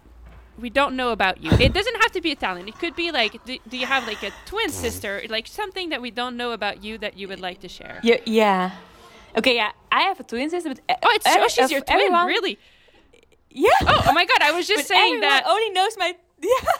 we 0.56 0.70
don't 0.70 0.94
know 1.00 1.10
about 1.10 1.42
you? 1.42 1.50
It 1.66 1.72
doesn't 1.78 1.98
have 2.02 2.12
to 2.12 2.20
be 2.20 2.30
a 2.32 2.36
talent. 2.46 2.68
It 2.68 2.78
could 2.78 2.94
be 2.94 3.10
like 3.10 3.32
do, 3.44 3.58
do 3.68 3.76
you 3.82 3.86
have 3.86 4.06
like 4.06 4.22
a 4.22 4.32
twin 4.46 4.70
sister, 4.70 5.12
like 5.28 5.46
something 5.48 5.88
that 5.92 6.00
we 6.00 6.10
don't 6.20 6.36
know 6.36 6.52
about 6.52 6.84
you 6.84 6.94
that 6.98 7.12
you 7.18 7.26
would 7.30 7.40
like 7.48 7.58
to 7.66 7.68
share? 7.68 7.98
Yeah, 8.02 8.18
yeah. 8.24 8.70
Okay, 9.38 9.54
yeah, 9.62 9.72
I 9.90 10.02
have 10.10 10.18
a 10.20 10.26
twin 10.30 10.48
sister, 10.50 10.68
but 10.70 10.80
eh, 10.88 10.94
Oh, 11.02 11.12
it's 11.16 11.26
oh, 11.26 11.48
she's 11.48 11.70
eh, 11.70 11.74
your 11.74 11.82
twin, 11.82 11.96
everyone, 12.00 12.26
really? 12.26 12.58
Yeah. 13.50 13.70
Oh, 13.82 14.06
oh 14.08 14.12
my 14.12 14.24
god, 14.30 14.40
I 14.42 14.52
was 14.52 14.66
just 14.66 14.82
But 14.82 14.86
saying 14.94 15.14
everyone 15.14 15.28
that. 15.28 15.44
only 15.54 15.70
knows 15.70 15.94
my 15.98 16.10
yeah. 16.50 16.70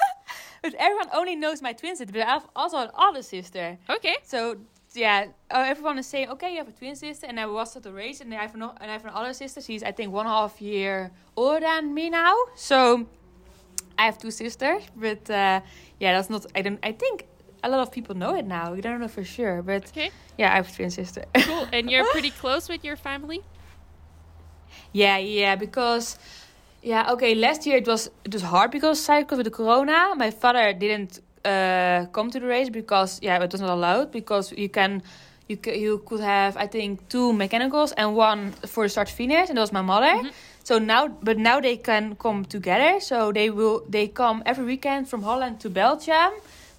but 0.63 0.75
everyone 0.87 1.09
only 1.13 1.37
knows 1.37 1.61
my 1.63 1.73
twin 1.73 1.97
sister. 1.97 2.13
But 2.13 2.23
I 2.23 2.31
have 2.39 2.47
also 2.55 2.77
an 2.79 2.91
older 2.97 3.23
sister. 3.23 3.79
Okay. 3.89 4.17
So 4.23 4.57
yeah, 4.95 5.27
uh, 5.51 5.65
everyone 5.67 5.99
is 5.99 6.07
saying, 6.07 6.29
okay, 6.31 6.51
you 6.53 6.59
have 6.59 6.69
a 6.69 6.73
twin 6.73 6.97
sister, 6.97 7.27
and 7.27 7.39
I 7.39 7.47
was 7.47 7.77
at 7.77 7.83
the 7.83 7.93
race, 7.93 8.21
and 8.21 8.33
I 8.35 8.39
have 8.39 8.55
an 8.55 8.63
and 8.63 8.91
I 8.91 8.93
have 8.93 9.05
an 9.05 9.13
older 9.15 9.33
sister. 9.33 9.61
She's 9.61 9.83
I 9.83 9.93
think 9.93 10.13
one 10.13 10.27
and 10.27 10.35
a 10.35 10.39
half 10.39 10.61
year 10.61 11.11
older 11.37 11.61
than 11.61 11.95
me 11.95 12.11
now. 12.11 12.35
So 12.57 13.07
I 13.99 14.05
have 14.07 14.19
two 14.19 14.31
sisters, 14.31 14.83
but 14.97 15.29
uh, 15.31 15.61
yeah, 16.01 16.17
that's 16.17 16.31
not. 16.31 16.47
I 16.55 16.63
don't. 16.63 16.79
I 16.83 16.93
think 16.93 17.27
a 17.63 17.69
lot 17.69 17.81
of 17.81 17.93
people 17.93 18.15
know 18.17 18.35
it 18.35 18.47
now. 18.47 18.73
We 18.73 18.81
don't 18.81 19.01
know 19.01 19.09
for 19.09 19.25
sure, 19.25 19.63
but 19.63 19.85
Okay. 19.89 20.11
yeah, 20.39 20.53
I 20.53 20.57
have 20.57 20.69
a 20.69 20.73
twin 20.73 20.91
sister. 20.91 21.25
Cool. 21.35 21.69
And 21.73 21.91
you're 21.91 22.11
pretty 22.11 22.31
close 22.31 22.69
with 22.69 22.85
your 22.85 22.97
family? 22.97 23.43
Yeah, 24.93 25.19
yeah, 25.19 25.57
because 25.57 26.19
yeah, 26.83 27.13
okay. 27.13 27.35
Last 27.35 27.67
year 27.67 27.77
it 27.77 27.87
was 27.87 28.11
it 28.25 28.33
was 28.33 28.43
hard 28.43 28.71
because 28.71 28.99
cycles 29.01 29.39
with 29.39 29.45
the 29.45 29.51
corona. 29.51 30.15
My 30.17 30.31
father 30.31 30.73
didn't 30.73 31.21
uh, 31.45 32.07
come 32.13 32.31
to 32.31 32.41
the 32.41 32.47
race 32.47 32.69
because 32.71 33.19
yeah, 33.23 33.43
it 33.43 33.53
was 33.53 33.61
not 33.61 33.71
allowed 33.71 34.11
because 34.13 34.53
you 34.53 34.69
can. 34.69 35.03
You, 35.49 35.59
c- 35.65 35.81
you 35.81 35.99
could 36.07 36.21
have 36.21 36.57
I 36.57 36.69
think 36.69 37.09
two 37.09 37.33
mechanicals 37.33 37.91
and 37.91 38.15
one 38.15 38.53
for 38.53 38.85
the 38.85 38.89
start 38.89 39.09
finish 39.09 39.49
and 39.49 39.57
that 39.59 39.63
was 39.63 39.73
my 39.73 39.81
mother. 39.83 40.15
So 40.63 40.79
now 40.79 41.09
but 41.09 41.39
now 41.39 41.59
they 41.61 41.77
can 41.77 42.15
come 42.15 42.45
together. 42.45 43.01
So 43.01 43.33
they 43.33 43.51
will 43.51 43.83
they 43.89 44.07
come 44.07 44.45
every 44.47 44.65
weekend 44.65 45.09
from 45.09 45.23
Holland 45.25 45.59
to 45.63 45.69
Belgium 45.69 46.31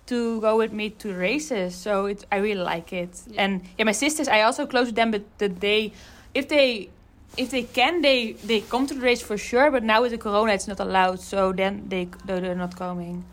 to 0.06 0.40
go 0.40 0.56
with 0.56 0.72
me 0.72 0.90
to 1.04 1.14
races. 1.14 1.76
So 1.76 2.06
it 2.06 2.24
I 2.32 2.38
really 2.38 2.62
like 2.64 2.94
it. 2.94 3.10
Yeah. 3.28 3.44
And 3.44 3.62
yeah, 3.78 3.84
my 3.84 3.92
sisters 3.92 4.30
I 4.30 4.44
also 4.44 4.66
close 4.66 4.86
with 4.86 4.96
them, 4.96 5.12
but 5.12 5.24
that 5.40 5.60
they 5.60 5.92
if 6.34 6.48
they 6.48 6.88
if 7.36 7.50
they 7.50 7.64
can, 7.64 8.02
they 8.02 8.38
they 8.48 8.62
come 8.62 8.88
to 8.88 8.94
the 8.94 9.02
race 9.02 9.22
for 9.22 9.38
sure. 9.38 9.70
But 9.70 9.84
now 9.84 10.02
with 10.02 10.12
the 10.12 10.18
corona, 10.18 10.54
it's 10.54 10.70
not 10.70 10.80
allowed. 10.80 11.20
So 11.20 11.52
then 11.52 11.90
they 11.90 12.06
they- 12.26 12.40
they're 12.40 12.56
not 12.56 12.78
coming. 12.78 13.26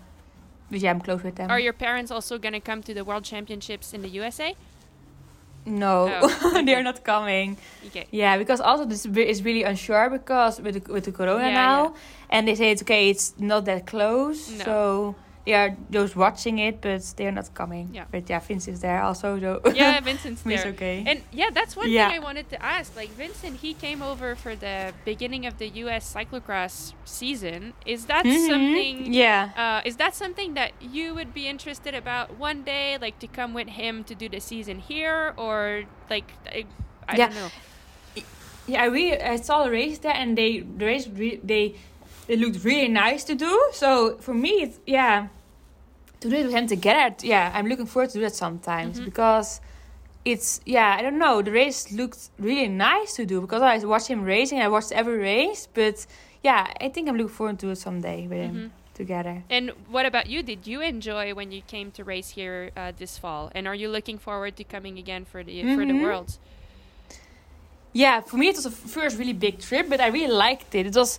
Yeah, 0.71 0.91
I'm 0.91 1.01
close 1.01 1.23
with 1.23 1.37
them. 1.37 1.51
Are 1.51 1.59
your 1.61 1.73
parents 1.73 2.11
also 2.11 2.39
going 2.39 2.53
to 2.53 2.61
come 2.61 2.83
to 2.83 2.93
the 2.95 3.05
World 3.05 3.25
Championships 3.25 3.95
in 3.95 4.03
the 4.03 4.09
USA? 4.09 4.55
no, 5.67 6.09
Oh, 6.23 6.51
okay. 6.57 6.65
they're 6.65 6.83
not 6.83 7.05
coming. 7.05 7.59
Okay. 7.89 8.07
Yeah, 8.11 8.39
because 8.39 8.61
also 8.61 8.85
this 8.87 9.05
is 9.05 9.43
really 9.45 9.65
unsure 9.65 10.09
because 10.09 10.61
with 10.61 10.83
the, 10.85 10.93
with 10.93 11.05
the 11.05 11.13
corona 11.13 11.47
Yeah, 11.49 11.53
now, 11.55 11.83
yeah. 11.85 11.91
and 12.31 12.49
they 12.49 12.55
say 12.55 12.71
it's 12.71 12.83
okay, 12.83 13.11
it's 13.11 13.35
not 13.39 13.65
that 13.67 13.87
close. 13.87 14.51
No. 14.51 14.65
So 14.65 15.15
they 15.49 15.55
are 15.55 15.73
just 15.91 16.15
watching 16.15 16.59
it, 16.59 16.83
but 16.85 17.01
they're 17.17 17.33
not 17.33 17.49
coming. 17.55 17.89
Yeah. 17.97 18.05
But 18.13 18.29
yeah, 18.29 18.41
Vince 18.41 18.69
is 18.69 18.81
there 18.81 19.01
also. 19.03 19.41
So 19.41 19.61
Yeah, 19.73 19.99
Vincent's 20.09 20.43
it's 20.45 20.63
there. 20.63 20.73
okay. 20.73 21.05
And 21.09 21.23
yeah, 21.33 21.49
that's 21.59 21.73
one 21.75 21.89
Yeah. 21.91 22.09
thing 22.09 22.17
I 22.21 22.23
wanted 22.29 22.47
to 22.51 22.59
ask. 22.63 22.95
Like 22.95 23.09
Vincent, 23.17 23.57
he 23.65 23.73
came 23.73 24.03
over 24.03 24.37
for 24.37 24.53
the 24.55 24.93
beginning 25.07 25.47
of 25.47 25.57
the 25.57 25.69
U.S. 25.85 26.05
cyclocross 26.15 26.93
season. 27.05 27.73
Is 27.87 28.05
that 28.13 28.25
Mhm. 28.29 28.47
something? 28.53 28.97
Yeah. 29.13 29.43
Uh, 29.57 29.89
is 29.89 29.97
that 29.97 30.13
something 30.15 30.53
that 30.61 30.73
you 30.81 31.15
would 31.17 31.33
be 31.33 31.49
interested 31.49 31.95
about 31.95 32.37
one 32.39 32.63
day, 32.63 32.99
like 33.01 33.17
to 33.25 33.27
come 33.27 33.55
with 33.55 33.69
him 33.81 34.05
to 34.05 34.15
do 34.15 34.29
the 34.29 34.41
season 34.41 34.77
here, 34.91 35.33
or 35.41 35.85
like 36.11 36.29
I, 36.45 36.65
I 37.09 37.17
Yeah. 37.17 37.27
don't 37.29 37.35
know. 37.41 37.51
Yeah, 38.69 38.83
I 38.83 38.87
really 38.93 39.17
I 39.17 39.37
saw 39.41 39.65
the 39.65 39.71
race 39.71 39.99
there, 40.05 40.13
and 40.23 40.37
they 40.37 40.61
the 40.61 40.85
race 40.85 41.09
re- 41.09 41.41
they 41.43 41.65
they 42.29 42.37
looked 42.37 42.61
really 42.65 42.89
nice 42.93 43.25
to 43.25 43.35
do. 43.35 43.53
So 43.73 44.19
for 44.21 44.35
me, 44.35 44.53
it's 44.65 44.79
yeah, 44.85 45.29
to 46.21 46.29
do 46.29 46.37
it 46.37 46.45
with 46.47 46.53
him 46.55 46.67
together. 46.67 47.15
Yeah, 47.23 47.51
I'm 47.55 47.67
looking 47.67 47.87
forward 47.87 48.11
to 48.11 48.19
do 48.19 48.21
that 48.23 48.35
sometimes 48.35 49.01
Mhm. 49.01 49.05
because 49.05 49.61
it's 50.25 50.61
yeah 50.67 50.97
I 50.99 51.03
don't 51.03 51.19
know 51.19 51.41
the 51.43 51.53
race 51.53 51.93
looked 51.93 52.31
really 52.39 52.69
nice 52.69 53.15
to 53.17 53.25
do 53.25 53.41
because 53.41 53.63
I 53.63 53.79
watched 53.87 54.09
him 54.09 54.23
racing. 54.25 54.61
I 54.61 54.69
watched 54.69 54.93
every 54.93 55.19
race, 55.19 55.69
but 55.73 56.07
yeah, 56.43 56.67
I 56.81 56.89
think 56.89 57.09
I'm 57.09 57.17
looking 57.17 57.35
forward 57.35 57.59
to 57.61 57.71
it 57.71 57.77
someday 57.77 58.27
with 58.27 58.39
Mhm. 58.39 58.45
him 58.47 58.73
together. 58.95 59.45
And 59.49 59.71
what 59.89 60.07
about 60.07 60.27
you? 60.27 60.43
Did 60.43 60.67
you 60.67 60.81
enjoy 60.81 61.33
when 61.35 61.53
you 61.53 61.63
came 61.63 61.91
to 61.93 62.03
race 62.05 62.31
here 62.31 62.71
uh, 62.77 62.93
this 62.99 63.17
fall? 63.17 63.51
And 63.55 63.67
are 63.69 63.75
you 63.75 63.89
looking 63.89 64.19
forward 64.19 64.57
to 64.57 64.65
coming 64.65 64.99
again 64.99 65.25
for 65.25 65.45
the 65.45 65.63
for 65.75 65.85
the 65.87 65.95
Mhm. 65.95 66.03
worlds? 66.03 66.39
Yeah, 67.93 68.21
for 68.21 68.37
me 68.37 68.49
it 68.49 68.57
was 68.57 68.67
a 68.67 68.71
first 68.71 69.19
really 69.19 69.33
big 69.33 69.61
trip, 69.61 69.89
but 69.89 70.01
I 70.01 70.09
really 70.09 70.33
liked 70.33 70.75
it. 70.75 70.87
It 70.87 70.95
was, 70.95 71.19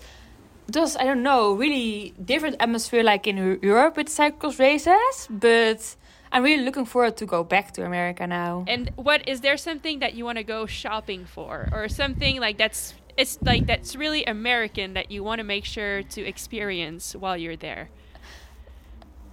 was 0.76 0.96
I 0.98 1.04
don't 1.04 1.24
know, 1.24 1.54
really 1.54 2.14
different 2.24 2.58
atmosphere 2.60 3.04
like 3.04 3.28
in 3.28 3.60
Europe 3.62 3.98
with 3.98 4.10
cycles 4.10 4.60
races. 4.60 5.28
But 5.30 5.96
I'm 6.32 6.44
really 6.44 6.64
looking 6.64 6.86
forward 6.86 7.18
to 7.18 7.26
go 7.26 7.44
back 7.44 7.72
to 7.74 7.86
America 7.86 8.28
now. 8.28 8.66
And 8.68 8.92
what 8.96 9.28
is 9.28 9.42
there 9.42 9.58
something 9.58 10.00
that 10.00 10.14
you 10.14 10.26
want 10.26 10.38
to 10.38 10.44
go 10.44 10.66
shopping 10.66 11.26
for, 11.26 11.70
or 11.72 11.90
something 11.90 12.40
like 12.40 12.58
that's 12.58 12.94
it's 13.18 13.38
like 13.42 13.66
that's 13.66 13.96
really 13.96 14.24
American 14.26 14.94
that 14.94 15.12
you 15.12 15.24
want 15.24 15.40
to 15.40 15.44
make 15.44 15.66
sure 15.66 16.04
to 16.04 16.22
experience 16.22 17.16
while 17.16 17.38
you're 17.38 17.58
there? 17.58 17.90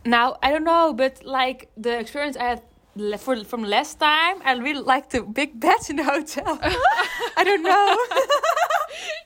Now 0.04 0.36
I 0.42 0.50
don't 0.50 0.64
know, 0.64 0.92
but 0.92 1.24
like 1.24 1.70
the 1.76 1.98
experience 1.98 2.36
I 2.36 2.44
had 2.44 2.62
for 3.18 3.44
from 3.44 3.62
last 3.64 3.98
time, 4.00 4.36
I 4.44 4.52
really 4.54 4.82
like 4.82 5.10
the 5.10 5.22
big 5.22 5.58
beds 5.60 5.90
in 5.90 5.96
the 5.96 6.04
hotel. 6.04 6.58
I 7.36 7.44
don't 7.44 7.62
know. 7.62 7.96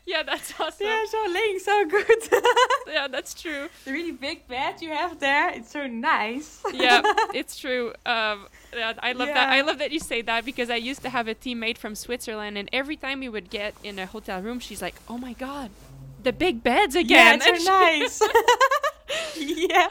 Yeah, 0.06 0.24
that's 0.24 0.52
awesome. 0.58 0.86
They're 0.86 1.06
so 1.06 1.24
laying 1.32 1.58
so 1.60 1.84
good. 1.86 2.22
yeah, 2.88 3.06
that's 3.06 3.32
true. 3.32 3.68
the 3.84 3.92
really 3.92 4.10
big 4.10 4.48
bed 4.48 4.82
you 4.82 4.90
have 4.90 5.20
there, 5.20 5.50
it's 5.50 5.70
so 5.70 5.86
nice. 5.86 6.60
yeah, 6.74 7.02
it's 7.32 7.56
true. 7.56 7.92
Um, 8.04 8.48
yeah, 8.74 8.94
I 8.98 9.12
love 9.12 9.28
that. 9.28 9.48
I 9.50 9.60
love 9.60 9.78
that 9.78 9.92
you 9.92 10.00
say 10.00 10.22
that 10.22 10.44
because 10.44 10.68
I 10.68 10.76
used 10.76 11.02
to 11.02 11.10
have 11.10 11.28
a 11.28 11.34
teammate 11.36 11.78
from 11.78 11.94
Switzerland, 11.94 12.58
and 12.58 12.68
every 12.72 12.96
time 12.96 13.20
we 13.20 13.28
would 13.28 13.50
get 13.50 13.74
in 13.84 14.00
a 14.00 14.06
hotel 14.06 14.42
room, 14.42 14.58
she's 14.58 14.82
like, 14.82 14.96
"Oh 15.08 15.16
my 15.18 15.34
god, 15.34 15.70
the 16.20 16.32
big 16.32 16.64
beds 16.64 16.96
Yeah, 16.96 17.02
again!" 17.02 17.40
it's 17.44 17.64
so 17.64 17.70
nice. 17.70 18.20
yeah. 19.38 19.88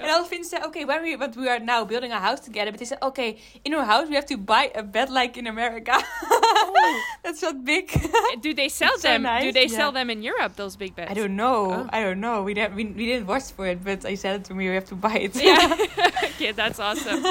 And 0.00 0.10
all 0.10 0.24
said, 0.24 0.62
okay, 0.64 0.84
when 0.84 1.02
we 1.02 1.16
but 1.16 1.36
we 1.36 1.48
are 1.48 1.58
now 1.58 1.84
building 1.84 2.12
a 2.12 2.20
house 2.20 2.40
together, 2.40 2.70
but 2.70 2.78
they 2.78 2.86
said, 2.86 2.98
okay, 3.02 3.38
in 3.64 3.74
our 3.74 3.84
house 3.84 4.08
we 4.08 4.14
have 4.14 4.26
to 4.26 4.36
buy 4.36 4.70
a 4.74 4.82
bed 4.82 5.10
like 5.10 5.36
in 5.36 5.46
America. 5.46 5.92
That's 7.22 7.42
not 7.42 7.64
big. 7.64 7.90
Do 8.40 8.54
they 8.54 8.68
sell 8.68 8.92
It's 8.94 9.02
so 9.02 9.08
them? 9.08 9.22
Do 9.42 9.52
they 9.52 9.66
yeah. 9.66 9.76
sell 9.76 9.92
them 9.92 10.10
in 10.10 10.22
Europe? 10.22 10.56
Those 10.56 10.76
big 10.76 10.94
beds? 10.94 11.10
I 11.10 11.14
don't 11.14 11.36
know. 11.36 11.72
Oh. 11.72 11.90
I 11.92 12.00
don't 12.02 12.20
know. 12.20 12.42
We 12.42 12.54
didn't 12.54 12.74
we, 12.74 12.84
we 12.84 13.06
didn't 13.06 13.26
watch 13.26 13.50
for 13.52 13.66
it, 13.66 13.84
but 13.84 14.04
I 14.04 14.14
said 14.14 14.40
it 14.40 14.44
to 14.44 14.54
me. 14.54 14.68
We 14.68 14.74
have 14.74 14.86
to 14.86 14.94
buy 14.94 15.16
it. 15.16 15.36
Yeah. 15.36 15.76
okay, 16.24 16.52
that's 16.52 16.78
awesome. 16.78 17.24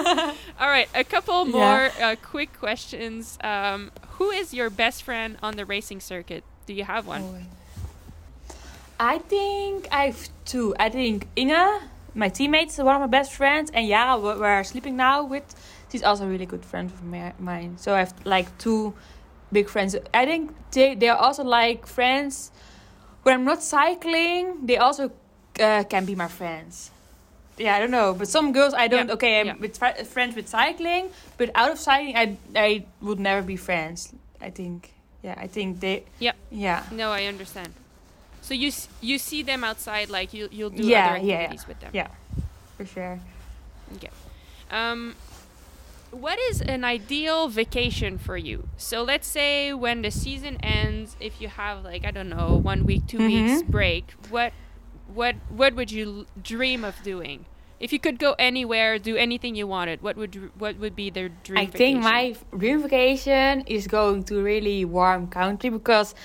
All 0.60 0.70
right, 0.70 0.90
a 0.94 1.04
couple 1.04 1.46
more 1.46 1.92
uh, 2.02 2.16
quick 2.22 2.58
questions. 2.60 3.38
Um, 3.42 3.92
who 4.18 4.32
is 4.32 4.54
your 4.54 4.70
best 4.70 5.04
friend 5.04 5.38
on 5.42 5.56
the 5.56 5.66
racing 5.66 6.02
circuit? 6.02 6.44
Do 6.66 6.74
you 6.74 6.84
have 6.84 7.08
one? 7.08 7.22
Oh. 7.22 8.54
I 9.00 9.20
think 9.20 9.88
I 9.92 10.08
have 10.08 10.30
two. 10.46 10.76
I 10.80 10.90
think 10.90 11.28
Inge, 11.36 11.82
my 12.18 12.30
teammates, 12.30 12.78
one 12.78 12.96
of 12.96 13.02
my 13.02 13.08
best 13.08 13.32
friends, 13.34 13.70
and 13.74 13.88
Yara, 13.88 14.20
we're 14.20 14.64
sleeping 14.64 14.98
now 14.98 15.24
with. 15.24 15.44
She's 15.92 16.04
also 16.04 16.26
a 16.26 16.28
really 16.28 16.46
good 16.46 16.66
friend 16.66 16.92
of 16.92 17.40
mine. 17.40 17.78
So 17.78 17.96
I 17.96 18.00
have 18.00 18.14
like 18.26 18.48
two 18.58 18.94
big 19.54 19.70
friends. 19.70 19.96
I 20.14 20.26
think 20.26 20.52
they 20.72 20.96
they 20.96 21.08
are 21.10 21.18
also 21.18 21.44
like 21.44 21.86
friends. 21.88 22.52
When 23.24 23.34
I'm 23.36 23.46
not 23.46 23.64
cycling, 23.64 24.66
they 24.66 24.78
also 24.78 25.12
uh, 25.60 25.84
can 25.90 26.06
be 26.06 26.16
my 26.16 26.28
friends. 26.28 26.92
Yeah, 27.58 27.76
I 27.76 27.80
don't 27.80 27.92
know, 27.92 28.14
but 28.14 28.28
some 28.28 28.52
girls 28.52 28.74
I 28.74 28.88
don't. 28.88 29.08
Yeah, 29.08 29.14
Okay, 29.14 29.40
I'm 29.40 29.48
yeah. 29.48 29.56
with 29.60 29.78
fri- 29.78 30.04
friends 30.04 30.36
with 30.36 30.48
cycling, 30.48 31.10
but 31.38 31.50
out 31.56 31.72
of 31.72 31.80
cycling, 31.80 32.16
I 32.18 32.38
I 32.56 32.86
would 33.02 33.20
never 33.20 33.42
be 33.42 33.56
friends. 33.56 34.14
I 34.42 34.50
think. 34.52 34.92
Yeah, 35.24 35.36
I 35.38 35.48
think 35.48 35.80
they. 35.80 36.04
Yeah. 36.20 36.34
Yeah. 36.52 36.84
No, 36.92 37.12
I 37.12 37.26
understand. 37.26 37.74
So 38.48 38.54
you 38.54 38.72
you 39.02 39.18
see 39.18 39.44
them 39.44 39.64
outside, 39.64 40.10
like 40.10 40.34
you 40.34 40.48
you'll 40.52 40.70
do 40.70 40.84
Yeah, 40.88 41.00
other 41.00 41.18
yeah, 41.20 41.24
yeah. 41.26 41.34
activities 41.34 41.68
with 41.68 41.80
them. 41.82 41.92
Yeah. 41.94 42.08
For 42.78 42.86
sure. 42.86 43.20
Um, 44.72 45.16
what 46.12 46.40
is 46.50 46.62
an 46.62 46.84
ideal 46.84 47.48
vacation 47.50 48.18
for 48.18 48.38
you? 48.38 48.68
So 48.78 49.04
let's 49.04 49.28
say 49.28 49.74
when 49.74 50.02
the 50.02 50.12
season 50.12 50.58
ends, 50.64 51.16
if 51.20 51.42
you 51.42 51.48
have 51.50 51.84
like 51.84 52.06
I 52.06 52.12
don't 52.12 52.30
know 52.30 52.56
one 52.58 52.86
week, 52.86 53.08
2 53.08 53.18
weeks 53.20 53.64
Mhm. 53.64 53.72
break, 53.72 54.12
what 54.30 54.54
what 55.14 55.36
what 55.50 55.76
would 55.76 55.92
you 55.92 56.06
l- 56.06 56.26
dream 56.42 56.84
of 56.86 57.02
doing? 57.04 57.46
If 57.80 57.94
you 57.94 58.00
could 58.00 58.18
go 58.18 58.34
anywhere, 58.40 58.98
do 58.98 59.16
anything 59.16 59.56
you 59.56 59.68
wanted, 59.68 60.02
what 60.02 60.16
would 60.18 60.34
what 60.60 60.78
would 60.80 60.96
be 60.96 61.10
their 61.10 61.30
dream? 61.30 61.60
I 61.60 61.66
think 61.68 62.02
my 62.02 62.36
dream 62.58 62.82
vacation 62.82 63.64
is 63.68 63.88
going 63.88 64.24
to 64.32 64.42
really 64.42 64.84
warm 64.86 65.28
country 65.28 65.70
because, 65.70 66.16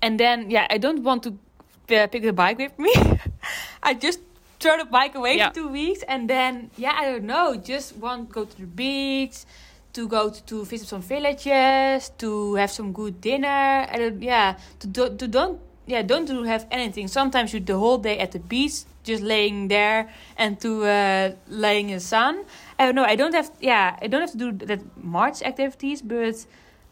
and 0.00 0.18
then 0.18 0.50
yeah, 0.50 0.66
I 0.70 0.78
don't 0.78 1.02
want 1.02 1.22
to 1.24 1.36
pick 1.86 2.22
the 2.22 2.32
bike 2.32 2.58
with 2.58 2.78
me. 2.78 2.92
I 3.82 3.94
just 3.94 4.20
throw 4.60 4.76
the 4.78 4.84
bike 4.86 5.14
away 5.14 5.36
Yeah. 5.36 5.48
for 5.48 5.54
two 5.54 5.68
weeks 5.68 6.02
and 6.08 6.28
then 6.28 6.70
yeah, 6.76 6.94
I 6.96 7.04
don't 7.10 7.24
know, 7.24 7.56
just 7.56 7.96
want 7.96 8.28
to 8.28 8.34
go 8.34 8.44
to 8.44 8.56
the 8.56 8.66
beach, 8.66 9.44
to 9.92 10.08
go 10.08 10.30
to, 10.30 10.42
to 10.44 10.64
visit 10.64 10.88
some 10.88 11.02
villages, 11.02 12.10
to 12.18 12.54
have 12.54 12.70
some 12.70 12.92
good 12.92 13.20
dinner. 13.20 13.86
I 13.90 13.96
don't 13.98 14.22
yeah, 14.22 14.56
to 14.80 14.86
do, 14.86 15.14
to 15.16 15.28
don't 15.28 15.60
yeah 15.86 16.02
don't 16.02 16.24
do 16.26 16.42
have 16.44 16.66
anything. 16.70 17.08
Sometimes 17.08 17.52
you 17.52 17.60
the 17.60 17.78
whole 17.78 17.98
day 17.98 18.18
at 18.18 18.32
the 18.32 18.38
beach, 18.40 18.84
just 19.04 19.22
laying 19.22 19.68
there 19.68 20.08
and 20.36 20.58
to 20.60 20.84
uh, 20.84 21.32
laying 21.48 21.90
in 21.90 21.96
the 21.96 22.00
sun. 22.00 22.44
I 22.78 22.86
don't 22.86 22.94
know. 22.94 23.04
I 23.04 23.16
don't 23.16 23.34
have 23.34 23.50
yeah. 23.60 23.96
I 24.00 24.06
don't 24.08 24.20
have 24.20 24.32
to 24.32 24.38
do 24.38 24.52
that 24.66 24.80
much 24.96 25.42
activities, 25.42 26.02
but 26.02 26.44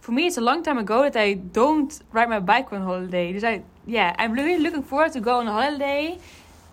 for 0.03 0.11
me 0.13 0.27
it's 0.27 0.37
a 0.37 0.41
long 0.41 0.63
time 0.65 0.79
ago 0.79 1.05
that 1.05 1.17
I 1.17 1.35
don't 1.35 1.91
ride 2.13 2.29
my 2.29 2.41
bike 2.41 2.73
on 2.73 2.83
holiday. 2.83 3.33
Dus 3.33 3.45
I 3.45 3.63
yeah, 3.87 4.15
I'm 4.19 4.33
really 4.33 4.59
looking 4.59 4.83
forward 4.83 5.13
to 5.13 5.21
go 5.21 5.39
on 5.39 5.47
a 5.47 5.53
holiday 5.53 6.19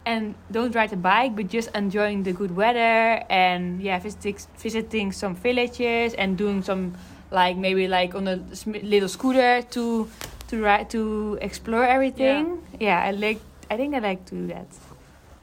and 0.06 0.34
don't 0.52 0.74
ride 0.74 0.92
a 0.94 0.98
bike, 0.98 1.36
but 1.36 1.48
just 1.48 1.70
enjoying 1.76 2.24
the 2.24 2.34
good 2.34 2.56
weather 2.56 3.24
and 3.30 3.82
yeah, 3.82 4.00
visiting 4.00 4.36
visiting 4.58 5.12
some 5.12 5.36
villages 5.36 6.15
and 6.15 6.38
doing 6.38 6.63
some 6.63 6.98
like 7.30 7.56
maybe 7.56 7.88
like 7.88 8.15
on 8.15 8.28
a 8.28 8.38
sm- 8.56 8.82
little 8.82 9.08
scooter 9.08 9.62
to 9.62 10.10
to 10.50 10.62
ride 10.62 10.89
to 10.89 11.38
explore 11.42 11.86
everything. 11.86 12.65
Yeah, 12.80 13.06
I 13.06 13.12
like. 13.12 13.39
I 13.70 13.78
think 13.78 13.94
I 13.94 14.00
like 14.00 14.26
to 14.26 14.36
do 14.36 14.48
that. 14.48 14.65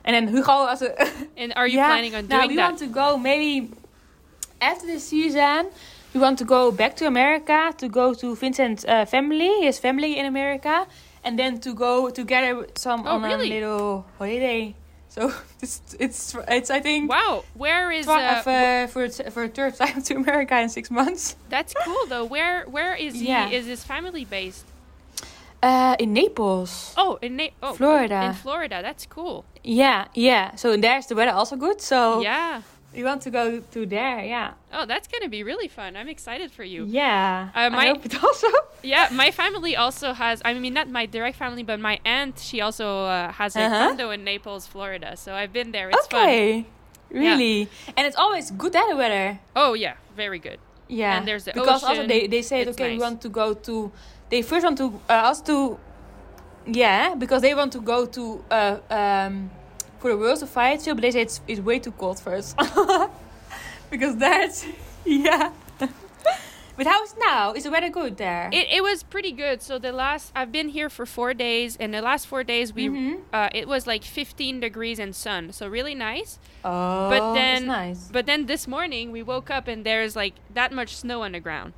And 0.05 0.15
then 0.15 0.27
Hugo, 0.35 0.67
as 0.67 0.83
a 0.83 0.91
And 1.39 1.55
are 1.55 1.69
you 1.69 1.79
yeah, 1.79 1.87
planning 1.95 2.15
on 2.19 2.27
now 2.27 2.43
doing 2.43 2.51
we 2.51 2.57
that? 2.57 2.63
We 2.63 2.69
want 2.75 2.79
to 2.83 2.87
go 2.91 3.17
maybe 3.17 3.71
after 4.61 4.87
the 4.91 4.99
season. 4.99 5.71
We 6.17 6.23
want 6.23 6.39
to 6.39 6.47
go 6.47 6.73
back 6.73 6.97
to 6.97 7.07
America 7.07 7.75
to 7.77 7.89
go 7.91 8.15
to 8.15 8.35
Vincent's 8.35 8.87
uh, 8.87 9.05
family, 9.05 9.51
his 9.61 9.79
family 9.79 10.19
in 10.19 10.25
America, 10.25 10.87
and 11.23 11.39
then 11.39 11.61
to 11.61 11.75
go 11.75 12.09
together 12.09 12.57
with 12.57 12.79
some 12.79 13.07
Oh, 13.07 13.17
on 13.17 13.23
really? 13.23 13.51
a 13.51 13.55
little 13.61 14.07
holiday. 14.17 14.75
So 15.11 15.31
it's 15.61 15.83
it's 16.01 16.35
it's 16.49 16.71
I 16.71 16.81
think 16.81 17.11
wow, 17.11 17.45
where 17.53 17.93
is 17.93 18.09
uh, 18.09 18.13
uh, 18.13 18.41
for 18.41 18.89
for 19.09 19.31
for 19.31 19.43
a 19.45 19.49
third 19.49 19.75
time 19.77 20.01
to 20.09 20.15
America 20.15 20.59
in 20.59 20.71
six 20.71 20.91
months. 20.91 21.37
that's 21.51 21.75
cool 21.85 22.07
though. 22.09 22.25
Where 22.25 22.65
where 22.65 22.95
is 22.95 23.13
he? 23.21 23.29
Yeah. 23.29 23.51
Is 23.51 23.67
his 23.67 23.85
family 23.85 24.25
based? 24.25 24.65
Uh, 25.63 25.97
in 25.99 26.15
Naples. 26.15 26.95
Oh, 26.97 27.19
in 27.21 27.37
Na- 27.37 27.53
oh, 27.63 27.75
Florida. 27.75 28.25
In 28.25 28.33
Florida, 28.33 28.81
that's 28.81 29.05
cool. 29.05 29.45
Yeah, 29.63 30.07
yeah. 30.15 30.55
So 30.57 30.79
there's 30.79 31.09
the 31.09 31.15
weather 31.15 31.33
also 31.33 31.57
good. 31.57 31.83
So 31.83 32.23
Yeah. 32.23 32.63
We 32.97 33.05
want 33.05 33.21
to 33.23 33.31
go 33.31 33.61
to 33.75 33.87
there. 33.87 34.25
Yeah, 34.25 34.55
Oh, 34.73 34.87
that's 34.87 35.07
gonna 35.09 35.29
be 35.29 35.43
really 35.43 35.69
fun. 35.69 35.97
I'm 35.97 36.09
excited 36.09 36.51
for 36.51 36.65
you. 36.65 36.87
yeah. 36.89 37.51
Uh, 37.55 37.71
my- 37.71 37.85
I 37.85 37.87
hope 37.89 38.05
it 38.07 38.23
also. 38.25 38.49
Yeah, 38.83 39.09
my 39.13 39.31
family 39.33 39.75
also 39.77 40.13
has. 40.13 40.41
I 40.45 40.55
mean, 40.55 40.75
not 40.75 40.89
my 40.89 41.07
direct 41.07 41.37
family, 41.37 41.63
but 41.65 41.79
my 41.81 41.99
aunt. 42.05 42.39
She 42.39 42.61
also 42.61 42.87
uh, 43.05 43.33
has 43.33 43.57
a 43.57 43.63
Uh-huh. 43.63 43.89
condo 43.89 44.11
in 44.11 44.23
Naples, 44.25 44.67
Florida. 44.67 45.17
So 45.17 45.35
I've 45.35 45.53
been 45.53 45.73
there. 45.73 45.91
It's 45.91 46.07
fun. 46.07 46.23
okay. 46.23 46.67
Really, 47.11 47.69
and 47.97 48.07
it's 48.07 48.17
always 48.17 48.51
good 48.51 48.73
that 48.73 48.87
weather. 48.97 49.39
Oh 49.55 49.75
yeah, 49.75 49.95
very 50.17 50.39
good. 50.39 50.59
Yeah, 50.89 51.17
And 51.17 51.27
there's 51.27 51.45
the 51.45 51.53
because 51.53 51.83
also 51.85 52.07
they 52.07 52.27
they 52.29 52.43
say 52.43 52.61
It's 52.63 52.71
okay 52.75 52.95
we 52.95 52.99
want 53.03 53.21
to 53.23 53.29
go 53.29 53.55
to. 53.55 53.91
They 54.31 54.43
first 54.43 54.65
want 54.65 54.79
to 54.79 54.87
uh, 55.09 55.31
us 55.31 55.41
to. 55.51 55.79
Yeah, 56.67 57.15
because 57.15 57.43
they 57.43 57.55
want 57.55 57.73
to 57.73 57.81
go 57.81 58.07
to 58.07 58.23
uh, 58.51 58.79
um, 58.91 59.51
for 60.07 60.13
the 60.13 60.19
World 60.19 60.41
of 60.41 60.49
Fight 60.49 60.83
show, 60.83 60.95
but 60.95 61.03
they 61.03 61.11
say 61.11 61.23
it's 61.23 61.41
it's 61.49 61.61
way 61.61 61.81
too 61.81 61.91
cold 61.91 62.21
first. 62.21 62.57
because 63.91 64.17
that's 64.17 64.65
yeah. 65.05 65.51
but 66.77 66.87
how 66.87 67.03
is 67.03 67.13
it 67.13 67.19
now? 67.19 67.53
Is 67.55 67.65
the 67.65 67.73
weather 67.73 67.91
good 67.91 68.17
there? 68.17 68.49
It, 68.53 68.69
it 68.71 68.83
was 68.85 69.03
pretty 69.03 69.33
good. 69.33 69.63
So 69.63 69.81
the 69.81 69.91
last 69.91 70.31
I've 70.37 70.53
been 70.53 70.69
here 70.69 70.89
for 70.89 71.07
four 71.07 71.35
days, 71.35 71.77
and 71.81 71.93
the 71.93 72.03
last 72.03 72.29
four 72.29 72.45
days 72.45 72.73
we 72.73 72.87
Mhm. 72.89 73.23
uh, 73.33 73.49
it 73.53 73.67
was 73.67 73.87
like 73.89 74.05
15 74.05 74.61
degrees 74.61 75.01
and 75.01 75.13
sun, 75.15 75.51
so 75.53 75.67
really 75.67 75.95
nice. 75.97 76.39
oh, 76.65 77.11
but 77.11 77.35
that's 77.35 77.35
then 77.35 77.67
nice. 77.67 78.09
but 78.13 78.27
then 78.27 78.47
this 78.47 78.69
morning 78.69 79.11
we 79.11 79.25
woke 79.25 79.51
up 79.51 79.67
and 79.67 79.85
there's 79.85 80.15
like 80.15 80.35
that 80.55 80.71
much 80.73 80.95
snow 80.95 81.23
on 81.23 81.33
the 81.33 81.41
ground. 81.41 81.73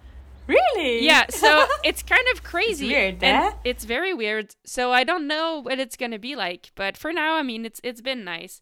Really? 0.48 1.04
Yeah, 1.04 1.26
so 1.28 1.66
it's 1.84 2.02
kind 2.02 2.24
of 2.32 2.42
crazy. 2.42 2.88
weird, 2.88 3.22
and 3.22 3.44
eh? 3.44 3.56
It's 3.64 3.84
very 3.84 4.14
weird. 4.14 4.56
So 4.64 4.92
I 4.92 5.04
don't 5.04 5.26
know 5.26 5.60
what 5.62 5.78
it's 5.78 5.96
gonna 5.96 6.18
be 6.18 6.34
like, 6.34 6.70
but 6.74 6.96
for 6.96 7.12
now, 7.12 7.36
I 7.36 7.42
mean, 7.42 7.64
it's 7.66 7.80
it's 7.84 8.00
been 8.00 8.24
nice. 8.24 8.60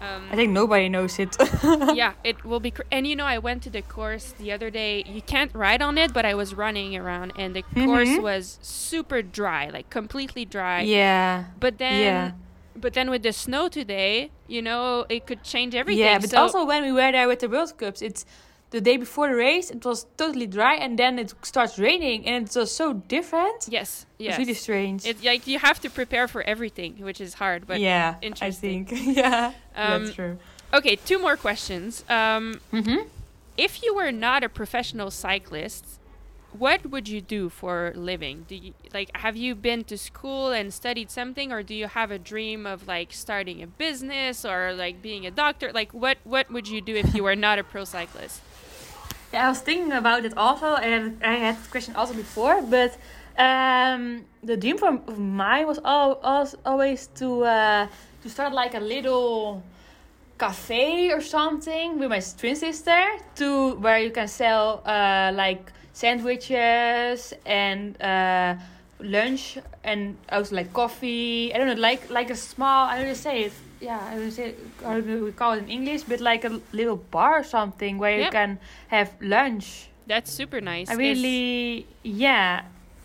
Um, 0.00 0.28
I 0.30 0.36
think 0.36 0.52
nobody 0.52 0.88
knows 0.90 1.18
it. 1.18 1.36
yeah, 1.94 2.12
it 2.22 2.44
will 2.44 2.60
be. 2.60 2.70
Cr- 2.70 2.82
and 2.92 3.06
you 3.06 3.16
know, 3.16 3.24
I 3.24 3.38
went 3.38 3.62
to 3.64 3.70
the 3.70 3.82
course 3.82 4.34
the 4.38 4.52
other 4.52 4.70
day. 4.70 5.02
You 5.06 5.22
can't 5.22 5.50
ride 5.54 5.82
on 5.82 5.96
it, 5.98 6.12
but 6.12 6.24
I 6.26 6.34
was 6.34 6.54
running 6.54 6.94
around, 6.96 7.32
and 7.36 7.56
the 7.56 7.62
course 7.62 8.08
Mhm. 8.10 8.22
was 8.22 8.58
super 8.62 9.20
dry, 9.22 9.70
like 9.70 9.88
completely 9.90 10.44
dry. 10.44 10.82
yeah. 10.82 11.44
But 11.58 11.78
then, 11.78 12.02
Yeah. 12.02 12.30
but 12.76 12.92
then 12.92 13.08
with 13.10 13.22
the 13.22 13.32
snow 13.32 13.68
today, 13.68 14.30
you 14.46 14.60
know, 14.62 15.06
it 15.08 15.26
could 15.26 15.42
change 15.42 15.74
everything. 15.74 16.04
Yeah, 16.04 16.18
but 16.18 16.30
So- 16.30 16.38
also 16.42 16.64
when 16.66 16.82
we 16.84 16.92
were 16.92 17.10
there 17.10 17.26
with 17.26 17.40
the 17.40 17.48
World 17.48 17.72
Cups, 17.78 18.02
it's 18.02 18.26
the 18.76 18.80
day 18.90 18.96
before 19.06 19.26
the 19.32 19.36
race. 19.48 19.66
It 19.76 19.82
was 19.90 20.00
totally 20.22 20.46
dry, 20.58 20.74
and 20.84 20.92
then 21.02 21.12
it 21.22 21.28
starts 21.52 21.74
raining, 21.88 22.18
and 22.28 22.44
it's 22.44 22.54
just 22.60 22.74
so 22.82 22.86
different. 23.16 23.58
yes, 23.78 24.06
yes. 24.18 24.30
It's 24.30 24.38
really 24.42 24.58
strange. 24.66 25.00
It's 25.10 25.22
like 25.30 25.42
you 25.52 25.58
have 25.68 25.78
to 25.84 25.88
prepare 26.00 26.26
for 26.34 26.42
everything, 26.54 26.90
which 27.08 27.20
is 27.26 27.32
hard. 27.42 27.60
But 27.70 27.78
yeah, 27.80 28.08
I 28.22 28.24
interesting. 28.30 28.84
think. 28.90 29.16
yeah, 29.22 29.52
Um, 29.82 30.04
that's 30.04 30.14
true. 30.20 30.34
okay, 30.78 30.94
two 31.10 31.18
more 31.26 31.36
questions. 31.46 31.90
Um, 32.18 32.44
Mm-hmm. 32.72 33.00
if 33.68 33.72
you 33.82 33.90
were 34.00 34.12
not 34.26 34.40
a 34.48 34.50
professional 34.60 35.10
cyclist, 35.10 35.84
what 36.66 36.80
would 36.92 37.06
you 37.14 37.20
do 37.36 37.42
for 37.60 37.92
a 37.94 37.98
living? 38.12 38.36
Do 38.48 38.54
you 38.64 38.72
like 38.96 39.08
have 39.24 39.36
you 39.44 39.52
been 39.68 39.80
to 39.92 39.96
school 40.10 40.44
and 40.58 40.66
studied 40.82 41.08
something 41.10 41.48
or 41.54 41.60
do 41.70 41.74
you 41.82 41.86
have 42.00 42.10
a 42.18 42.20
dream 42.32 42.60
of 42.72 42.78
like 42.94 43.08
starting 43.12 43.58
a 43.62 43.68
business 43.84 44.36
or 44.50 44.72
like 44.84 44.96
being 45.08 45.22
a 45.26 45.32
doctor? 45.44 45.66
Like 45.80 45.90
what 45.92 46.16
what 46.34 46.46
would 46.54 46.66
you 46.74 46.80
do 46.90 46.94
if 47.04 47.08
you 47.16 47.22
were 47.28 47.36
not 47.46 47.58
a 47.58 47.64
pro 47.72 47.84
cyclist? 47.84 48.40
Yeah, 49.32 49.46
I 49.46 49.48
was 49.48 49.60
thinking 49.60 49.92
about 49.92 50.24
it 50.24 50.36
also, 50.36 50.76
and 50.76 51.22
I 51.22 51.34
had 51.34 51.56
this 51.58 51.66
question 51.66 51.94
also 51.96 52.14
before, 52.14 52.62
but 52.62 52.96
um, 53.36 54.24
the 54.42 54.56
dream 54.56 54.78
for 54.78 54.92
mine 55.16 55.66
was 55.66 55.78
al- 55.84 56.20
al- 56.22 56.54
always 56.64 57.08
to 57.18 57.44
uh, 57.44 57.86
to 58.22 58.28
start 58.30 58.52
like 58.52 58.74
a 58.74 58.80
little 58.80 59.62
cafe 60.38 61.10
or 61.12 61.20
something 61.20 61.98
with 61.98 62.10
my 62.10 62.20
twin 62.38 62.54
sister 62.56 63.02
to 63.36 63.74
where 63.76 63.98
you 63.98 64.10
can 64.10 64.28
sell 64.28 64.82
uh, 64.86 65.32
like 65.34 65.72
sandwiches 65.92 67.32
and 67.44 68.00
uh, 68.02 68.54
lunch 69.00 69.58
and 69.82 70.16
also 70.30 70.54
like 70.56 70.72
coffee. 70.72 71.52
I 71.52 71.58
don't 71.58 71.66
know, 71.66 71.74
like 71.82 72.10
like 72.10 72.30
a 72.30 72.36
small. 72.36 72.88
I 72.88 72.98
don't 72.98 73.08
know 73.08 73.14
say 73.14 73.44
it. 73.44 73.52
Yeah, 73.80 73.98
I 74.00 74.54
how 74.84 75.00
do 75.00 75.24
we 75.24 75.32
call 75.32 75.52
it 75.52 75.58
in 75.64 75.68
English, 75.68 76.02
but 76.04 76.20
like 76.20 76.44
a 76.44 76.60
little 76.72 76.96
bar 76.96 77.40
or 77.40 77.44
something 77.44 77.98
where 77.98 78.16
Yeah. 78.18 78.24
you 78.26 78.30
can 78.30 78.58
have 78.88 79.10
lunch. 79.20 79.88
That's 80.06 80.30
super 80.30 80.60
nice. 80.60 80.88
I 80.88 80.92
Is- 80.94 80.98
really, 80.98 81.86
yeah, 82.02 82.62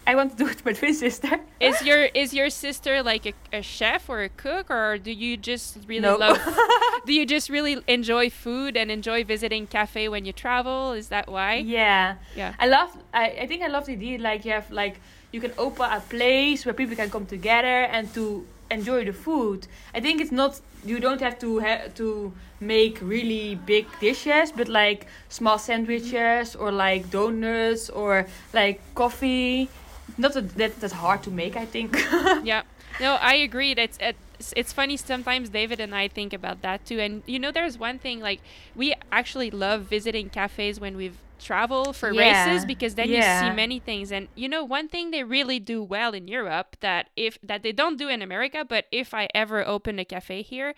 I 0.08 0.16
want 0.16 0.32
to 0.32 0.38
do 0.38 0.46
it 0.46 0.64
with 0.64 0.66
my 0.66 0.74
twin 0.74 0.94
sister. 0.94 1.40
Is, 1.60 1.82
your 1.84 2.06
is 2.22 2.34
your 2.34 2.50
sister 2.50 3.04
like 3.04 3.26
a, 3.26 3.34
a 3.54 3.62
chef 3.62 4.10
or 4.10 4.24
a 4.24 4.30
cook 4.30 4.72
or 4.72 4.98
do 4.98 5.12
you 5.12 5.38
just 5.38 5.78
really 5.88 6.02
No. 6.02 6.18
love 6.18 6.40
do 7.06 7.14
you 7.14 7.26
just 7.26 7.50
really 7.50 7.78
enjoy 7.88 8.30
food 8.32 8.76
and 8.76 8.90
enjoy 8.90 9.24
visiting 9.24 9.68
cafe 9.68 10.10
when 10.10 10.26
you 10.26 10.34
travel? 10.34 10.94
Is 10.94 11.10
that 11.10 11.30
why? 11.30 11.56
Yeah. 11.58 12.16
Yeah. 12.36 12.54
I 12.60 12.68
love 12.68 12.98
I, 13.14 13.26
I 13.44 13.48
think 13.48 13.62
I 13.62 13.68
love 13.68 13.86
the 13.86 13.94
idea 13.94 14.18
like 14.20 14.44
you 14.46 14.52
have 14.54 14.72
like 14.72 15.00
you 15.32 15.40
can 15.40 15.54
open 15.58 15.86
a 15.92 16.00
place 16.02 16.66
where 16.66 16.74
people 16.74 16.96
can 16.96 17.10
come 17.12 17.26
together 17.28 17.86
and 17.94 18.12
to 18.16 18.46
enjoy 18.72 19.06
the 19.06 19.14
food. 19.14 19.68
I 19.94 20.00
think 20.00 20.22
it's 20.22 20.32
not 20.32 20.60
you 20.84 21.00
don't 21.00 21.22
have 21.22 21.38
to 21.40 21.60
ha- 21.60 21.88
to 21.96 22.34
make 22.60 23.00
really 23.02 23.56
big 23.56 23.86
dishes 24.00 24.52
but 24.52 24.68
like 24.68 25.08
small 25.30 25.58
sandwiches 25.58 26.56
or 26.56 26.72
like 26.72 27.10
donuts 27.12 27.90
or 27.90 28.26
like 28.54 28.82
coffee. 28.96 29.70
Not 30.18 30.34
that, 30.34 30.56
that 30.56 30.80
that's 30.80 30.94
hard 30.94 31.24
to 31.24 31.32
make, 31.32 31.56
I 31.56 31.66
think. 31.66 31.96
yeah 32.44 32.64
no 33.00 33.16
i 33.22 33.36
agree 33.36 33.72
it's 33.72 33.98
it's 34.02 34.54
it's 34.56 34.74
funny 34.74 34.98
sometimes 34.98 35.50
david 35.50 35.80
and 35.80 35.96
i 35.96 36.08
think 36.08 36.34
about 36.34 36.62
that 36.62 36.86
too 36.86 37.00
and 37.00 37.24
you 37.26 37.40
know 37.40 37.52
there's 37.52 37.78
one 37.78 37.98
thing 37.98 38.20
like 38.20 38.42
we 38.76 38.94
actually 39.12 39.50
love 39.50 39.84
visiting 39.84 40.30
cafes 40.30 40.80
when 40.80 40.98
we've 40.98 41.18
traveled 41.42 41.96
for 41.96 42.14
Yeah, 42.14 42.46
races 42.54 42.66
because 42.66 42.96
then 42.96 43.10
you 43.10 43.22
see 43.22 43.50
many 43.50 43.80
things 43.80 44.12
and 44.12 44.28
you 44.36 44.48
know 44.48 44.64
one 44.64 44.88
thing 44.88 45.12
they 45.12 45.24
really 45.24 45.60
do 45.60 45.84
well 45.84 46.14
in 46.14 46.28
europe 46.28 46.78
that 46.82 47.10
if 47.16 47.38
that 47.44 47.64
they 47.64 47.72
don't 47.74 47.98
do 47.98 48.08
in 48.08 48.22
america 48.22 48.64
but 48.64 48.86
if 48.92 49.14
i 49.14 49.28
ever 49.34 49.68
open 49.68 50.00
a 50.00 50.06
cafe 50.06 50.42
here 50.44 50.74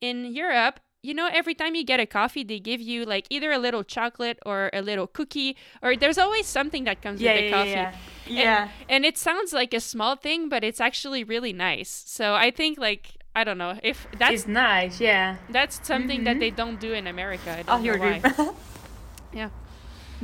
in 0.00 0.24
europe 0.24 0.80
you 1.02 1.14
know 1.14 1.28
every 1.32 1.54
time 1.54 1.74
you 1.74 1.84
get 1.84 2.00
a 2.00 2.06
coffee 2.06 2.44
they 2.44 2.58
give 2.58 2.80
you 2.80 3.04
like 3.04 3.26
either 3.30 3.50
a 3.52 3.58
little 3.58 3.84
chocolate 3.84 4.38
or 4.46 4.70
a 4.72 4.80
little 4.80 5.06
cookie 5.06 5.56
or 5.82 5.96
there's 5.96 6.18
always 6.18 6.46
something 6.46 6.84
that 6.84 7.02
comes 7.02 7.20
yeah, 7.20 7.34
with 7.34 7.34
the 7.34 7.42
yeah, 7.42 7.50
coffee 7.50 7.70
yeah. 7.70 7.92
and- 8.26 8.36
Yeah. 8.36 8.68
and 8.88 9.04
it 9.04 9.18
sounds 9.18 9.52
like 9.52 9.74
a 9.74 9.80
small 9.80 10.16
thing, 10.16 10.48
but 10.48 10.64
it's 10.64 10.80
actually 10.80 11.24
really 11.24 11.52
nice. 11.52 11.90
So 12.06 12.34
I 12.34 12.50
think 12.50 12.78
like 12.78 13.18
I 13.36 13.44
don't 13.44 13.58
know 13.58 13.78
if 13.82 14.06
that's 14.18 14.32
it's 14.32 14.46
nice, 14.46 15.00
yeah. 15.00 15.36
that's 15.48 15.80
something 15.86 16.24
that 16.24 16.36
Mhm. 16.36 16.40
they 16.40 16.50
don't 16.50 16.78
do 16.80 16.92
in 16.94 17.06
America. 17.06 17.50
I 17.50 17.62
Oh, 17.68 17.76
don't 17.76 17.84
know 17.84 17.92
your 17.92 17.98
why. 17.98 18.22
Yeah. 19.32 19.50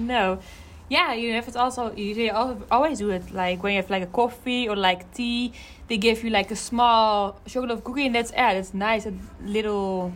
No. 0.07 0.39
Yeah, 0.89 1.13
you 1.13 1.33
have 1.35 1.47
it 1.47 1.57
also. 1.57 1.93
You 1.95 2.31
always 2.71 2.99
do 2.99 3.11
it 3.11 3.31
like 3.31 3.63
when 3.63 3.75
you 3.75 3.81
have 3.81 3.91
like 3.91 4.03
a 4.03 4.09
coffee 4.09 4.69
or 4.69 4.75
like 4.75 5.13
tea. 5.15 5.53
They 5.87 5.99
give 5.99 6.25
you 6.25 6.31
like 6.31 6.51
a 6.51 6.57
small 6.57 7.41
chocolate 7.47 7.85
cookie, 7.85 8.07
and 8.07 8.15
that's 8.15 8.33
yeah, 8.33 8.55
that's 8.55 8.75
nice. 8.75 9.07
A 9.07 9.13
little 9.45 10.13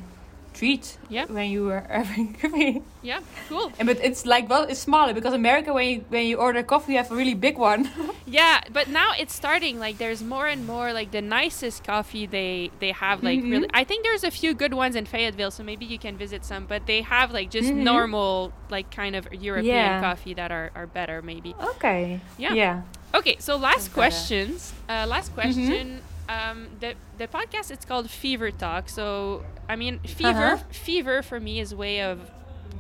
treat. 0.54 0.96
Yeah. 1.10 1.26
When 1.26 1.50
you 1.50 1.70
are 1.70 1.84
having 1.90 2.34
coffee, 2.34 2.82
Yeah, 3.02 3.20
cool. 3.48 3.72
and 3.78 3.86
but 3.86 3.98
it's 4.02 4.24
like 4.24 4.48
well, 4.48 4.62
it's 4.70 4.80
smaller 4.80 5.12
because 5.12 5.34
America 5.34 5.72
when 5.74 5.86
you 5.88 6.04
when 6.08 6.24
you 6.26 6.36
order 6.38 6.62
coffee, 6.62 6.92
you 6.92 6.98
have 6.98 7.10
a 7.12 7.16
really 7.16 7.34
big 7.34 7.58
one. 7.58 7.90
Yeah, 8.26 8.62
but 8.72 8.88
now 8.88 9.12
it's 9.20 9.34
starting. 9.34 9.78
Like 9.78 9.98
there's 9.98 10.22
more 10.22 10.46
and 10.48 10.66
more 10.66 10.92
like 10.94 11.10
the 11.10 11.20
nicest 11.20 11.84
coffee 11.84 12.24
they 12.26 12.70
they 12.80 12.92
have. 12.92 13.22
Like 13.22 13.38
Mhm. 13.40 13.50
really, 13.52 13.68
I 13.74 13.84
think 13.84 14.02
there's 14.02 14.24
a 14.24 14.30
few 14.30 14.54
good 14.54 14.72
ones 14.74 14.96
in 14.96 15.04
Fayetteville, 15.06 15.50
so 15.50 15.62
maybe 15.62 15.84
you 15.84 15.98
can 15.98 16.16
visit 16.16 16.42
some. 16.44 16.64
But 16.66 16.86
they 16.86 17.02
have 17.02 17.32
like 17.32 17.50
just 17.50 17.68
Mhm. 17.68 17.84
normal 17.84 18.52
like 18.70 18.90
kind 18.90 19.14
of 19.14 19.28
European 19.32 19.66
Yeah. 19.76 20.00
coffee 20.00 20.34
that 20.34 20.50
are 20.50 20.70
are 20.74 20.86
better 20.86 21.20
maybe. 21.22 21.54
okay. 21.76 22.20
Yeah. 22.38 22.54
Yeah. 22.54 22.82
Okay, 23.14 23.36
so 23.38 23.54
last 23.56 23.92
questions. 23.92 24.72
Uh, 24.88 25.04
last 25.06 25.28
question. 25.34 26.00
Um, 26.28 26.68
the 26.80 26.94
the 27.18 27.26
podcast 27.28 27.70
it's 27.70 27.84
called 27.84 28.10
Fever 28.10 28.50
Talk. 28.50 28.88
So 28.88 29.44
I 29.68 29.76
mean, 29.76 29.98
fever 30.00 30.52
Uh-huh. 30.54 30.62
fever 30.70 31.22
for 31.22 31.38
me 31.40 31.60
is 31.60 31.72
a 31.72 31.76
way 31.76 32.00
of 32.02 32.30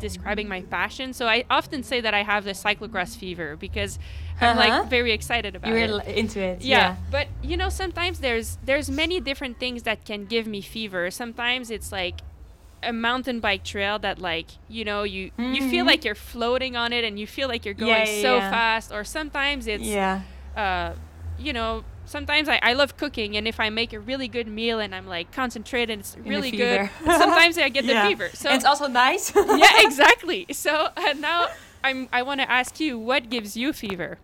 describing 0.00 0.48
my 0.48 0.62
passion. 0.62 1.12
So 1.12 1.26
I 1.26 1.44
often 1.50 1.82
say 1.82 2.00
that 2.00 2.14
I 2.14 2.22
have 2.22 2.44
the 2.44 2.50
cyclocross 2.52 3.16
fever 3.16 3.56
because 3.56 3.98
I'm 4.40 4.56
Uh-huh. 4.58 4.80
like 4.80 4.90
very 4.90 5.12
excited 5.12 5.54
about 5.54 5.68
You're 5.68 5.78
it. 6.00 6.06
into 6.08 6.40
it. 6.40 6.62
yeah. 6.62 6.96
but 7.10 7.28
you 7.42 7.56
know 7.56 7.68
sometimes 7.68 8.18
there's 8.20 8.58
there's 8.64 8.90
many 8.90 9.20
different 9.20 9.58
things 9.60 9.82
that 9.84 10.04
can 10.04 10.24
give 10.26 10.46
me 10.46 10.60
fever 10.60 11.10
sometimes 11.10 11.70
it's 11.70 11.92
like 11.92 12.20
a 12.82 12.92
mountain 12.92 13.40
bike 13.40 13.62
trail 13.64 13.98
that 14.00 14.18
like 14.18 14.48
you 14.68 14.84
know 14.84 15.04
you 15.04 15.30
you 15.38 15.60
feel 15.70 15.84
Mhm. 15.84 15.88
like 15.88 16.04
you're 16.04 16.14
floating 16.32 16.76
on 16.76 16.92
it 16.92 17.02
and 17.04 17.18
you 17.20 17.26
feel 17.26 17.48
like 17.48 17.64
you're 17.64 17.72
going 17.88 18.04
Yeah, 18.06 18.12
yeah, 18.16 18.22
so 18.22 18.36
yeah. 18.36 18.50
fast 18.50 18.92
or 18.92 19.04
sometimes 19.04 19.66
it's 19.66 19.84
Yeah. 19.84 20.22
uh 20.56 20.92
you 21.38 21.52
know 21.52 21.84
sometimes 22.16 22.48
I, 22.48 22.58
I 22.70 22.72
love 22.74 22.96
cooking 23.02 23.30
and 23.36 23.44
if 23.52 23.58
i 23.58 23.68
make 23.80 23.92
a 23.92 23.98
really 24.10 24.28
good 24.28 24.48
meal 24.60 24.78
and 24.84 24.94
i'm 24.94 25.08
like 25.16 25.26
concentrated 25.40 25.90
and 25.94 26.00
it's 26.00 26.14
the 26.14 26.22
really 26.22 26.52
good 26.52 26.88
sometimes 27.22 27.58
i 27.58 27.68
get 27.68 27.84
the 27.86 27.92
Yeah. 27.98 28.08
fever 28.08 28.28
so 28.34 28.48
and 28.50 28.56
it's 28.56 28.68
also 28.72 28.86
nice. 28.86 29.24
yeah 29.62 29.82
exactly 29.88 30.46
so 30.52 30.72
uh, 30.96 31.14
now 31.30 31.48
i'm 31.82 32.08
i 32.12 32.20
want 32.22 32.38
to 32.40 32.48
ask 32.60 32.78
you 32.78 32.92
what 33.10 33.30
gives 33.34 33.56
you 33.56 33.72
fever 33.72 34.18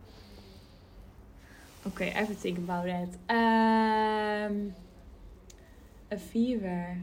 Okay, 1.86 2.08
I 2.14 2.18
have 2.18 2.28
to 2.28 2.34
think 2.34 2.58
about 2.58 2.86
it. 2.88 3.08
Um, 3.30 4.74
a 6.10 6.18
fever. 6.18 6.98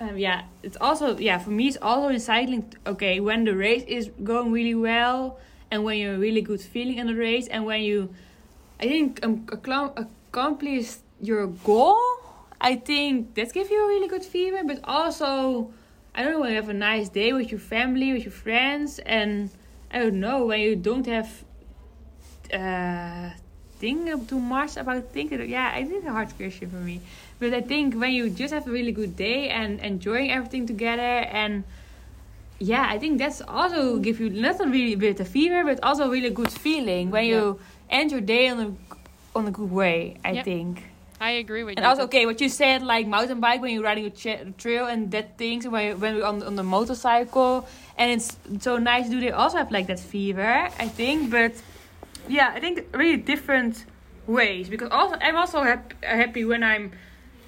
Um, 0.00 0.16
yeah, 0.16 0.44
it's 0.62 0.78
also 0.80 1.18
yeah 1.18 1.38
for 1.38 1.50
me. 1.50 1.68
It's 1.68 1.76
also 1.82 2.08
in 2.08 2.18
cycling. 2.18 2.72
Okay, 2.86 3.20
when 3.20 3.44
the 3.44 3.54
race 3.54 3.84
is 3.86 4.10
going 4.24 4.52
really 4.52 4.74
well, 4.74 5.38
and 5.70 5.84
when 5.84 5.98
you're 5.98 6.16
really 6.18 6.40
good 6.40 6.62
feeling 6.62 6.96
in 6.96 7.06
the 7.08 7.14
race, 7.14 7.46
and 7.48 7.66
when 7.66 7.82
you, 7.82 8.14
I 8.80 8.86
think 8.86 9.24
um, 9.24 9.46
accom- 9.46 9.94
accomplish 9.96 10.96
your 11.20 11.46
goal. 11.46 11.98
I 12.60 12.76
think 12.76 13.34
that 13.34 13.52
gives 13.52 13.70
you 13.70 13.84
a 13.84 13.88
really 13.88 14.08
good 14.08 14.24
fever. 14.24 14.62
But 14.64 14.80
also, 14.84 15.70
I 16.14 16.22
don't 16.22 16.32
know 16.32 16.40
when 16.40 16.50
you 16.50 16.56
have 16.56 16.68
a 16.68 16.74
nice 16.74 17.08
day 17.08 17.32
with 17.32 17.50
your 17.50 17.60
family, 17.60 18.12
with 18.12 18.24
your 18.24 18.32
friends, 18.32 18.98
and 19.00 19.50
I 19.90 19.98
don't 20.00 20.20
know 20.20 20.46
when 20.46 20.60
you 20.60 20.76
don't 20.76 21.06
have 21.06 21.44
uh, 22.52 23.30
think 23.78 24.28
too 24.28 24.40
much 24.40 24.76
about 24.76 25.12
thinking. 25.12 25.48
Yeah, 25.48 25.70
I 25.74 25.84
think 25.84 26.04
a 26.04 26.12
hard 26.12 26.34
question 26.36 26.70
for 26.70 26.76
me. 26.76 27.00
But 27.38 27.54
I 27.54 27.60
think 27.60 27.94
when 27.94 28.12
you 28.12 28.30
just 28.30 28.52
have 28.52 28.66
a 28.66 28.70
really 28.70 28.92
good 28.92 29.16
day 29.16 29.48
and 29.48 29.80
enjoying 29.80 30.30
everything 30.30 30.66
together 30.66 31.00
and 31.00 31.64
yeah, 32.60 32.86
I 32.88 32.98
think 32.98 33.18
that's 33.18 33.40
also 33.40 33.98
give 33.98 34.18
you 34.18 34.30
not 34.30 34.60
a 34.60 34.94
bit 34.96 35.20
of 35.20 35.28
fever, 35.28 35.62
but 35.64 35.78
also 35.82 36.04
a 36.04 36.10
really 36.10 36.30
good 36.30 36.50
feeling 36.50 37.12
when 37.12 37.26
you 37.26 37.60
end 37.90 38.10
your 38.12 38.20
day 38.20 38.48
on 38.48 38.58
a 38.60 38.68
on 39.38 39.46
a 39.46 39.50
good 39.50 39.70
way. 39.70 40.16
I 40.24 40.32
Yeah. 40.32 40.42
think. 40.42 40.82
i 41.20 41.30
agree 41.42 41.64
with 41.64 41.76
And 41.76 41.84
you 41.84 41.88
also, 41.90 42.02
okay, 42.04 42.26
what 42.26 42.40
you 42.40 42.48
said, 42.48 42.82
like 42.82 43.04
mountain 43.08 43.40
bike 43.40 43.60
when 43.60 43.70
you're 43.74 43.82
riding 43.82 44.06
a 44.06 44.10
cha- 44.22 44.44
trail 44.56 44.86
and 44.86 45.10
that 45.10 45.36
things 45.36 45.66
when 45.66 45.82
you, 45.88 45.96
when 46.02 46.14
we're 46.16 46.24
on 46.32 46.42
on 46.50 46.54
the 46.54 46.62
motorcycle, 46.62 47.66
and 47.98 48.06
it's 48.14 48.28
so 48.66 48.78
nice 48.78 49.04
do. 49.10 49.18
They 49.20 49.32
also 49.32 49.56
have 49.58 49.70
like 49.72 49.86
that 49.88 49.98
fever, 50.00 50.68
I 50.84 50.86
think. 50.98 51.18
But 51.30 51.52
yeah, 52.28 52.52
I 52.56 52.60
think 52.60 52.74
really 52.94 53.16
different 53.32 53.84
ways 54.26 54.68
because 54.68 54.90
also 54.90 55.14
I'm 55.26 55.36
also 55.36 55.58
hap- 55.62 55.94
happy 56.04 56.44
when 56.44 56.62
I'm 56.62 56.92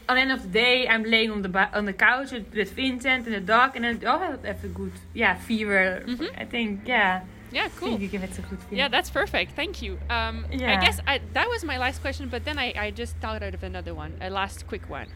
on 0.09 0.17
the 0.17 0.23
end 0.23 0.33
of 0.33 0.43
the 0.43 0.49
day 0.65 0.89
I'm 0.89 1.05
laying 1.05 1.31
on 1.31 1.43
the 1.43 1.49
ba- 1.57 1.71
on 1.73 1.85
the 1.85 1.93
couch 1.93 2.33
with, 2.33 2.47
with 2.53 2.71
Vincent 2.73 3.27
and 3.27 3.35
the 3.39 3.41
dog, 3.55 3.77
and 3.77 3.85
then 3.85 3.95
I 4.03 4.11
also 4.11 4.25
have 4.51 4.65
a 4.65 4.69
good 4.81 4.93
yeah 5.15 5.35
fever. 5.49 6.03
Mhm. 6.07 6.29
I 6.43 6.45
think 6.45 6.71
yeah, 6.87 7.23
yeah 7.53 7.69
cool 7.77 7.99
you 8.01 8.09
give 8.09 8.23
it 8.23 8.39
a 8.39 8.43
good. 8.43 8.59
Yeah, 8.71 8.89
that's 8.89 9.11
perfect. 9.11 9.53
Thank 9.53 9.83
you. 9.83 9.99
Um, 10.09 10.47
I 10.53 10.57
guess 10.85 11.01
I, 11.07 11.21
that 11.33 11.49
was 11.49 11.65
my 11.65 11.79
last 11.79 12.01
question, 12.01 12.29
but 12.29 12.45
then 12.45 12.59
I, 12.59 12.73
I 12.77 12.91
just 12.91 13.17
thought 13.17 13.43
of 13.43 13.63
another 13.63 13.95
one, 13.95 14.15
a 14.21 14.31
last 14.31 14.67
quick 14.67 14.89
one. 14.89 15.09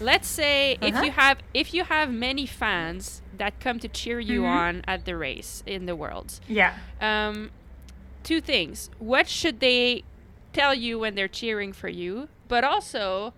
Let's 0.00 0.28
say 0.28 0.76
if 0.82 0.94
Uh-huh. 0.94 1.04
you 1.04 1.10
have 1.12 1.38
if 1.54 1.72
you 1.72 1.84
have 1.84 2.12
many 2.12 2.44
fans 2.46 3.22
that 3.38 3.60
come 3.60 3.78
to 3.80 3.88
cheer 3.88 4.20
you 4.20 4.42
Mhm. 4.42 4.56
on 4.56 4.82
at 4.86 5.04
the 5.04 5.16
race 5.16 5.62
in 5.66 5.86
the 5.86 5.96
world, 5.96 6.38
yeah. 6.48 6.74
um, 7.00 7.50
two 8.22 8.40
things. 8.40 8.90
What 8.98 9.26
should 9.28 9.60
they 9.60 10.02
tell 10.52 10.74
you 10.74 10.98
when 10.98 11.14
they're 11.14 11.28
cheering 11.28 11.72
for 11.72 11.88
you? 11.88 12.28
But 12.48 12.64
also, 12.64 13.34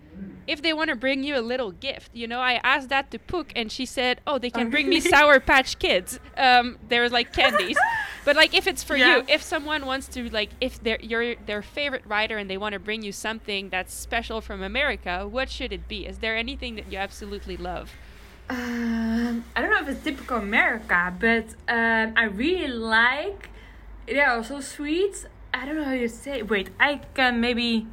if 0.47 0.63
they 0.63 0.73
want 0.73 0.91
to 0.91 0.97
bring 0.97 1.23
you 1.25 1.37
a 1.37 1.41
little 1.43 1.73
gift, 1.73 2.11
you 2.15 2.27
know, 2.27 2.41
I 2.41 2.61
asked 2.65 2.89
that 2.89 3.11
to 3.13 3.19
Puck, 3.19 3.53
and 3.57 3.71
she 3.71 3.85
said, 3.87 4.21
"Oh, 4.27 4.39
they 4.39 4.51
can 4.51 4.67
Oh, 4.69 4.71
bring 4.71 4.89
me? 4.89 5.01
Sour 5.15 5.41
Patch 5.41 5.79
Kids. 5.79 6.19
Um, 6.37 6.79
they're 6.89 7.09
like 7.09 7.33
candies." 7.33 7.77
but 8.25 8.37
like, 8.37 8.55
if 8.55 8.67
it's 8.67 8.83
for 8.83 8.97
Yeah. 8.97 9.17
you, 9.17 9.23
if 9.29 9.43
someone 9.43 9.87
wants 9.87 10.09
to 10.09 10.29
like, 10.31 10.51
if 10.61 10.81
they're 10.83 10.99
you're 11.01 11.35
their 11.47 11.63
favorite 11.63 12.05
rider 12.07 12.37
and 12.39 12.49
they 12.51 12.59
want 12.59 12.73
to 12.75 12.79
bring 12.79 13.03
you 13.03 13.13
something 13.13 13.69
that's 13.71 13.93
special 13.95 14.41
from 14.41 14.63
America, 14.63 15.27
what 15.29 15.51
should 15.51 15.73
it 15.73 15.87
be? 15.89 16.07
Is 16.07 16.19
there 16.19 16.37
anything 16.37 16.75
that 16.77 16.91
you 16.93 16.99
absolutely 16.99 17.57
love? 17.57 17.93
Um, 18.51 19.45
I 19.55 19.61
don't 19.61 19.71
know 19.71 19.81
if 19.83 19.89
it's 19.89 20.03
typical 20.05 20.39
America, 20.39 21.13
but 21.21 21.47
um, 21.69 22.15
I 22.17 22.25
really 22.25 22.69
like. 22.69 23.51
They 24.07 24.21
are 24.21 24.43
so 24.43 24.61
sweet. 24.63 25.27
I 25.53 25.67
don't 25.67 25.77
know 25.77 25.85
how 25.85 25.93
you 25.93 26.09
say. 26.09 26.41
Wait, 26.43 26.71
I 26.81 27.01
can 27.15 27.41
maybe 27.43 27.87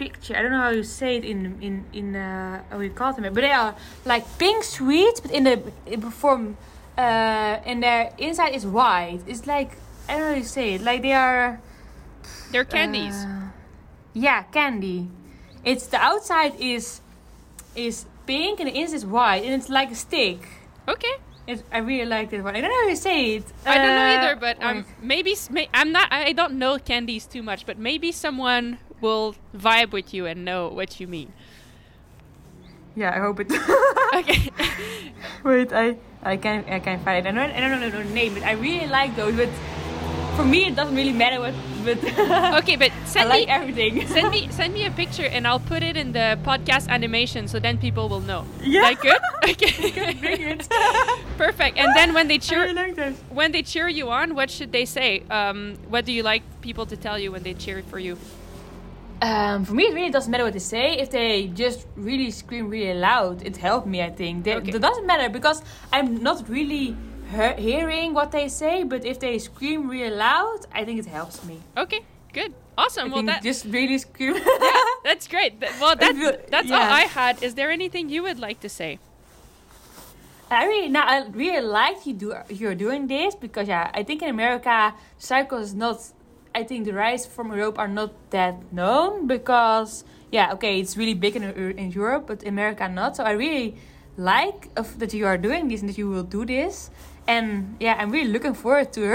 picture. 0.00 0.34
I 0.36 0.40
don't 0.42 0.52
know 0.56 0.64
how 0.64 0.72
you 0.72 0.82
say 0.82 1.10
it 1.20 1.24
in 1.32 1.38
in 1.60 1.74
in 1.92 2.06
uh, 2.16 2.64
how 2.72 2.80
you 2.80 2.90
call 3.00 3.12
them, 3.12 3.28
but 3.36 3.42
they 3.44 3.52
are 3.52 3.76
like 4.08 4.24
pink 4.40 4.64
sweets, 4.64 5.20
but 5.20 5.30
in 5.30 5.44
the 5.44 5.56
in 5.84 6.00
form. 6.10 6.56
Uh, 6.96 7.60
and 7.68 7.80
their 7.84 8.12
inside 8.18 8.52
is 8.58 8.64
white. 8.66 9.20
It's 9.28 9.44
like 9.46 9.70
I 10.08 10.16
don't 10.16 10.20
know 10.24 10.32
how 10.34 10.40
you 10.44 10.48
say 10.58 10.66
it. 10.74 10.80
Like 10.82 11.00
they 11.06 11.12
are. 11.12 11.60
They're 12.52 12.64
candies. 12.66 13.14
Uh, 13.14 13.52
yeah, 14.12 14.42
candy. 14.52 15.08
It's 15.64 15.86
the 15.86 16.00
outside 16.00 16.56
is 16.58 17.00
is 17.76 18.04
pink 18.26 18.60
and 18.60 18.68
the 18.68 18.76
inside 18.80 18.96
is 18.96 19.06
white, 19.06 19.44
and 19.44 19.52
it's 19.54 19.68
like 19.68 19.90
a 19.92 19.98
stick. 20.06 20.40
okay. 20.88 21.16
It's, 21.46 21.64
I 21.72 21.78
really 21.82 22.06
like 22.06 22.30
this 22.30 22.44
one. 22.44 22.54
I 22.54 22.60
don't 22.60 22.70
know 22.70 22.82
how 22.84 22.90
you 22.94 23.00
say 23.00 23.40
it. 23.40 23.44
I 23.66 23.74
don't 23.78 23.96
know 23.98 24.06
Uh, 24.06 24.16
either, 24.20 24.34
but 24.38 24.62
um, 24.62 24.84
maybe 25.02 25.34
may, 25.50 25.66
I'm 25.74 25.90
not. 25.90 26.06
I 26.12 26.30
don't 26.32 26.54
know 26.62 26.78
candies 26.78 27.26
too 27.26 27.42
much, 27.42 27.66
but 27.66 27.74
maybe 27.78 28.12
someone 28.12 28.78
will 29.00 29.34
vibe 29.56 29.92
with 29.92 30.12
you 30.14 30.26
and 30.26 30.44
know 30.44 30.68
what 30.68 31.00
you 31.00 31.06
mean. 31.06 31.32
yeah, 32.96 33.14
I 33.14 33.18
hope 33.20 33.40
it. 33.40 33.52
Okay. 34.12 34.50
wait, 35.44 35.72
I 35.72 35.96
I 36.22 36.36
can 36.36 36.64
I 36.66 36.80
can 36.80 36.98
find 37.04 37.24
it. 37.24 37.28
I 37.28 37.32
don't 37.32 37.50
I 37.54 37.60
don't 37.60 37.80
know 37.80 37.90
the 37.90 38.04
name, 38.10 38.34
but 38.34 38.42
I 38.42 38.52
really 38.58 38.88
like 38.88 39.14
those. 39.14 39.36
But 39.36 39.48
for 40.34 40.44
me, 40.44 40.66
it 40.66 40.74
doesn't 40.74 40.96
really 40.96 41.12
matter 41.12 41.38
what. 41.38 41.54
But 41.84 42.02
okay, 42.60 42.74
but 42.74 42.90
send 43.06 43.28
like 43.28 43.46
me 43.46 43.52
everything. 43.54 44.06
send 44.08 44.30
me 44.30 44.48
send 44.50 44.74
me 44.74 44.84
a 44.84 44.90
picture 44.90 45.26
and 45.26 45.46
I'll 45.46 45.60
put 45.60 45.84
it 45.84 45.96
in 45.96 46.10
the 46.10 46.38
podcast 46.42 46.88
animation 46.88 47.46
so 47.46 47.60
then 47.60 47.78
people 47.78 48.08
will 48.08 48.20
know. 48.20 48.44
Yeah. 48.60 48.82
That 48.82 49.00
good? 49.00 49.22
Okay. 49.50 50.12
Bring 50.20 50.42
it. 50.42 50.68
Perfect. 51.38 51.78
And 51.78 51.94
then 51.94 52.12
when 52.12 52.26
they 52.26 52.38
cheer 52.38 52.62
really 52.62 52.74
like 52.74 52.96
this. 52.96 53.16
when 53.30 53.52
they 53.52 53.62
cheer 53.62 53.88
you 53.88 54.10
on, 54.10 54.34
what 54.34 54.50
should 54.50 54.72
they 54.72 54.84
say? 54.84 55.22
Um, 55.30 55.76
what 55.88 56.04
do 56.04 56.12
you 56.12 56.22
like 56.24 56.42
people 56.60 56.84
to 56.86 56.96
tell 56.96 57.16
you 57.18 57.30
when 57.32 57.42
they 57.44 57.54
cheer 57.54 57.82
for 57.82 57.98
you? 58.00 58.18
Um, 59.22 59.64
for 59.66 59.74
me, 59.74 59.84
it 59.84 59.94
really 59.94 60.10
doesn't 60.10 60.30
matter 60.30 60.44
what 60.44 60.54
they 60.54 60.58
say. 60.76 60.94
If 60.98 61.10
they 61.10 61.48
just 61.48 61.86
really 61.96 62.30
scream 62.30 62.70
really 62.70 62.98
loud, 62.98 63.42
it 63.46 63.56
helped 63.58 63.86
me. 63.86 64.02
I 64.02 64.10
think 64.10 64.44
they, 64.44 64.54
Okay. 64.54 64.70
it 64.70 64.80
doesn't 64.80 65.06
matter 65.06 65.28
because 65.28 65.62
I'm 65.92 66.22
not 66.22 66.48
really 66.48 66.96
he- 67.30 67.62
hearing 67.62 68.14
what 68.14 68.32
they 68.32 68.48
say. 68.48 68.82
But 68.84 69.04
if 69.04 69.20
they 69.20 69.38
scream 69.38 69.88
really 69.88 70.14
loud, 70.16 70.60
I 70.72 70.84
think 70.86 70.98
it 71.00 71.06
helps 71.06 71.44
me. 71.44 71.60
Okay. 71.76 72.00
Good. 72.32 72.54
Awesome. 72.78 73.10
I 73.10 73.14
well, 73.14 73.22
that 73.24 73.42
just 73.42 73.66
really 73.66 73.98
scream. 73.98 74.36
that's 75.04 75.28
great. 75.28 75.54
Well, 75.80 75.96
that, 75.96 76.14
feel- 76.16 76.38
that's 76.48 76.70
all. 76.70 76.80
I 76.80 77.00
had. 77.02 77.42
Is 77.42 77.54
there 77.54 77.70
anything 77.70 78.08
you 78.08 78.22
would 78.22 78.38
like 78.38 78.60
to 78.60 78.68
say? 78.70 78.98
I 80.50 80.64
really, 80.66 80.88
now 80.88 81.04
I 81.06 81.26
really 81.28 81.64
like 81.64 82.06
you 82.06 82.14
do 82.14 82.34
you're 82.48 82.74
doing 82.74 83.06
this 83.06 83.34
because 83.36 83.68
yeah, 83.68 83.90
I 83.94 84.02
think 84.02 84.22
in 84.22 84.28
America 84.30 84.94
cycles 85.18 85.66
is 85.68 85.74
not. 85.74 86.00
I 86.54 86.64
think 86.64 86.84
the 86.84 86.92
rides 86.92 87.26
from 87.26 87.52
Europe 87.52 87.78
are 87.78 87.88
not 87.88 88.10
that 88.30 88.72
known 88.72 89.26
because 89.26 90.04
yeah, 90.32 90.52
okay, 90.54 90.80
it's 90.80 90.96
really 90.96 91.14
big 91.14 91.36
in 91.36 91.44
in 91.78 91.90
Europe, 91.92 92.26
but 92.26 92.46
America 92.46 92.88
not. 92.88 93.16
So 93.16 93.24
I 93.24 93.32
really 93.32 93.76
like 94.16 94.68
of, 94.76 94.98
that 94.98 95.12
you 95.14 95.26
are 95.26 95.38
doing 95.38 95.68
this 95.68 95.80
and 95.80 95.88
that 95.88 95.98
you 95.98 96.08
will 96.10 96.22
do 96.26 96.44
this. 96.44 96.90
And 97.26 97.76
yeah, 97.80 97.94
I'm 97.98 98.10
really 98.10 98.28
looking 98.32 98.54
forward 98.54 98.92
to 98.94 99.00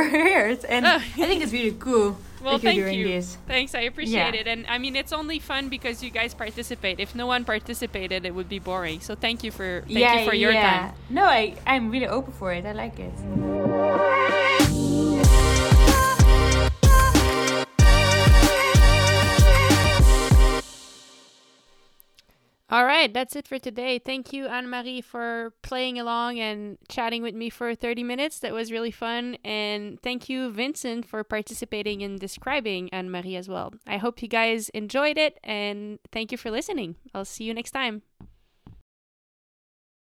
it. 0.49 0.63
And 0.69 0.85
Oh. 0.85 0.95
I 0.95 0.99
think 1.27 1.43
it's 1.43 1.51
really 1.51 1.75
cool 1.79 2.15
Well, 2.45 2.59
that 2.59 2.73
you're 2.75 2.85
thank 2.85 2.95
doing 2.95 2.99
you. 2.99 3.07
this. 3.07 3.37
Thanks, 3.47 3.73
I 3.75 3.81
appreciate 3.89 4.33
Yeah. 4.33 4.41
it. 4.41 4.47
And 4.47 4.65
I 4.69 4.77
mean, 4.77 4.95
it's 4.95 5.11
only 5.11 5.39
fun 5.39 5.67
because 5.69 6.03
you 6.03 6.11
guys 6.11 6.33
participate. 6.33 6.99
If 6.99 7.15
no 7.15 7.25
one 7.27 7.43
participated, 7.43 8.23
it 8.25 8.33
would 8.35 8.47
be 8.47 8.59
boring. 8.59 8.99
So 9.01 9.15
thank 9.15 9.43
you 9.43 9.51
for 9.51 9.81
thank 9.87 9.99
yeah, 9.99 10.19
you 10.21 10.29
for 10.29 10.35
your 10.35 10.51
yeah. 10.53 10.69
time. 10.69 10.93
No, 11.09 11.25
I 11.25 11.55
I'm 11.65 11.89
really 11.91 12.07
open 12.07 12.33
for 12.33 12.53
it. 12.53 12.65
I 12.65 12.71
like 12.73 12.99
it. 12.99 13.13
All 22.75 22.83
right. 22.83 23.13
that's 23.13 23.37
it 23.37 23.47
for 23.47 23.57
today. 23.57 23.99
Thank 23.99 24.33
you, 24.33 24.47
Annemarie, 24.47 25.01
for 25.01 25.53
playing 25.61 25.97
along 25.97 26.39
and 26.41 26.77
chatting 26.89 27.23
with 27.23 27.33
me 27.33 27.49
for 27.49 27.73
30 27.73 28.03
minutes. 28.03 28.39
That 28.39 28.51
was 28.51 28.69
really 28.69 28.91
fun. 28.91 29.37
And 29.45 29.97
thank 30.01 30.27
you, 30.27 30.51
Vincent, 30.51 31.05
for 31.05 31.23
participating 31.23 32.01
in 32.01 32.17
describing 32.17 32.89
Annemarie 32.89 33.37
as 33.37 33.47
well. 33.47 33.71
I 33.87 33.95
hope 33.95 34.21
you 34.21 34.27
guys 34.27 34.67
enjoyed 34.69 35.17
it 35.17 35.39
and 35.41 35.99
thank 36.11 36.33
you 36.33 36.37
for 36.37 36.51
listening. 36.51 36.97
I'll 37.13 37.23
see 37.23 37.45
you 37.45 37.53
next 37.53 37.71
time. 37.71 38.01